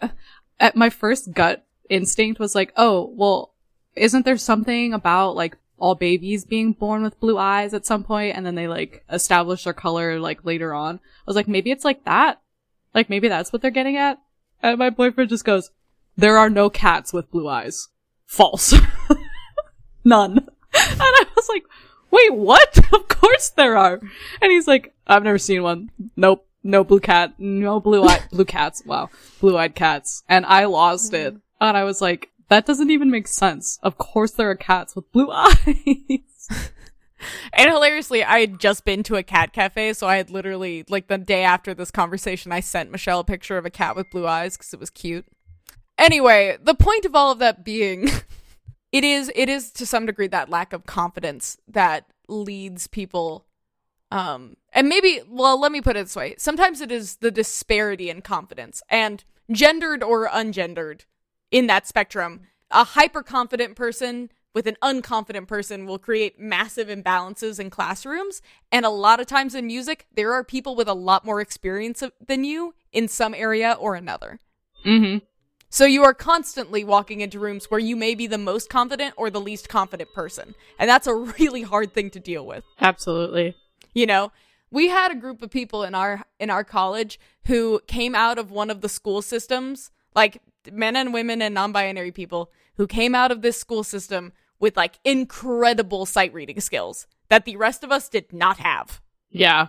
at 0.60 0.76
my 0.76 0.90
first 0.90 1.32
gut 1.32 1.66
instinct 1.90 2.38
was 2.38 2.54
like, 2.54 2.72
oh, 2.76 3.12
well, 3.16 3.52
isn't 3.96 4.24
there 4.24 4.36
something 4.36 4.92
about 4.92 5.34
like 5.34 5.56
all 5.78 5.94
babies 5.94 6.44
being 6.44 6.72
born 6.72 7.02
with 7.02 7.20
blue 7.20 7.38
eyes 7.38 7.74
at 7.74 7.84
some 7.84 8.04
point 8.04 8.36
and 8.36 8.46
then 8.46 8.54
they 8.54 8.68
like 8.68 9.04
establish 9.10 9.64
their 9.64 9.72
color 9.72 10.20
like 10.20 10.44
later 10.44 10.72
on? 10.72 10.96
I 10.96 11.22
was 11.26 11.36
like, 11.36 11.48
maybe 11.48 11.72
it's 11.72 11.84
like 11.84 12.04
that. 12.04 12.40
Like 12.94 13.10
maybe 13.10 13.26
that's 13.26 13.52
what 13.52 13.60
they're 13.60 13.72
getting 13.72 13.96
at. 13.96 14.20
And 14.62 14.78
my 14.78 14.90
boyfriend 14.90 15.30
just 15.30 15.44
goes, 15.44 15.70
there 16.16 16.38
are 16.38 16.48
no 16.48 16.70
cats 16.70 17.12
with 17.12 17.30
blue 17.30 17.48
eyes 17.48 17.88
false. 18.26 18.74
None. 20.04 20.38
And 20.38 21.00
I 21.00 21.24
was 21.34 21.48
like, 21.48 21.64
wait, 22.10 22.34
what? 22.34 22.78
of 22.92 23.08
course 23.08 23.50
there 23.50 23.76
are. 23.76 24.00
And 24.40 24.52
he's 24.52 24.68
like, 24.68 24.94
I've 25.06 25.22
never 25.22 25.38
seen 25.38 25.62
one. 25.62 25.90
Nope. 26.16 26.46
No 26.62 26.82
blue 26.82 27.00
cat. 27.00 27.34
No 27.38 27.78
blue 27.78 28.04
eye, 28.04 28.22
blue 28.30 28.44
cats. 28.44 28.82
Wow. 28.84 29.08
Blue 29.40 29.56
eyed 29.56 29.74
cats. 29.74 30.24
And 30.28 30.44
I 30.44 30.64
lost 30.64 31.14
it. 31.14 31.34
Mm-hmm. 31.34 31.38
And 31.60 31.76
I 31.76 31.84
was 31.84 32.02
like, 32.02 32.30
that 32.48 32.66
doesn't 32.66 32.90
even 32.90 33.10
make 33.10 33.28
sense. 33.28 33.78
Of 33.82 33.98
course 33.98 34.32
there 34.32 34.50
are 34.50 34.56
cats 34.56 34.96
with 34.96 35.10
blue 35.12 35.30
eyes. 35.30 36.48
and 37.52 37.70
hilariously, 37.70 38.24
I 38.24 38.40
had 38.40 38.58
just 38.58 38.84
been 38.84 39.02
to 39.04 39.16
a 39.16 39.22
cat 39.22 39.52
cafe, 39.52 39.92
so 39.92 40.06
I 40.06 40.16
had 40.16 40.30
literally, 40.30 40.84
like, 40.88 41.08
the 41.08 41.18
day 41.18 41.44
after 41.44 41.72
this 41.72 41.90
conversation, 41.90 42.52
I 42.52 42.60
sent 42.60 42.90
Michelle 42.90 43.20
a 43.20 43.24
picture 43.24 43.58
of 43.58 43.64
a 43.64 43.70
cat 43.70 43.96
with 43.96 44.10
blue 44.10 44.26
eyes 44.26 44.56
because 44.56 44.74
it 44.74 44.80
was 44.80 44.90
cute. 44.90 45.24
Anyway, 45.98 46.58
the 46.62 46.74
point 46.74 47.04
of 47.04 47.14
all 47.14 47.30
of 47.32 47.38
that 47.38 47.64
being 47.64 48.10
it 48.92 49.04
is 49.04 49.30
it 49.34 49.48
is 49.48 49.70
to 49.72 49.86
some 49.86 50.06
degree 50.06 50.28
that 50.28 50.50
lack 50.50 50.72
of 50.72 50.86
confidence 50.86 51.56
that 51.68 52.06
leads 52.28 52.86
people 52.86 53.46
um 54.10 54.56
and 54.72 54.88
maybe 54.88 55.20
well 55.28 55.58
let 55.58 55.72
me 55.72 55.80
put 55.80 55.96
it 55.96 56.04
this 56.04 56.16
way. 56.16 56.34
Sometimes 56.38 56.80
it 56.80 56.92
is 56.92 57.16
the 57.16 57.30
disparity 57.30 58.10
in 58.10 58.20
confidence 58.20 58.82
and 58.88 59.24
gendered 59.50 60.02
or 60.02 60.28
ungendered 60.28 61.02
in 61.50 61.66
that 61.66 61.86
spectrum. 61.86 62.42
A 62.70 62.84
hyper 62.84 63.22
confident 63.22 63.76
person 63.76 64.30
with 64.52 64.66
an 64.66 64.76
unconfident 64.82 65.46
person 65.46 65.86
will 65.86 65.98
create 65.98 66.40
massive 66.40 66.88
imbalances 66.88 67.60
in 67.60 67.70
classrooms 67.70 68.42
and 68.72 68.84
a 68.84 68.90
lot 68.90 69.20
of 69.20 69.26
times 69.26 69.54
in 69.54 69.66
music 69.66 70.06
there 70.14 70.32
are 70.32 70.44
people 70.44 70.76
with 70.76 70.88
a 70.88 70.94
lot 70.94 71.24
more 71.24 71.40
experience 71.40 72.02
than 72.26 72.44
you 72.44 72.74
in 72.92 73.08
some 73.08 73.34
area 73.34 73.76
or 73.78 73.94
another. 73.94 74.40
Mm-hmm 74.84 75.24
so 75.76 75.84
you 75.84 76.04
are 76.04 76.14
constantly 76.14 76.84
walking 76.84 77.20
into 77.20 77.38
rooms 77.38 77.66
where 77.66 77.78
you 77.78 77.96
may 77.96 78.14
be 78.14 78.26
the 78.26 78.38
most 78.38 78.70
confident 78.70 79.12
or 79.18 79.28
the 79.28 79.42
least 79.42 79.68
confident 79.68 80.10
person. 80.14 80.54
And 80.78 80.88
that's 80.88 81.06
a 81.06 81.14
really 81.14 81.60
hard 81.60 81.92
thing 81.92 82.08
to 82.12 82.18
deal 82.18 82.46
with. 82.46 82.64
Absolutely. 82.80 83.54
You 83.92 84.06
know, 84.06 84.32
we 84.70 84.88
had 84.88 85.12
a 85.12 85.16
group 85.16 85.42
of 85.42 85.50
people 85.50 85.82
in 85.82 85.94
our 85.94 86.24
in 86.40 86.48
our 86.48 86.64
college 86.64 87.20
who 87.44 87.80
came 87.86 88.14
out 88.14 88.38
of 88.38 88.50
one 88.50 88.70
of 88.70 88.80
the 88.80 88.88
school 88.88 89.20
systems, 89.20 89.90
like 90.14 90.40
men 90.72 90.96
and 90.96 91.12
women 91.12 91.42
and 91.42 91.52
non-binary 91.54 92.10
people 92.10 92.50
who 92.78 92.86
came 92.86 93.14
out 93.14 93.30
of 93.30 93.42
this 93.42 93.60
school 93.60 93.84
system 93.84 94.32
with 94.58 94.78
like 94.78 94.98
incredible 95.04 96.06
sight 96.06 96.32
reading 96.32 96.58
skills 96.58 97.06
that 97.28 97.44
the 97.44 97.56
rest 97.56 97.84
of 97.84 97.92
us 97.92 98.08
did 98.08 98.32
not 98.32 98.56
have. 98.56 99.02
Yeah. 99.30 99.66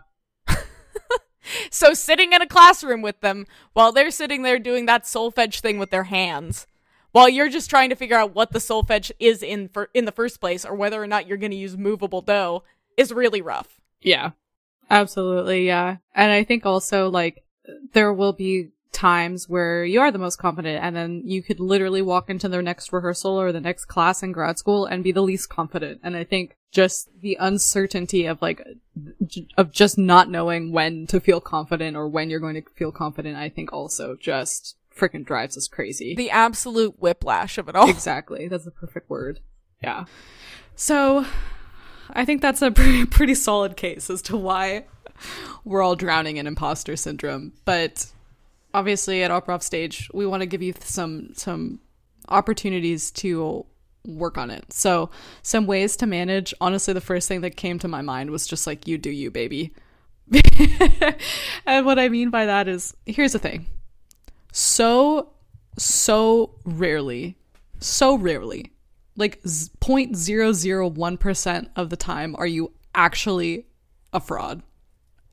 So 1.71 1.93
sitting 1.93 2.33
in 2.33 2.41
a 2.41 2.47
classroom 2.47 3.01
with 3.01 3.21
them 3.21 3.45
while 3.73 3.91
they're 3.91 4.11
sitting 4.11 4.41
there 4.41 4.59
doing 4.59 4.85
that 4.85 5.03
solfege 5.03 5.59
thing 5.59 5.79
with 5.79 5.89
their 5.89 6.05
hands, 6.05 6.67
while 7.11 7.29
you're 7.29 7.49
just 7.49 7.69
trying 7.69 7.89
to 7.89 7.95
figure 7.95 8.17
out 8.17 8.35
what 8.35 8.51
the 8.51 8.59
solfege 8.59 9.11
is 9.19 9.43
in 9.43 9.69
for 9.69 9.89
in 9.93 10.05
the 10.05 10.11
first 10.11 10.39
place 10.39 10.65
or 10.65 10.75
whether 10.75 11.01
or 11.01 11.07
not 11.07 11.27
you're 11.27 11.37
going 11.37 11.51
to 11.51 11.57
use 11.57 11.77
movable 11.77 12.21
do 12.21 12.63
is 12.95 13.13
really 13.13 13.41
rough. 13.41 13.79
Yeah. 14.01 14.31
Absolutely, 14.89 15.65
yeah. 15.65 15.97
And 16.15 16.31
I 16.31 16.43
think 16.43 16.65
also 16.65 17.09
like 17.09 17.43
there 17.93 18.13
will 18.13 18.33
be 18.33 18.69
times 18.91 19.47
where 19.47 19.85
you 19.85 20.01
are 20.01 20.11
the 20.11 20.17
most 20.17 20.37
confident 20.37 20.83
and 20.83 20.95
then 20.95 21.21
you 21.23 21.43
could 21.43 21.59
literally 21.59 22.01
walk 22.01 22.29
into 22.29 22.49
their 22.49 22.63
next 22.63 22.91
rehearsal 22.91 23.39
or 23.39 23.51
the 23.51 23.61
next 23.61 23.85
class 23.85 24.23
in 24.23 24.31
grad 24.31 24.57
school 24.57 24.85
and 24.85 25.03
be 25.03 25.11
the 25.11 25.21
least 25.21 25.49
confident. 25.49 25.99
And 26.03 26.15
I 26.15 26.23
think 26.23 26.56
just 26.71 27.09
the 27.21 27.37
uncertainty 27.39 28.25
of 28.25 28.41
like, 28.41 28.61
of 29.57 29.71
just 29.71 29.97
not 29.97 30.29
knowing 30.29 30.71
when 30.71 31.07
to 31.07 31.19
feel 31.19 31.41
confident 31.41 31.95
or 31.95 32.07
when 32.07 32.29
you're 32.29 32.39
going 32.39 32.55
to 32.55 32.63
feel 32.75 32.91
confident, 32.91 33.37
I 33.37 33.49
think 33.49 33.71
also 33.71 34.15
just 34.15 34.75
freaking 34.95 35.25
drives 35.25 35.57
us 35.57 35.67
crazy. 35.67 36.15
The 36.15 36.31
absolute 36.31 36.99
whiplash 36.99 37.57
of 37.57 37.69
it 37.69 37.75
all. 37.75 37.89
Exactly. 37.89 38.47
That's 38.47 38.65
the 38.65 38.71
perfect 38.71 39.09
word. 39.09 39.39
Yeah. 39.81 40.05
So 40.75 41.25
I 42.09 42.25
think 42.25 42.41
that's 42.41 42.61
a 42.61 42.71
pretty, 42.71 43.05
pretty 43.05 43.35
solid 43.35 43.77
case 43.77 44.09
as 44.09 44.21
to 44.23 44.37
why 44.37 44.85
we're 45.63 45.81
all 45.81 45.95
drowning 45.95 46.37
in 46.37 46.47
imposter 46.47 46.95
syndrome. 46.95 47.53
But 47.65 48.07
obviously, 48.73 49.23
at 49.23 49.31
Opera 49.31 49.61
Stage, 49.61 50.09
we 50.13 50.25
want 50.25 50.41
to 50.41 50.47
give 50.47 50.61
you 50.61 50.73
some 50.79 51.33
some 51.33 51.79
opportunities 52.29 53.11
to 53.11 53.65
work 54.07 54.37
on 54.37 54.49
it. 54.49 54.71
So, 54.73 55.11
some 55.43 55.67
ways 55.67 55.95
to 55.97 56.07
manage. 56.07 56.53
Honestly, 56.61 56.93
the 56.93 57.01
first 57.01 57.27
thing 57.27 57.41
that 57.41 57.57
came 57.57 57.77
to 57.79 57.87
my 57.87 58.01
mind 58.01 58.31
was 58.31 58.47
just 58.47 58.65
like, 58.65 58.87
you 58.87 58.97
do 58.97 59.11
you, 59.11 59.29
baby. 59.29 59.73
and 61.65 61.85
what 61.85 61.99
I 61.99 62.09
mean 62.09 62.29
by 62.29 62.45
that 62.45 62.67
is 62.67 62.93
here's 63.05 63.31
the 63.33 63.39
thing. 63.39 63.67
So, 64.51 65.31
so 65.77 66.55
rarely, 66.65 67.37
so 67.79 68.15
rarely, 68.15 68.71
like 69.15 69.41
0.001% 69.43 71.69
of 71.75 71.89
the 71.89 71.97
time, 71.97 72.35
are 72.37 72.47
you 72.47 72.73
actually 72.95 73.67
a 74.11 74.19
fraud. 74.19 74.63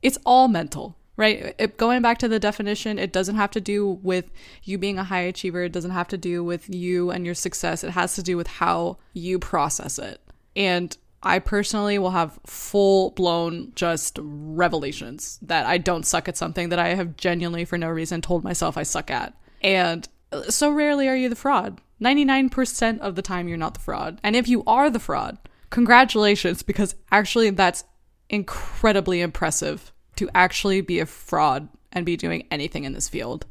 It's 0.03 0.19
all 0.25 0.49
mental 0.49 0.97
right? 1.17 1.55
It, 1.59 1.77
going 1.77 2.03
back 2.03 2.19
to 2.19 2.29
the 2.29 2.41
definition, 2.41 2.99
it 2.99 3.13
doesn't 3.13 3.37
have 3.37 3.51
to 3.53 3.61
do 3.61 4.01
with 4.03 4.31
you 4.63 4.79
being 4.79 4.99
a 4.99 5.05
high 5.05 5.21
achiever. 5.21 5.63
It 5.63 5.73
doesn't 5.73 5.93
have 5.93 6.09
to 6.09 6.19
do 6.19 6.43
with 6.43 6.69
you 6.69 7.11
and 7.11 7.25
your 7.25 7.35
success. 7.35 7.85
It 7.85 7.91
has 7.91 8.15
to 8.17 8.23
do 8.23 8.37
with 8.37 8.47
how 8.47 8.99
you 9.13 9.39
process 9.39 9.99
it. 9.99 10.21
And 10.57 10.97
I 11.23 11.39
personally 11.39 11.99
will 11.99 12.11
have 12.11 12.39
full 12.47 13.11
blown 13.13 13.73
just 13.75 14.19
revelations 14.21 15.39
that 15.43 15.67
I 15.67 15.79
don't 15.79 16.05
suck 16.05 16.29
at 16.29 16.37
something 16.37 16.69
that 16.69 16.79
I 16.79 16.95
have 16.95 17.17
genuinely, 17.17 17.65
for 17.65 17.79
no 17.79 17.89
reason, 17.89 18.21
told 18.21 18.45
myself 18.45 18.77
I 18.77 18.83
suck 18.83 19.11
at. 19.11 19.35
And 19.63 20.07
uh, 20.33 20.43
so 20.51 20.71
rarely 20.71 21.09
are 21.09 21.17
you 21.17 21.29
the 21.29 21.37
fraud. 21.37 21.81
99% 22.03 22.99
of 22.99 23.15
the 23.15 23.23
time, 23.23 23.49
you're 23.49 23.57
not 23.57 23.75
the 23.75 23.81
fraud. 23.81 24.21
And 24.23 24.37
if 24.37 24.49
you 24.49 24.63
are 24.67 24.91
the 24.91 24.99
fraud, 24.99 25.39
congratulations, 25.71 26.63
because 26.63 26.95
actually, 27.11 27.51
that's 27.51 27.85
incredibly 28.29 29.21
impressive 29.23 29.93
to 30.17 30.31
actually 30.35 30.81
be 30.81 31.01
a 31.01 31.07
fraud 31.07 31.69
and 31.93 32.05
be 32.05 32.17
doing 32.17 32.47
anything 32.51 32.85
in 32.85 32.93
this 32.93 33.09
field. 33.09 33.47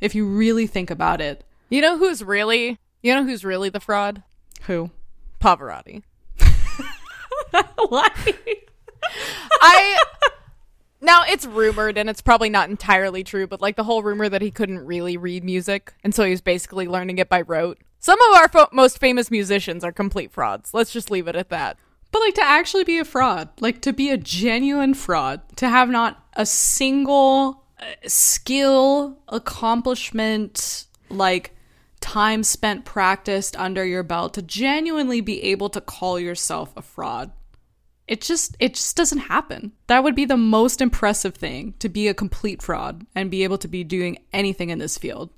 If 0.00 0.14
you 0.14 0.26
really 0.26 0.66
think 0.66 0.90
about 0.90 1.20
it. 1.20 1.44
You 1.68 1.80
know 1.82 1.98
who's 1.98 2.22
really 2.22 2.78
you 3.02 3.14
know 3.14 3.24
who's 3.24 3.44
really 3.44 3.68
the 3.68 3.80
fraud? 3.80 4.22
Who? 4.62 4.90
Pavarotti. 5.40 6.02
Why? 7.88 8.10
I 9.60 9.98
now 11.00 11.22
it's 11.28 11.46
rumored 11.46 11.96
and 11.96 12.10
it's 12.10 12.20
probably 12.20 12.50
not 12.50 12.68
entirely 12.70 13.22
true, 13.22 13.46
but 13.46 13.60
like 13.60 13.76
the 13.76 13.84
whole 13.84 14.02
rumor 14.02 14.28
that 14.28 14.42
he 14.42 14.50
couldn't 14.50 14.84
really 14.84 15.16
read 15.16 15.44
music 15.44 15.94
and 16.02 16.14
so 16.14 16.24
he 16.24 16.30
was 16.30 16.40
basically 16.40 16.88
learning 16.88 17.18
it 17.18 17.28
by 17.28 17.40
rote. 17.40 17.78
Some 18.00 18.20
of 18.20 18.36
our 18.36 18.48
fo- 18.48 18.68
most 18.72 18.98
famous 18.98 19.30
musicians 19.30 19.82
are 19.82 19.92
complete 19.92 20.30
frauds. 20.30 20.72
Let's 20.72 20.92
just 20.92 21.10
leave 21.10 21.26
it 21.28 21.36
at 21.36 21.50
that. 21.50 21.78
But 22.10 22.20
like 22.20 22.34
to 22.34 22.44
actually 22.44 22.84
be 22.84 22.98
a 22.98 23.04
fraud, 23.04 23.48
like 23.60 23.82
to 23.82 23.92
be 23.92 24.10
a 24.10 24.16
genuine 24.16 24.94
fraud, 24.94 25.42
to 25.56 25.68
have 25.68 25.88
not 25.90 26.24
a 26.34 26.46
single 26.46 27.64
uh, 27.80 27.84
skill, 28.06 29.18
accomplishment, 29.28 30.86
like 31.10 31.54
time 32.00 32.42
spent 32.42 32.84
practiced 32.84 33.56
under 33.56 33.84
your 33.84 34.02
belt 34.02 34.34
to 34.34 34.42
genuinely 34.42 35.20
be 35.20 35.42
able 35.42 35.68
to 35.68 35.80
call 35.80 36.18
yourself 36.18 36.72
a 36.76 36.82
fraud. 36.82 37.32
It 38.06 38.22
just 38.22 38.56
it 38.58 38.74
just 38.74 38.96
doesn't 38.96 39.18
happen. 39.18 39.72
That 39.86 40.02
would 40.02 40.14
be 40.14 40.24
the 40.24 40.36
most 40.36 40.80
impressive 40.80 41.34
thing 41.34 41.74
to 41.78 41.90
be 41.90 42.08
a 42.08 42.14
complete 42.14 42.62
fraud 42.62 43.06
and 43.14 43.30
be 43.30 43.44
able 43.44 43.58
to 43.58 43.68
be 43.68 43.84
doing 43.84 44.18
anything 44.32 44.70
in 44.70 44.78
this 44.78 44.96
field. 44.96 45.30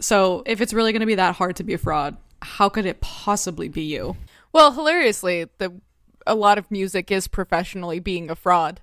So, 0.00 0.42
if 0.46 0.60
it's 0.60 0.72
really 0.72 0.92
going 0.92 1.00
to 1.00 1.06
be 1.06 1.16
that 1.16 1.34
hard 1.34 1.56
to 1.56 1.64
be 1.64 1.74
a 1.74 1.78
fraud, 1.78 2.16
how 2.40 2.68
could 2.68 2.86
it 2.86 3.00
possibly 3.00 3.68
be 3.68 3.82
you? 3.82 4.16
Well, 4.52 4.72
hilariously, 4.72 5.48
the 5.58 5.80
a 6.28 6.34
lot 6.34 6.58
of 6.58 6.70
music 6.70 7.10
is 7.10 7.26
professionally 7.26 7.98
being 7.98 8.30
a 8.30 8.36
fraud. 8.36 8.80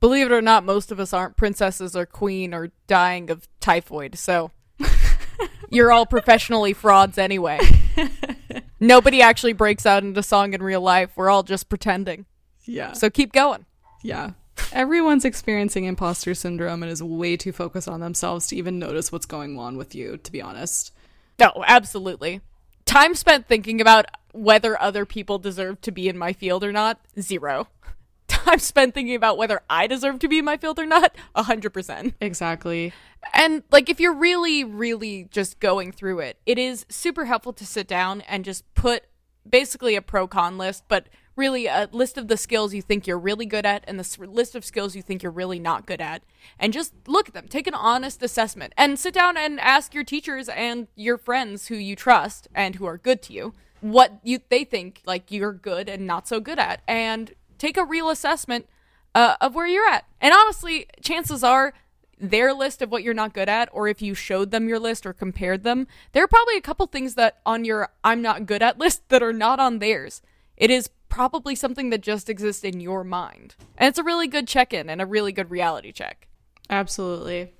Believe 0.00 0.26
it 0.26 0.32
or 0.32 0.42
not, 0.42 0.64
most 0.64 0.92
of 0.92 1.00
us 1.00 1.12
aren't 1.12 1.36
princesses 1.36 1.96
or 1.96 2.06
queen 2.06 2.54
or 2.54 2.70
dying 2.86 3.30
of 3.30 3.48
typhoid, 3.60 4.16
so 4.16 4.50
you're 5.70 5.90
all 5.90 6.06
professionally 6.06 6.72
frauds 6.72 7.18
anyway. 7.18 7.58
Nobody 8.80 9.22
actually 9.22 9.54
breaks 9.54 9.86
out 9.86 10.04
into 10.04 10.22
song 10.22 10.54
in 10.54 10.62
real 10.62 10.82
life. 10.82 11.10
We're 11.16 11.30
all 11.30 11.42
just 11.42 11.68
pretending. 11.68 12.26
Yeah. 12.64 12.92
So 12.92 13.10
keep 13.10 13.32
going. 13.32 13.64
Yeah. 14.02 14.32
Everyone's 14.72 15.24
experiencing 15.24 15.84
imposter 15.84 16.34
syndrome 16.34 16.82
and 16.82 16.92
is 16.92 17.02
way 17.02 17.36
too 17.36 17.52
focused 17.52 17.88
on 17.88 18.00
themselves 18.00 18.46
to 18.48 18.56
even 18.56 18.78
notice 18.78 19.10
what's 19.10 19.26
going 19.26 19.58
on 19.58 19.76
with 19.76 19.94
you, 19.94 20.18
to 20.18 20.32
be 20.32 20.42
honest. 20.42 20.92
No, 21.38 21.52
absolutely. 21.66 22.42
Time 22.84 23.14
spent 23.14 23.46
thinking 23.48 23.80
about 23.80 24.06
whether 24.36 24.80
other 24.80 25.04
people 25.04 25.38
deserve 25.38 25.80
to 25.82 25.90
be 25.90 26.08
in 26.08 26.18
my 26.18 26.32
field 26.32 26.62
or 26.62 26.72
not, 26.72 27.00
zero. 27.20 27.68
Time 28.28 28.58
spent 28.58 28.94
thinking 28.94 29.14
about 29.14 29.38
whether 29.38 29.62
I 29.70 29.86
deserve 29.86 30.18
to 30.20 30.28
be 30.28 30.38
in 30.38 30.44
my 30.44 30.56
field 30.56 30.78
or 30.78 30.86
not, 30.86 31.16
a 31.34 31.44
hundred 31.44 31.70
percent. 31.70 32.14
Exactly. 32.20 32.92
And 33.32 33.62
like 33.70 33.88
if 33.88 33.98
you're 33.98 34.14
really, 34.14 34.62
really 34.64 35.28
just 35.30 35.58
going 35.60 35.92
through 35.92 36.20
it, 36.20 36.38
it 36.46 36.58
is 36.58 36.86
super 36.88 37.24
helpful 37.24 37.52
to 37.54 37.66
sit 37.66 37.88
down 37.88 38.20
and 38.22 38.44
just 38.44 38.72
put 38.74 39.04
basically 39.48 39.96
a 39.96 40.02
pro 40.02 40.26
con 40.26 40.58
list, 40.58 40.84
but 40.88 41.08
really 41.36 41.66
a 41.66 41.88
list 41.92 42.16
of 42.16 42.28
the 42.28 42.36
skills 42.36 42.74
you 42.74 42.82
think 42.82 43.06
you're 43.06 43.18
really 43.18 43.46
good 43.46 43.66
at 43.66 43.84
and 43.86 44.00
the 44.00 44.26
list 44.26 44.54
of 44.54 44.64
skills 44.64 44.96
you 44.96 45.02
think 45.02 45.22
you're 45.22 45.30
really 45.30 45.58
not 45.58 45.86
good 45.86 46.00
at 46.00 46.22
and 46.58 46.72
just 46.72 46.94
look 47.06 47.28
at 47.28 47.34
them 47.34 47.46
take 47.46 47.66
an 47.66 47.74
honest 47.74 48.22
assessment 48.22 48.72
and 48.76 48.98
sit 48.98 49.12
down 49.12 49.36
and 49.36 49.60
ask 49.60 49.92
your 49.92 50.02
teachers 50.02 50.48
and 50.48 50.88
your 50.96 51.18
friends 51.18 51.68
who 51.68 51.76
you 51.76 51.94
trust 51.94 52.48
and 52.54 52.76
who 52.76 52.86
are 52.86 52.96
good 52.96 53.20
to 53.20 53.34
you 53.34 53.52
what 53.80 54.18
you 54.22 54.40
they 54.48 54.64
think 54.64 55.02
like 55.06 55.30
you're 55.30 55.52
good 55.52 55.88
and 55.88 56.06
not 56.06 56.26
so 56.26 56.40
good 56.40 56.58
at 56.58 56.82
and 56.86 57.34
take 57.58 57.76
a 57.76 57.84
real 57.84 58.10
assessment 58.10 58.66
uh, 59.14 59.36
of 59.40 59.54
where 59.54 59.66
you're 59.66 59.88
at. 59.88 60.04
And 60.20 60.34
honestly 60.34 60.86
chances 61.00 61.42
are 61.44 61.72
their 62.18 62.54
list 62.54 62.80
of 62.80 62.90
what 62.90 63.02
you're 63.02 63.14
not 63.14 63.34
good 63.34 63.48
at 63.48 63.68
or 63.72 63.88
if 63.88 64.00
you 64.00 64.14
showed 64.14 64.50
them 64.50 64.68
your 64.68 64.78
list 64.78 65.04
or 65.04 65.12
compared 65.12 65.64
them 65.64 65.86
there 66.12 66.24
are 66.24 66.28
probably 66.28 66.56
a 66.56 66.62
couple 66.62 66.86
things 66.86 67.14
that 67.14 67.40
on 67.44 67.62
your 67.62 67.90
i'm 68.04 68.22
not 68.22 68.46
good 68.46 68.62
at 68.62 68.78
list 68.78 69.06
that 69.10 69.22
are 69.22 69.34
not 69.34 69.60
on 69.60 69.78
theirs. 69.78 70.22
It 70.56 70.70
is 70.70 70.88
probably 71.08 71.54
something 71.54 71.90
that 71.90 72.00
just 72.00 72.28
exists 72.28 72.64
in 72.64 72.80
your 72.80 73.04
mind. 73.04 73.54
And 73.76 73.88
it's 73.88 73.98
a 73.98 74.04
really 74.04 74.28
good 74.28 74.48
check-in 74.48 74.88
and 74.88 75.00
a 75.00 75.06
really 75.06 75.32
good 75.32 75.50
reality 75.50 75.92
check. 75.92 76.28
Absolutely. 76.68 77.52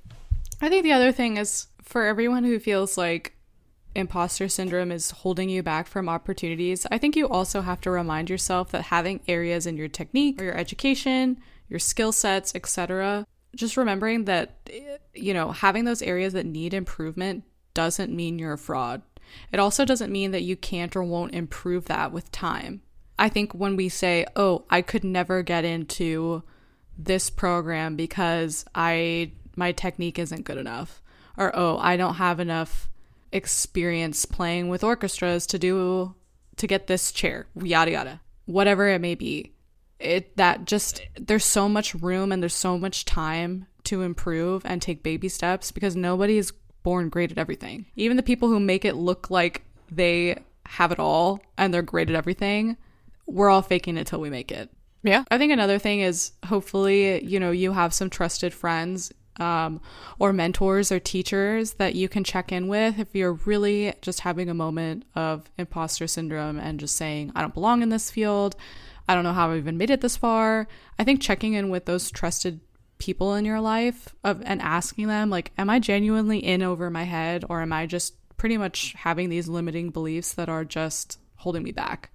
I 0.61 0.69
think 0.69 0.83
the 0.83 0.93
other 0.93 1.13
thing 1.13 1.37
is 1.37 1.69
for 1.83 2.05
everyone 2.05 2.45
who 2.45 2.59
feels 2.59 2.97
like 2.97 3.36
imposter 3.97 4.49
syndrome 4.49 4.93
is 4.93 5.11
holding 5.11 5.49
you 5.49 5.63
back 5.63 5.87
from 5.87 6.09
opportunities, 6.09 6.87
I 6.91 6.99
think 6.99 7.17
you 7.17 7.29
also 7.29 7.63
have 7.63 7.81
to 7.83 7.91
remind 7.91 8.31
yourself 8.31 8.71
that 8.71 8.83
having 8.83 9.21
areas 9.27 9.67
in 9.67 9.77
your 9.77 9.89
technique 9.89 10.41
or 10.41 10.45
your 10.45 10.57
education, 10.57 11.41
your 11.69 11.81
skill 11.81 12.13
sets, 12.13 12.55
etc., 12.55 13.27
just 13.55 13.77
remembering 13.77 14.27
that 14.27 14.69
you 15.15 15.33
know, 15.33 15.51
having 15.51 15.85
those 15.85 16.03
areas 16.03 16.35
that 16.35 16.47
need 16.47 16.75
improvement 16.75 17.45
doesn't 17.75 18.15
mean 18.15 18.39
you're 18.39 18.53
a 18.53 18.59
fraud. 18.59 19.03
It 19.53 19.59
also 19.59 19.85
doesn't 19.85 20.13
mean 20.13 20.31
that 20.31 20.43
you 20.43 20.57
can't 20.57 20.95
or 20.95 21.03
won't 21.03 21.35
improve 21.35 21.87
that 21.87 22.13
with 22.13 22.31
time. 22.31 22.83
I 23.19 23.29
think 23.29 23.55
when 23.55 23.77
we 23.77 23.89
say, 23.89 24.27
"Oh, 24.37 24.65
I 24.71 24.83
could 24.83 25.05
never 25.05 25.43
get 25.43 25.65
into 25.65 26.43
this 26.99 27.31
program 27.31 27.97
because 27.97 28.65
I 28.75 29.33
my 29.57 29.73
technique 29.73 30.19
isn't 30.19 30.45
good 30.45 30.59
enough," 30.59 31.03
or 31.37 31.51
"Oh, 31.55 31.79
I 31.79 31.97
don't 31.97 32.17
have 32.17 32.41
enough 32.41 32.89
experience 33.33 34.25
playing 34.25 34.69
with 34.69 34.85
orchestras 34.85 35.47
to 35.49 35.59
do 35.59 36.15
to 36.57 36.67
get 36.67 36.87
this 36.87 37.13
chair, 37.13 37.47
yada 37.55 37.91
yada. 37.91 38.21
Whatever 38.47 38.89
it 38.89 39.01
may 39.01 39.15
be. 39.15 39.53
It 39.99 40.37
that 40.37 40.67
just 40.67 41.03
there's 41.19 41.45
so 41.45 41.69
much 41.69 41.95
room 41.95 42.31
and 42.31 42.43
there's 42.43 42.55
so 42.55 42.79
much 42.79 43.05
time 43.05 43.67
to 43.85 44.03
improve 44.03 44.63
and 44.67 44.83
take 44.83 45.03
baby 45.03 45.29
steps 45.29 45.73
because 45.73 45.97
nobody 45.97 46.39
is 46.39 46.53
born 46.83 47.09
great 47.09 47.33
at 47.33 47.39
everything. 47.39 47.87
Even 47.97 48.17
the 48.17 48.23
people 48.23 48.49
who 48.49 48.61
make 48.61 48.85
it 48.85 48.95
look 48.95 49.31
like 49.31 49.63
they 49.91 50.39
have 50.67 50.93
it 50.93 50.99
all 50.99 51.41
and 51.57 51.73
they're 51.73 51.83
great 51.83 52.11
at 52.11 52.17
everything, 52.17 52.77
we're 53.27 53.49
all 53.49 53.63
faking 53.63 53.97
it 53.97 54.07
till 54.07 54.21
we 54.21 54.31
make 54.31 54.53
it. 54.53 54.71
Yeah. 55.03 55.25
I 55.31 55.39
think 55.39 55.53
another 55.53 55.79
thing 55.79 56.01
is 56.01 56.33
hopefully, 56.45 57.25
you 57.25 57.41
know, 57.41 57.53
you 57.53 57.73
have 57.73 57.95
some 57.95 58.11
trusted 58.11 58.53
friends 58.53 59.13
um, 59.41 59.81
or 60.19 60.33
mentors 60.33 60.91
or 60.91 60.99
teachers 60.99 61.75
that 61.75 61.95
you 61.95 62.09
can 62.09 62.25
check 62.25 62.53
in 62.53 62.69
with 62.69 62.99
if 62.99 63.15
you're 63.15 63.33
really 63.33 63.93
just 64.03 64.21
having 64.21 64.49
a 64.49 64.55
moment 64.55 65.05
of 65.15 65.51
imposter 65.59 66.07
syndrome 66.07 66.59
and 66.59 66.81
just 66.81 66.97
saying, 66.97 67.33
I 67.35 67.41
don't 67.41 67.55
belong 67.55 67.83
in 67.83 67.89
this 67.89 68.11
field. 68.11 68.57
I 69.09 69.15
don't 69.15 69.25
know 69.25 69.33
how 69.33 69.51
I've 69.51 69.59
even 69.59 69.79
made 69.79 69.91
it 69.91 70.01
this 70.01 70.17
far. 70.17 70.67
I 70.99 71.05
think 71.05 71.21
checking 71.21 71.55
in 71.55 71.71
with 71.71 71.85
those 71.85 72.11
trusted 72.11 72.61
people 72.99 73.35
in 73.35 73.45
your 73.45 73.61
life 73.61 74.15
of 74.25 74.43
and 74.45 74.63
asking 74.63 75.07
them 75.07 75.29
like 75.29 75.53
am 75.59 75.69
I 75.69 75.79
genuinely 75.79 76.39
in 76.39 76.63
over 76.63 76.89
my 76.89 77.03
head 77.03 77.45
or 77.49 77.61
am 77.61 77.73
I 77.73 77.85
just 77.85 78.15
pretty 78.39 78.57
much 78.57 78.95
having 78.97 79.29
these 79.29 79.49
limiting 79.49 79.91
beliefs 79.91 80.33
that 80.35 80.49
are 80.49 80.65
just 80.65 81.19
holding 81.37 81.63
me 81.63 81.73
back? 81.73 82.11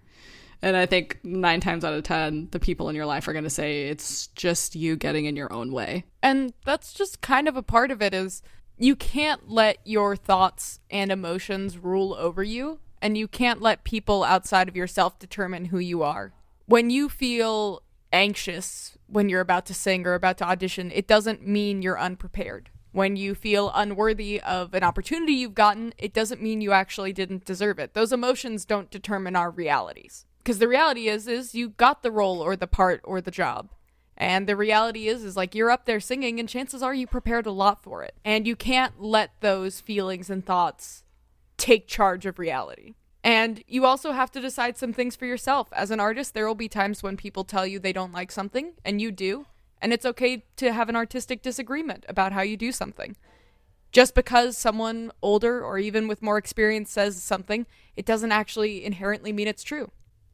And 0.61 0.77
I 0.77 0.85
think 0.85 1.19
nine 1.23 1.59
times 1.59 1.83
out 1.83 1.93
of 1.93 2.03
10, 2.03 2.49
the 2.51 2.59
people 2.59 2.89
in 2.89 2.95
your 2.95 3.05
life 3.05 3.27
are 3.27 3.33
going 3.33 3.43
to 3.43 3.49
say 3.49 3.87
it's 3.87 4.27
just 4.27 4.75
you 4.75 4.95
getting 4.95 5.25
in 5.25 5.35
your 5.35 5.51
own 5.51 5.71
way. 5.71 6.05
And 6.21 6.53
that's 6.65 6.93
just 6.93 7.21
kind 7.21 7.47
of 7.47 7.57
a 7.57 7.63
part 7.63 7.89
of 7.89 8.01
it 8.01 8.13
is 8.13 8.43
you 8.77 8.95
can't 8.95 9.49
let 9.49 9.77
your 9.83 10.15
thoughts 10.15 10.79
and 10.89 11.11
emotions 11.11 11.77
rule 11.77 12.13
over 12.13 12.43
you. 12.43 12.79
And 13.01 13.17
you 13.17 13.27
can't 13.27 13.61
let 13.61 13.83
people 13.83 14.23
outside 14.23 14.69
of 14.69 14.75
yourself 14.75 15.17
determine 15.17 15.65
who 15.65 15.79
you 15.79 16.03
are. 16.03 16.33
When 16.67 16.91
you 16.91 17.09
feel 17.09 17.81
anxious 18.13 18.97
when 19.07 19.27
you're 19.27 19.41
about 19.41 19.65
to 19.65 19.73
sing 19.73 20.05
or 20.05 20.13
about 20.13 20.37
to 20.37 20.47
audition, 20.47 20.91
it 20.91 21.07
doesn't 21.07 21.45
mean 21.45 21.81
you're 21.81 21.99
unprepared. 21.99 22.69
When 22.91 23.15
you 23.15 23.35
feel 23.35 23.71
unworthy 23.73 24.41
of 24.41 24.73
an 24.73 24.83
opportunity 24.83 25.33
you've 25.33 25.55
gotten, 25.55 25.93
it 25.97 26.13
doesn't 26.13 26.41
mean 26.41 26.61
you 26.61 26.73
actually 26.73 27.13
didn't 27.13 27.45
deserve 27.45 27.79
it. 27.79 27.93
Those 27.93 28.11
emotions 28.11 28.65
don't 28.65 28.91
determine 28.91 29.35
our 29.35 29.49
realities. 29.49 30.25
Because 30.43 30.59
the 30.59 30.67
reality 30.67 31.07
is 31.07 31.27
is 31.27 31.53
you 31.53 31.69
got 31.69 32.03
the 32.03 32.11
role 32.11 32.41
or 32.41 32.55
the 32.55 32.67
part 32.67 33.01
or 33.03 33.21
the 33.21 33.31
job. 33.31 33.69
And 34.17 34.47
the 34.47 34.55
reality 34.55 35.07
is 35.07 35.23
is 35.23 35.37
like 35.37 35.55
you're 35.55 35.71
up 35.71 35.85
there 35.85 35.99
singing 35.99 36.39
and 36.39 36.47
chances 36.47 36.83
are 36.83 36.93
you 36.93 37.07
prepared 37.07 37.45
a 37.45 37.51
lot 37.51 37.81
for 37.81 38.03
it. 38.03 38.15
And 38.25 38.47
you 38.47 38.55
can't 38.55 39.01
let 39.01 39.31
those 39.41 39.79
feelings 39.79 40.29
and 40.29 40.45
thoughts 40.45 41.03
take 41.57 41.87
charge 41.87 42.25
of 42.25 42.39
reality. 42.39 42.95
And 43.23 43.63
you 43.67 43.85
also 43.85 44.13
have 44.13 44.31
to 44.31 44.39
decide 44.41 44.77
some 44.77 44.93
things 44.93 45.15
for 45.15 45.25
yourself. 45.25 45.69
As 45.73 45.91
an 45.91 45.99
artist, 45.99 46.33
there 46.33 46.47
will 46.47 46.55
be 46.55 46.67
times 46.67 47.03
when 47.03 47.17
people 47.17 47.43
tell 47.43 47.67
you 47.67 47.77
they 47.77 47.93
don't 47.93 48.11
like 48.11 48.31
something, 48.31 48.73
and 48.83 48.99
you 48.99 49.11
do. 49.11 49.45
And 49.81 49.93
it's 49.93 50.05
okay 50.05 50.45
to 50.57 50.73
have 50.73 50.89
an 50.89 50.95
artistic 50.95 51.41
disagreement 51.41 52.05
about 52.09 52.31
how 52.31 52.41
you 52.41 52.57
do 52.57 52.71
something. 52.71 53.15
Just 53.91 54.15
because 54.15 54.57
someone 54.57 55.11
older 55.21 55.63
or 55.63 55.77
even 55.77 56.07
with 56.07 56.21
more 56.21 56.37
experience 56.37 56.91
says 56.91 57.21
something, 57.21 57.65
it 57.95 58.05
doesn't 58.05 58.31
actually 58.31 58.83
inherently 58.83 59.33
mean 59.33 59.47
it's 59.47 59.63
true. 59.63 59.91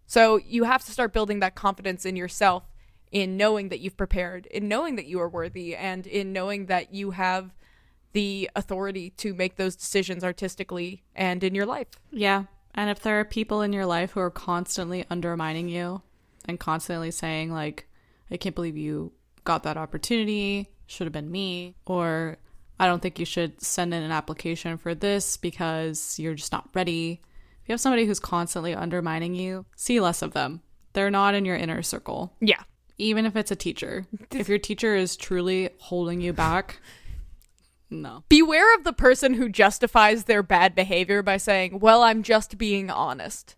So 0.07 0.37
you 0.37 0.63
have 0.63 0.83
to 0.85 0.91
start 0.91 1.13
building 1.13 1.39
that 1.39 1.55
confidence 1.55 2.05
in 2.05 2.15
yourself 2.15 2.63
in 3.11 3.37
knowing 3.37 3.69
that 3.69 3.79
you've 3.79 3.97
prepared, 3.97 4.45
in 4.47 4.67
knowing 4.67 4.95
that 4.95 5.05
you 5.05 5.19
are 5.19 5.29
worthy, 5.29 5.75
and 5.75 6.05
in 6.07 6.33
knowing 6.33 6.65
that 6.65 6.93
you 6.93 7.11
have 7.11 7.53
the 8.13 8.49
authority 8.55 9.11
to 9.11 9.33
make 9.33 9.55
those 9.57 9.75
decisions 9.75 10.23
artistically 10.23 11.03
and 11.15 11.43
in 11.43 11.53
your 11.53 11.65
life. 11.65 11.87
Yeah. 12.11 12.45
And 12.73 12.89
if 12.89 12.99
there 12.99 13.19
are 13.19 13.25
people 13.25 13.61
in 13.61 13.73
your 13.73 13.85
life 13.85 14.11
who 14.11 14.19
are 14.19 14.31
constantly 14.31 15.05
undermining 15.09 15.69
you 15.69 16.01
and 16.45 16.59
constantly 16.59 17.11
saying, 17.11 17.51
like, 17.51 17.87
I 18.29 18.37
can't 18.37 18.55
believe 18.55 18.77
you 18.77 19.13
got 19.43 19.63
that 19.63 19.77
opportunity, 19.77 20.69
should 20.85 21.05
have 21.05 21.13
been 21.13 21.31
me, 21.31 21.75
or 21.85 22.37
I 22.79 22.85
don't 22.85 23.01
think 23.01 23.19
you 23.19 23.25
should 23.25 23.61
send 23.61 23.93
in 23.93 24.03
an 24.03 24.11
application 24.11 24.77
for 24.77 24.93
this 24.93 25.37
because 25.37 26.19
you're 26.19 26.35
just 26.35 26.51
not 26.51 26.69
ready. 26.73 27.21
If 27.67 27.71
you 27.71 27.73
have 27.73 27.81
somebody 27.81 28.05
who's 28.05 28.21
constantly 28.21 28.73
undermining 28.73 29.35
you, 29.35 29.65
see 29.75 29.99
less 29.99 30.21
of 30.21 30.31
them. 30.31 30.61
They're 30.93 31.11
not 31.11 31.35
in 31.35 31.43
your 31.43 31.57
inner 31.57 31.81
circle. 31.81 32.33
Yeah. 32.39 32.63
Even 32.97 33.25
if 33.25 33.35
it's 33.35 33.51
a 33.51 33.57
teacher. 33.57 34.05
If 34.31 34.47
your 34.47 34.57
teacher 34.57 34.95
is 34.95 35.17
truly 35.17 35.71
holding 35.77 36.21
you 36.21 36.31
back, 36.31 36.79
no. 37.89 38.23
Beware 38.29 38.73
of 38.75 38.85
the 38.85 38.93
person 38.93 39.33
who 39.33 39.49
justifies 39.49 40.23
their 40.23 40.41
bad 40.41 40.75
behavior 40.75 41.21
by 41.21 41.35
saying, 41.35 41.79
Well, 41.79 42.03
I'm 42.03 42.23
just 42.23 42.57
being 42.57 42.89
honest. 42.89 43.57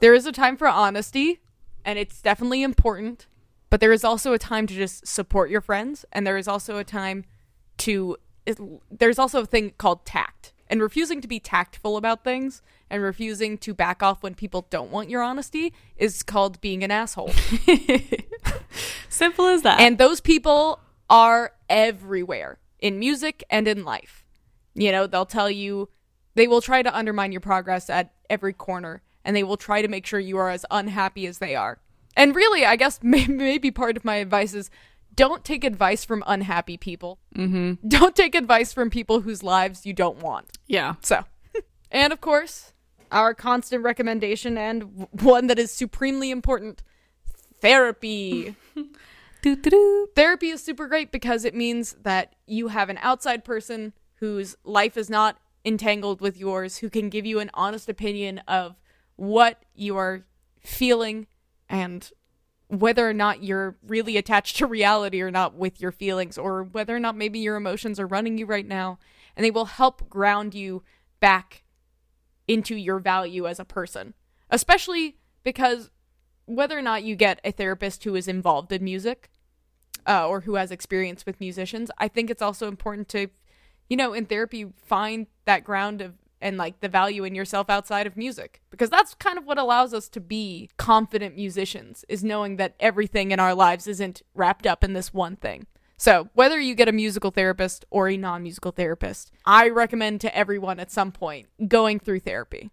there 0.00 0.14
is 0.14 0.24
a 0.24 0.30
time 0.30 0.56
for 0.56 0.68
honesty, 0.68 1.40
and 1.84 1.98
it's 1.98 2.22
definitely 2.22 2.62
important, 2.62 3.26
but 3.70 3.80
there 3.80 3.92
is 3.92 4.04
also 4.04 4.32
a 4.32 4.38
time 4.38 4.68
to 4.68 4.74
just 4.74 5.04
support 5.04 5.50
your 5.50 5.60
friends, 5.60 6.04
and 6.12 6.24
there 6.24 6.38
is 6.38 6.46
also 6.46 6.78
a 6.78 6.84
time 6.84 7.24
to. 7.78 8.18
There's 8.88 9.18
also 9.18 9.40
a 9.40 9.46
thing 9.46 9.72
called 9.78 10.06
tact. 10.06 10.52
And 10.68 10.80
refusing 10.80 11.20
to 11.20 11.26
be 11.26 11.40
tactful 11.40 11.96
about 11.96 12.22
things 12.22 12.62
and 12.90 13.02
refusing 13.02 13.56
to 13.58 13.72
back 13.72 14.02
off 14.02 14.22
when 14.22 14.34
people 14.34 14.66
don't 14.70 14.90
want 14.90 15.08
your 15.08 15.22
honesty 15.22 15.72
is 15.96 16.22
called 16.22 16.60
being 16.60 16.82
an 16.82 16.90
asshole. 16.90 17.32
Simple 19.08 19.46
as 19.46 19.62
that. 19.62 19.80
And 19.80 19.98
those 19.98 20.20
people 20.20 20.80
are 21.08 21.52
everywhere 21.68 22.58
in 22.78 22.98
music 22.98 23.44
and 23.50 23.68
in 23.68 23.84
life. 23.84 24.24
You 24.74 24.92
know, 24.92 25.06
they'll 25.06 25.26
tell 25.26 25.50
you, 25.50 25.88
they 26.34 26.46
will 26.46 26.60
try 26.60 26.82
to 26.82 26.96
undermine 26.96 27.32
your 27.32 27.40
progress 27.40 27.90
at 27.90 28.12
every 28.28 28.52
corner, 28.52 29.02
and 29.24 29.34
they 29.34 29.42
will 29.42 29.56
try 29.56 29.82
to 29.82 29.88
make 29.88 30.06
sure 30.06 30.20
you 30.20 30.38
are 30.38 30.50
as 30.50 30.64
unhappy 30.70 31.26
as 31.26 31.38
they 31.38 31.54
are. 31.54 31.78
And 32.16 32.34
really, 32.34 32.64
I 32.64 32.76
guess 32.76 33.00
maybe 33.02 33.70
part 33.70 33.96
of 33.96 34.04
my 34.04 34.16
advice 34.16 34.54
is 34.54 34.70
don't 35.14 35.44
take 35.44 35.64
advice 35.64 36.04
from 36.04 36.22
unhappy 36.26 36.76
people. 36.76 37.18
mm-hmm. 37.34 37.86
Don't 37.86 38.14
take 38.14 38.34
advice 38.34 38.72
from 38.72 38.90
people 38.90 39.20
whose 39.20 39.42
lives 39.42 39.84
you 39.84 39.92
don't 39.92 40.18
want. 40.18 40.58
Yeah. 40.66 40.94
So, 41.02 41.24
and 41.90 42.12
of 42.12 42.20
course, 42.20 42.72
our 43.10 43.34
constant 43.34 43.82
recommendation 43.82 44.56
and 44.56 45.08
one 45.10 45.46
that 45.48 45.58
is 45.58 45.70
supremely 45.70 46.30
important 46.30 46.82
therapy. 47.60 48.56
Therapy 50.14 50.50
is 50.50 50.62
super 50.62 50.86
great 50.86 51.10
because 51.10 51.44
it 51.44 51.54
means 51.54 51.96
that 52.02 52.34
you 52.46 52.68
have 52.68 52.90
an 52.90 52.98
outside 53.00 53.44
person 53.44 53.94
whose 54.16 54.54
life 54.64 54.96
is 54.96 55.08
not 55.08 55.38
entangled 55.64 56.20
with 56.20 56.36
yours 56.36 56.78
who 56.78 56.90
can 56.90 57.08
give 57.08 57.26
you 57.26 57.38
an 57.38 57.50
honest 57.54 57.88
opinion 57.88 58.38
of 58.48 58.76
what 59.16 59.62
you 59.74 59.96
are 59.96 60.24
feeling 60.60 61.26
and 61.68 62.10
whether 62.68 63.08
or 63.08 63.12
not 63.12 63.42
you're 63.42 63.76
really 63.86 64.16
attached 64.16 64.56
to 64.56 64.66
reality 64.66 65.20
or 65.20 65.30
not 65.30 65.54
with 65.54 65.80
your 65.80 65.92
feelings 65.92 66.38
or 66.38 66.62
whether 66.62 66.94
or 66.94 67.00
not 67.00 67.16
maybe 67.16 67.38
your 67.38 67.56
emotions 67.56 67.98
are 67.98 68.06
running 68.06 68.38
you 68.38 68.46
right 68.46 68.66
now 68.66 68.98
and 69.36 69.44
they 69.44 69.50
will 69.50 69.66
help 69.66 70.08
ground 70.08 70.54
you 70.54 70.82
back 71.18 71.62
into 72.52 72.74
your 72.76 72.98
value 72.98 73.46
as 73.46 73.60
a 73.60 73.64
person 73.64 74.14
especially 74.50 75.16
because 75.42 75.90
whether 76.46 76.76
or 76.76 76.82
not 76.82 77.04
you 77.04 77.14
get 77.14 77.40
a 77.44 77.52
therapist 77.52 78.04
who 78.04 78.14
is 78.14 78.28
involved 78.28 78.72
in 78.72 78.82
music 78.82 79.30
uh, 80.06 80.26
or 80.26 80.40
who 80.40 80.56
has 80.56 80.70
experience 80.70 81.24
with 81.24 81.40
musicians, 81.40 81.90
I 81.98 82.08
think 82.08 82.30
it's 82.30 82.42
also 82.42 82.66
important 82.68 83.08
to, 83.10 83.28
you 83.88 83.96
know, 83.96 84.12
in 84.12 84.26
therapy, 84.26 84.66
find 84.76 85.26
that 85.44 85.64
ground 85.64 86.00
of 86.00 86.14
and 86.42 86.56
like 86.56 86.80
the 86.80 86.88
value 86.88 87.22
in 87.24 87.34
yourself 87.34 87.68
outside 87.68 88.06
of 88.06 88.16
music 88.16 88.62
because 88.70 88.88
that's 88.88 89.14
kind 89.14 89.36
of 89.36 89.44
what 89.44 89.58
allows 89.58 89.92
us 89.92 90.08
to 90.08 90.20
be 90.20 90.70
confident 90.78 91.36
musicians 91.36 92.02
is 92.08 92.24
knowing 92.24 92.56
that 92.56 92.74
everything 92.80 93.30
in 93.30 93.38
our 93.38 93.54
lives 93.54 93.86
isn't 93.86 94.22
wrapped 94.34 94.66
up 94.66 94.82
in 94.82 94.94
this 94.94 95.12
one 95.12 95.36
thing. 95.36 95.66
So, 96.00 96.30
whether 96.32 96.58
you 96.58 96.74
get 96.74 96.88
a 96.88 96.92
musical 96.92 97.30
therapist 97.30 97.84
or 97.90 98.08
a 98.08 98.16
non 98.16 98.42
musical 98.42 98.72
therapist, 98.72 99.32
I 99.44 99.68
recommend 99.68 100.22
to 100.22 100.34
everyone 100.34 100.80
at 100.80 100.90
some 100.90 101.12
point 101.12 101.48
going 101.68 102.00
through 102.00 102.20
therapy 102.20 102.70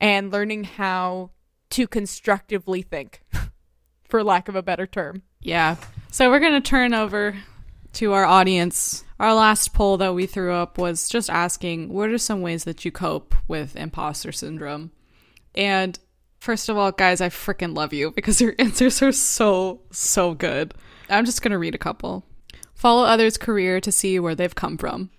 and 0.00 0.32
learning 0.32 0.64
how 0.64 1.32
to 1.72 1.86
constructively 1.86 2.80
think, 2.80 3.24
for 4.08 4.24
lack 4.24 4.48
of 4.48 4.56
a 4.56 4.62
better 4.62 4.86
term. 4.86 5.20
Yeah. 5.42 5.76
So 6.10 6.30
we're 6.30 6.40
going 6.40 6.54
to 6.54 6.66
turn 6.66 6.94
over 6.94 7.36
to 7.92 8.14
our 8.14 8.24
audience. 8.24 9.04
Our 9.20 9.34
last 9.34 9.74
poll 9.74 9.98
that 9.98 10.14
we 10.14 10.24
threw 10.24 10.54
up 10.54 10.78
was 10.78 11.10
just 11.10 11.28
asking 11.28 11.92
what 11.92 12.08
are 12.08 12.16
some 12.16 12.40
ways 12.40 12.64
that 12.64 12.86
you 12.86 12.90
cope 12.90 13.34
with 13.48 13.76
imposter 13.76 14.32
syndrome? 14.32 14.92
And 15.54 15.98
first 16.40 16.70
of 16.70 16.78
all, 16.78 16.90
guys, 16.90 17.20
I 17.20 17.28
freaking 17.28 17.76
love 17.76 17.92
you 17.92 18.12
because 18.12 18.40
your 18.40 18.54
answers 18.58 19.02
are 19.02 19.12
so, 19.12 19.82
so 19.90 20.32
good. 20.32 20.72
I'm 21.10 21.26
just 21.26 21.42
going 21.42 21.52
to 21.52 21.58
read 21.58 21.74
a 21.74 21.78
couple. 21.78 22.24
Follow 22.82 23.04
others' 23.04 23.38
career 23.38 23.80
to 23.80 23.92
see 23.92 24.18
where 24.18 24.34
they've 24.34 24.56
come 24.56 24.76
from. 24.76 25.10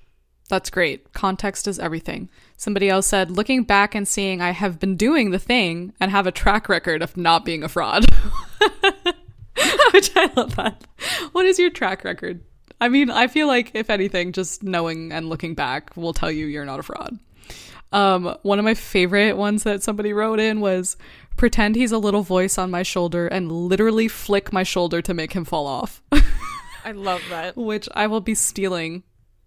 That's 0.49 0.69
great. 0.69 1.13
Context 1.13 1.65
is 1.65 1.79
everything. 1.79 2.29
Somebody 2.57 2.89
else 2.89 3.07
said, 3.07 3.31
looking 3.31 3.63
back 3.63 3.95
and 3.95 4.05
seeing 4.05 4.41
I 4.41 4.51
have 4.51 4.81
been 4.81 4.97
doing 4.97 5.31
the 5.31 5.39
thing 5.39 5.93
and 5.97 6.11
have 6.11 6.27
a 6.27 6.31
track 6.33 6.67
record 6.67 7.01
of 7.01 7.15
not 7.15 7.45
being 7.45 7.63
a 7.63 7.69
fraud. 7.69 8.03
Which 9.93 10.11
I 10.13 10.29
love 10.35 10.57
that. 10.57 10.83
What 11.31 11.45
is 11.45 11.57
your 11.57 11.69
track 11.69 12.03
record? 12.03 12.41
I 12.81 12.89
mean, 12.89 13.09
I 13.09 13.27
feel 13.27 13.47
like 13.47 13.71
if 13.75 13.89
anything, 13.89 14.33
just 14.33 14.61
knowing 14.61 15.13
and 15.13 15.29
looking 15.29 15.55
back 15.55 15.95
will 15.95 16.11
tell 16.11 16.29
you 16.29 16.47
you're 16.47 16.65
not 16.65 16.81
a 16.81 16.83
fraud. 16.83 17.17
Um, 17.93 18.37
one 18.41 18.59
of 18.59 18.65
my 18.65 18.73
favorite 18.73 19.37
ones 19.37 19.63
that 19.63 19.83
somebody 19.83 20.11
wrote 20.11 20.41
in 20.41 20.59
was 20.59 20.97
pretend 21.37 21.77
he's 21.77 21.93
a 21.93 21.97
little 21.97 22.23
voice 22.23 22.57
on 22.57 22.69
my 22.71 22.83
shoulder 22.83 23.25
and 23.27 23.49
literally 23.49 24.09
flick 24.09 24.51
my 24.51 24.63
shoulder 24.63 25.01
to 25.01 25.13
make 25.13 25.31
him 25.31 25.45
fall 25.45 25.65
off. 25.65 26.03
I 26.83 26.91
love 26.91 27.21
that. 27.29 27.55
which 27.55 27.87
I 27.93 28.07
will 28.07 28.21
be 28.21 28.35
stealing 28.35 29.03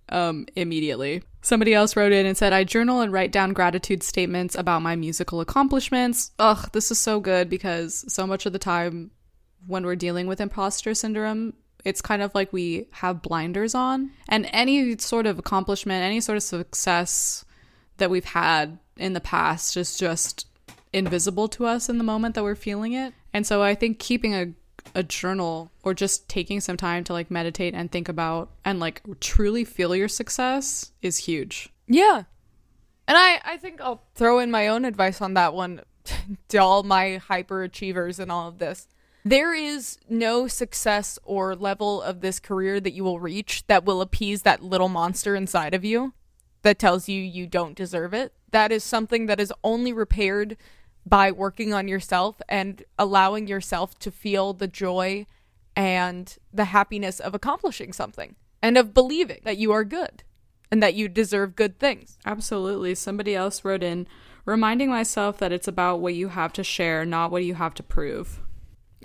um, 0.08 0.46
immediately. 0.54 1.22
Somebody 1.42 1.74
else 1.74 1.96
wrote 1.96 2.12
in 2.12 2.26
and 2.26 2.36
said, 2.36 2.52
I 2.52 2.64
journal 2.64 3.00
and 3.00 3.12
write 3.12 3.32
down 3.32 3.52
gratitude 3.52 4.02
statements 4.02 4.54
about 4.54 4.82
my 4.82 4.96
musical 4.96 5.40
accomplishments. 5.40 6.32
Ugh, 6.38 6.68
this 6.72 6.90
is 6.90 6.98
so 6.98 7.20
good 7.20 7.48
because 7.48 8.04
so 8.12 8.26
much 8.26 8.46
of 8.46 8.52
the 8.52 8.58
time 8.58 9.10
when 9.66 9.84
we're 9.84 9.96
dealing 9.96 10.26
with 10.26 10.40
imposter 10.40 10.94
syndrome, 10.94 11.54
it's 11.84 12.02
kind 12.02 12.22
of 12.22 12.34
like 12.34 12.52
we 12.52 12.88
have 12.92 13.22
blinders 13.22 13.74
on. 13.74 14.10
And 14.28 14.48
any 14.52 14.98
sort 14.98 15.26
of 15.26 15.38
accomplishment, 15.38 16.02
any 16.02 16.20
sort 16.20 16.36
of 16.36 16.42
success 16.42 17.44
that 17.98 18.10
we've 18.10 18.24
had 18.24 18.78
in 18.96 19.12
the 19.12 19.20
past 19.20 19.76
is 19.76 19.96
just 19.96 20.46
invisible 20.92 21.48
to 21.48 21.66
us 21.66 21.88
in 21.88 21.98
the 21.98 22.04
moment 22.04 22.34
that 22.34 22.42
we're 22.42 22.54
feeling 22.54 22.92
it. 22.92 23.12
And 23.32 23.46
so 23.46 23.62
I 23.62 23.74
think 23.74 23.98
keeping 23.98 24.34
a 24.34 24.52
a 24.96 25.02
journal 25.02 25.70
or 25.84 25.92
just 25.92 26.26
taking 26.26 26.58
some 26.58 26.78
time 26.78 27.04
to 27.04 27.12
like 27.12 27.30
meditate 27.30 27.74
and 27.74 27.92
think 27.92 28.08
about 28.08 28.50
and 28.64 28.80
like 28.80 29.02
truly 29.20 29.62
feel 29.62 29.94
your 29.94 30.08
success 30.08 30.92
is 31.02 31.18
huge. 31.18 31.68
Yeah. 31.86 32.22
And 33.06 33.16
I, 33.16 33.40
I 33.44 33.56
think 33.58 33.80
I'll 33.80 34.02
throw 34.14 34.38
in 34.38 34.50
my 34.50 34.66
own 34.68 34.86
advice 34.86 35.20
on 35.20 35.34
that 35.34 35.52
one 35.52 35.82
to 36.48 36.58
all 36.58 36.82
my 36.82 37.20
hyperachievers 37.28 38.18
and 38.18 38.32
all 38.32 38.48
of 38.48 38.58
this. 38.58 38.88
There 39.22 39.54
is 39.54 39.98
no 40.08 40.48
success 40.48 41.18
or 41.24 41.54
level 41.54 42.00
of 42.00 42.20
this 42.22 42.40
career 42.40 42.80
that 42.80 42.94
you 42.94 43.04
will 43.04 43.20
reach 43.20 43.66
that 43.66 43.84
will 43.84 44.00
appease 44.00 44.42
that 44.42 44.62
little 44.62 44.88
monster 44.88 45.36
inside 45.36 45.74
of 45.74 45.84
you 45.84 46.14
that 46.62 46.78
tells 46.78 47.08
you 47.08 47.20
you 47.20 47.46
don't 47.46 47.76
deserve 47.76 48.14
it. 48.14 48.32
That 48.50 48.72
is 48.72 48.82
something 48.82 49.26
that 49.26 49.40
is 49.40 49.52
only 49.62 49.92
repaired 49.92 50.56
by 51.06 51.30
working 51.30 51.72
on 51.72 51.86
yourself 51.86 52.42
and 52.48 52.82
allowing 52.98 53.46
yourself 53.46 53.98
to 54.00 54.10
feel 54.10 54.52
the 54.52 54.66
joy 54.66 55.24
and 55.76 56.36
the 56.52 56.66
happiness 56.66 57.20
of 57.20 57.34
accomplishing 57.34 57.92
something 57.92 58.34
and 58.60 58.76
of 58.76 58.92
believing 58.92 59.40
that 59.44 59.56
you 59.56 59.70
are 59.70 59.84
good 59.84 60.24
and 60.70 60.82
that 60.82 60.94
you 60.94 61.08
deserve 61.08 61.54
good 61.54 61.78
things. 61.78 62.18
Absolutely. 62.26 62.94
Somebody 62.94 63.36
else 63.36 63.64
wrote 63.64 63.84
in 63.84 64.08
reminding 64.44 64.90
myself 64.90 65.38
that 65.38 65.52
it's 65.52 65.68
about 65.68 66.00
what 66.00 66.14
you 66.14 66.28
have 66.28 66.52
to 66.54 66.64
share, 66.64 67.04
not 67.04 67.30
what 67.30 67.44
you 67.44 67.54
have 67.54 67.74
to 67.74 67.82
prove. 67.82 68.40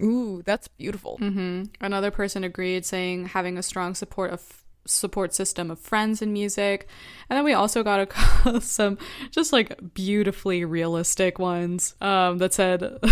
Ooh, 0.02 0.42
that's 0.44 0.68
beautiful. 0.68 1.20
Mm-hmm. 1.22 1.64
Another 1.80 2.10
person 2.10 2.44
agreed, 2.44 2.86
saying 2.86 3.28
having 3.28 3.58
a 3.58 3.64
strong 3.64 3.94
support 3.94 4.32
of 4.32 4.61
support 4.86 5.34
system 5.34 5.70
of 5.72 5.80
friends 5.80 6.22
in 6.22 6.34
music, 6.34 6.88
and 7.30 7.38
then 7.38 7.44
we 7.44 7.54
also 7.54 7.84
got 7.84 8.12
a, 8.46 8.62
some 8.62 8.98
just 9.32 9.54
like 9.54 9.94
beautifully 9.94 10.66
realistic 10.66 11.40
ones 11.40 11.96
um, 12.02 12.38
that 12.40 12.54
said, 12.54 13.00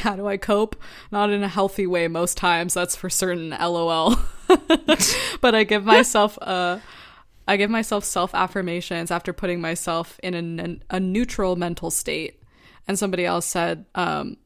"How 0.00 0.16
do 0.16 0.26
I 0.26 0.36
cope? 0.36 0.76
Not 1.10 1.30
in 1.30 1.42
a 1.42 1.48
healthy 1.48 1.86
way 1.86 2.08
most 2.08 2.36
times. 2.36 2.74
That's 2.74 2.96
for 2.96 3.10
certain. 3.10 3.50
LOL." 3.50 4.16
but 5.40 5.54
I 5.54 5.64
give 5.64 5.84
myself 5.84 6.36
a. 6.38 6.80
I 7.48 7.56
give 7.56 7.70
myself 7.70 8.04
self 8.04 8.34
affirmations 8.34 9.10
after 9.10 9.32
putting 9.32 9.60
myself 9.60 10.18
in 10.22 10.80
a, 10.90 10.96
a 10.96 11.00
neutral 11.00 11.56
mental 11.56 11.90
state. 11.90 12.42
And 12.88 12.96
somebody 12.96 13.26
else 13.26 13.46
said, 13.46 13.84
um, 13.96 14.36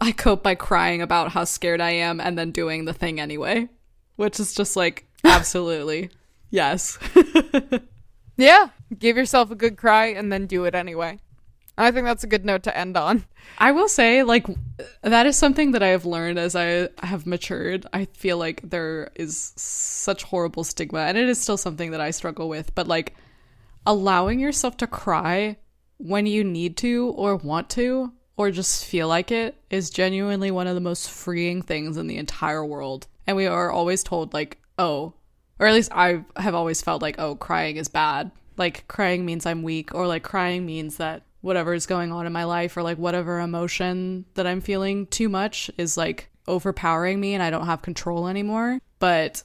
I 0.00 0.12
cope 0.12 0.42
by 0.42 0.54
crying 0.54 1.02
about 1.02 1.32
how 1.32 1.44
scared 1.44 1.80
I 1.80 1.90
am 1.90 2.20
and 2.20 2.38
then 2.38 2.50
doing 2.50 2.86
the 2.86 2.94
thing 2.94 3.20
anyway, 3.20 3.68
which 4.16 4.40
is 4.40 4.54
just 4.54 4.74
like 4.74 5.06
absolutely 5.24 6.10
yes. 6.50 6.98
yeah, 8.36 8.68
give 8.98 9.16
yourself 9.16 9.50
a 9.50 9.56
good 9.56 9.76
cry 9.76 10.06
and 10.06 10.32
then 10.32 10.46
do 10.46 10.64
it 10.64 10.74
anyway. 10.74 11.18
I 11.80 11.90
think 11.92 12.04
that's 12.04 12.24
a 12.24 12.28
good 12.28 12.44
note 12.44 12.64
to 12.64 12.76
end 12.76 12.96
on. 12.96 13.24
I 13.58 13.72
will 13.72 13.88
say, 13.88 14.22
like, 14.22 14.46
that 15.02 15.26
is 15.26 15.36
something 15.36 15.72
that 15.72 15.82
I 15.82 15.88
have 15.88 16.04
learned 16.04 16.38
as 16.38 16.54
I 16.54 16.90
have 16.98 17.26
matured. 17.26 17.86
I 17.92 18.04
feel 18.04 18.36
like 18.36 18.60
there 18.68 19.10
is 19.14 19.54
such 19.56 20.24
horrible 20.24 20.62
stigma, 20.62 21.00
and 21.00 21.16
it 21.16 21.28
is 21.28 21.40
still 21.40 21.56
something 21.56 21.92
that 21.92 22.00
I 22.00 22.10
struggle 22.10 22.50
with. 22.50 22.74
But, 22.74 22.86
like, 22.86 23.14
allowing 23.86 24.40
yourself 24.40 24.76
to 24.78 24.86
cry 24.86 25.56
when 25.96 26.26
you 26.26 26.44
need 26.44 26.76
to 26.78 27.14
or 27.16 27.36
want 27.36 27.70
to 27.70 28.12
or 28.36 28.50
just 28.50 28.84
feel 28.84 29.08
like 29.08 29.30
it 29.30 29.54
is 29.70 29.90
genuinely 29.90 30.50
one 30.50 30.66
of 30.66 30.74
the 30.74 30.80
most 30.80 31.10
freeing 31.10 31.62
things 31.62 31.96
in 31.96 32.06
the 32.06 32.18
entire 32.18 32.64
world. 32.64 33.06
And 33.26 33.36
we 33.36 33.46
are 33.46 33.70
always 33.70 34.02
told, 34.02 34.34
like, 34.34 34.58
oh, 34.78 35.14
or 35.60 35.66
at 35.66 35.74
least 35.74 35.92
I 35.92 36.24
have 36.36 36.54
always 36.54 36.82
felt 36.82 37.02
like, 37.02 37.16
oh, 37.18 37.36
crying 37.36 37.76
is 37.76 37.86
bad. 37.88 38.32
Like, 38.56 38.88
crying 38.88 39.24
means 39.24 39.46
I'm 39.46 39.62
weak, 39.62 39.94
or 39.94 40.06
like, 40.06 40.24
crying 40.24 40.66
means 40.66 40.96
that 40.96 41.22
whatever 41.42 41.72
is 41.72 41.86
going 41.86 42.10
on 42.10 42.26
in 42.26 42.32
my 42.32 42.44
life, 42.44 42.76
or 42.76 42.82
like, 42.82 42.98
whatever 42.98 43.38
emotion 43.38 44.24
that 44.34 44.46
I'm 44.46 44.60
feeling 44.60 45.06
too 45.06 45.28
much 45.28 45.70
is 45.78 45.96
like 45.96 46.28
overpowering 46.48 47.20
me 47.20 47.34
and 47.34 47.42
I 47.42 47.50
don't 47.50 47.66
have 47.66 47.82
control 47.82 48.26
anymore. 48.26 48.80
But 48.98 49.42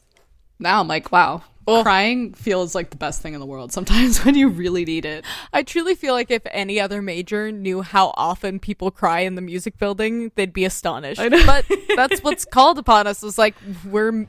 now 0.58 0.80
I'm 0.80 0.88
like, 0.88 1.12
wow, 1.12 1.44
Ugh. 1.68 1.84
Crying 1.84 2.34
feels 2.34 2.76
like 2.76 2.92
the 2.92 2.98
best 2.98 3.22
thing 3.22 3.34
in 3.34 3.40
the 3.40 3.46
world 3.46 3.72
sometimes 3.72 4.20
when 4.26 4.36
you 4.36 4.50
really 4.50 4.86
need 4.86 5.04
it. 5.04 5.26
I 5.52 5.64
truly 5.64 5.96
feel 5.96 6.14
like 6.14 6.30
if 6.30 6.44
any 6.52 6.80
other 6.80 7.02
major 7.02 7.52
knew 7.52 7.82
how 7.82 8.14
often 8.16 8.60
people 8.60 8.92
cry 8.92 9.22
in 9.22 9.36
the 9.36 9.42
music 9.42 9.78
building, 9.80 10.32
they'd 10.36 10.54
be 10.54 10.66
astonished. 10.66 11.22
But 11.46 11.66
that's 11.96 12.22
what's 12.22 12.46
called 12.46 12.78
upon 12.78 13.08
us 13.08 13.24
is 13.24 13.38
like 13.40 13.56
we're 13.90 14.28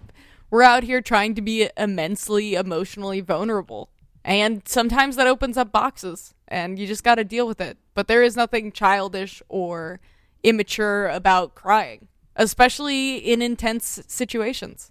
we're 0.51 0.63
out 0.63 0.85
here 0.85 1.01
trying 1.01 1.35
to 1.35 1.43
be 1.43 1.69
immensely 1.77 2.55
emotionally 2.55 3.21
vulnerable. 3.21 3.91
And 4.25 4.67
sometimes 4.67 5.17
that 5.17 5.27
opens 5.27 5.57
up 5.57 5.71
boxes 5.71 6.35
and 6.49 6.79
you 6.79 6.87
just 6.87 7.05
got 7.05 7.17
to 7.17 7.25
deal 7.25 7.47
with 7.47 7.61
it. 7.61 7.79
But 7.95 8.09
there 8.09 8.23
is 8.23 8.37
nothing 8.37 8.73
childish 8.73 9.43
or 9.49 10.01
immature 10.43 11.09
about 11.09 11.55
crying, 11.55 12.09
especially 12.35 13.19
in 13.19 13.41
intense 13.41 14.03
situations. 14.07 14.91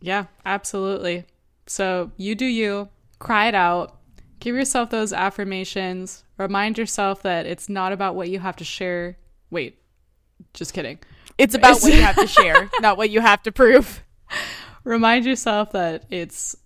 Yeah, 0.00 0.26
absolutely. 0.44 1.24
So 1.66 2.10
you 2.16 2.34
do 2.34 2.44
you, 2.44 2.88
cry 3.18 3.46
it 3.46 3.54
out, 3.54 3.96
give 4.40 4.56
yourself 4.56 4.90
those 4.90 5.12
affirmations, 5.12 6.24
remind 6.36 6.76
yourself 6.76 7.22
that 7.22 7.46
it's 7.46 7.68
not 7.68 7.92
about 7.92 8.16
what 8.16 8.28
you 8.28 8.40
have 8.40 8.56
to 8.56 8.64
share. 8.64 9.16
Wait, 9.50 9.78
just 10.54 10.74
kidding. 10.74 10.98
It's 11.38 11.54
about 11.54 11.80
what 11.82 11.94
you 11.94 12.02
have 12.02 12.16
to 12.16 12.26
share, 12.40 12.68
not 12.80 12.96
what 12.96 13.10
you 13.10 13.20
have 13.20 13.42
to 13.44 13.52
prove. 13.52 14.02
Remind 14.84 15.24
yourself 15.24 15.72
that 15.72 16.04
it's 16.10 16.56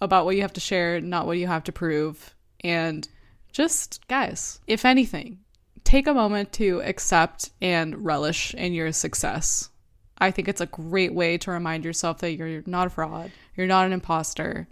about 0.00 0.24
what 0.24 0.36
you 0.36 0.42
have 0.42 0.52
to 0.54 0.60
share, 0.60 1.00
not 1.00 1.26
what 1.26 1.38
you 1.38 1.46
have 1.46 1.64
to 1.64 1.72
prove. 1.72 2.34
And 2.62 3.08
just, 3.52 4.06
guys, 4.08 4.60
if 4.66 4.84
anything, 4.84 5.40
take 5.84 6.06
a 6.06 6.14
moment 6.14 6.52
to 6.54 6.82
accept 6.82 7.50
and 7.60 8.04
relish 8.04 8.54
in 8.54 8.74
your 8.74 8.92
success. 8.92 9.70
I 10.18 10.30
think 10.30 10.48
it's 10.48 10.60
a 10.60 10.66
great 10.66 11.14
way 11.14 11.38
to 11.38 11.50
remind 11.50 11.84
yourself 11.84 12.18
that 12.18 12.32
you're 12.32 12.62
not 12.66 12.86
a 12.86 12.90
fraud, 12.90 13.30
you're 13.56 13.66
not 13.66 13.86
an 13.86 13.92
imposter. 13.92 14.68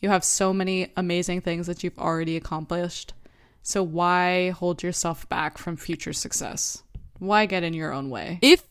You 0.00 0.08
have 0.08 0.24
so 0.24 0.52
many 0.52 0.92
amazing 0.96 1.42
things 1.42 1.68
that 1.68 1.84
you've 1.84 1.98
already 1.98 2.36
accomplished. 2.36 3.14
So 3.62 3.82
why 3.84 4.50
hold 4.50 4.82
yourself 4.82 5.28
back 5.28 5.58
from 5.58 5.76
future 5.76 6.12
success? 6.12 6.82
Why 7.18 7.46
get 7.46 7.62
in 7.62 7.72
your 7.72 7.92
own 7.92 8.10
way? 8.10 8.40
If 8.42 8.64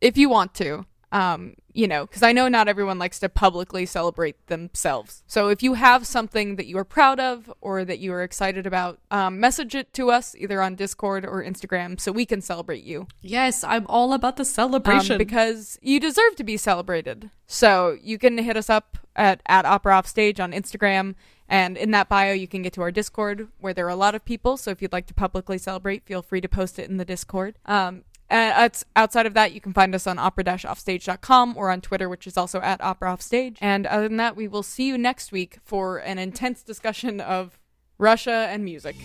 if 0.00 0.16
you 0.16 0.28
want 0.28 0.54
to, 0.54 0.84
um, 1.12 1.54
you 1.72 1.86
know, 1.86 2.06
because 2.06 2.22
I 2.22 2.32
know 2.32 2.48
not 2.48 2.68
everyone 2.68 2.98
likes 2.98 3.18
to 3.20 3.28
publicly 3.28 3.86
celebrate 3.86 4.46
themselves. 4.48 5.22
So 5.26 5.48
if 5.48 5.62
you 5.62 5.74
have 5.74 6.06
something 6.06 6.56
that 6.56 6.66
you 6.66 6.76
are 6.78 6.84
proud 6.84 7.20
of 7.20 7.52
or 7.60 7.84
that 7.84 7.98
you 7.98 8.12
are 8.12 8.22
excited 8.22 8.66
about, 8.66 8.98
um, 9.10 9.40
message 9.40 9.74
it 9.74 9.92
to 9.94 10.10
us 10.10 10.34
either 10.36 10.60
on 10.60 10.74
Discord 10.74 11.24
or 11.24 11.42
Instagram 11.42 12.00
so 12.00 12.12
we 12.12 12.26
can 12.26 12.40
celebrate 12.40 12.84
you. 12.84 13.06
Yes, 13.20 13.64
I'm 13.64 13.86
all 13.88 14.12
about 14.12 14.36
the 14.36 14.44
celebration 14.44 15.12
um, 15.12 15.18
because 15.18 15.78
you 15.80 16.00
deserve 16.00 16.36
to 16.36 16.44
be 16.44 16.56
celebrated. 16.56 17.30
So 17.46 17.96
you 18.02 18.18
can 18.18 18.38
hit 18.38 18.56
us 18.56 18.68
up 18.68 18.98
at 19.16 19.40
at 19.46 19.64
Opera 19.64 19.98
Offstage 19.98 20.40
on 20.40 20.52
Instagram. 20.52 21.14
And 21.48 21.78
in 21.78 21.92
that 21.92 22.10
bio, 22.10 22.34
you 22.34 22.46
can 22.46 22.60
get 22.60 22.74
to 22.74 22.82
our 22.82 22.90
Discord 22.90 23.48
where 23.58 23.72
there 23.72 23.86
are 23.86 23.90
a 23.90 23.96
lot 23.96 24.14
of 24.14 24.24
people. 24.24 24.58
So 24.58 24.70
if 24.70 24.82
you'd 24.82 24.92
like 24.92 25.06
to 25.06 25.14
publicly 25.14 25.56
celebrate, 25.56 26.04
feel 26.04 26.20
free 26.20 26.42
to 26.42 26.48
post 26.48 26.78
it 26.78 26.90
in 26.90 26.98
the 26.98 27.06
Discord. 27.06 27.58
Um, 27.64 28.04
uh, 28.30 28.68
outside 28.96 29.26
of 29.26 29.34
that, 29.34 29.52
you 29.52 29.60
can 29.60 29.72
find 29.72 29.94
us 29.94 30.06
on 30.06 30.18
opera-offstage.com 30.18 31.56
or 31.56 31.70
on 31.70 31.80
Twitter, 31.80 32.08
which 32.08 32.26
is 32.26 32.36
also 32.36 32.60
at 32.60 32.80
opera 32.82 33.12
offstage. 33.12 33.58
And 33.60 33.86
other 33.86 34.08
than 34.08 34.18
that, 34.18 34.36
we 34.36 34.48
will 34.48 34.62
see 34.62 34.86
you 34.86 34.98
next 34.98 35.32
week 35.32 35.58
for 35.64 35.98
an 35.98 36.18
intense 36.18 36.62
discussion 36.62 37.20
of 37.20 37.58
Russia 37.98 38.48
and 38.50 38.64
music. 38.64 38.96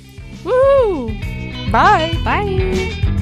Woo! 0.43 1.07
Bye. 1.71 2.19
Bye. 2.23 3.12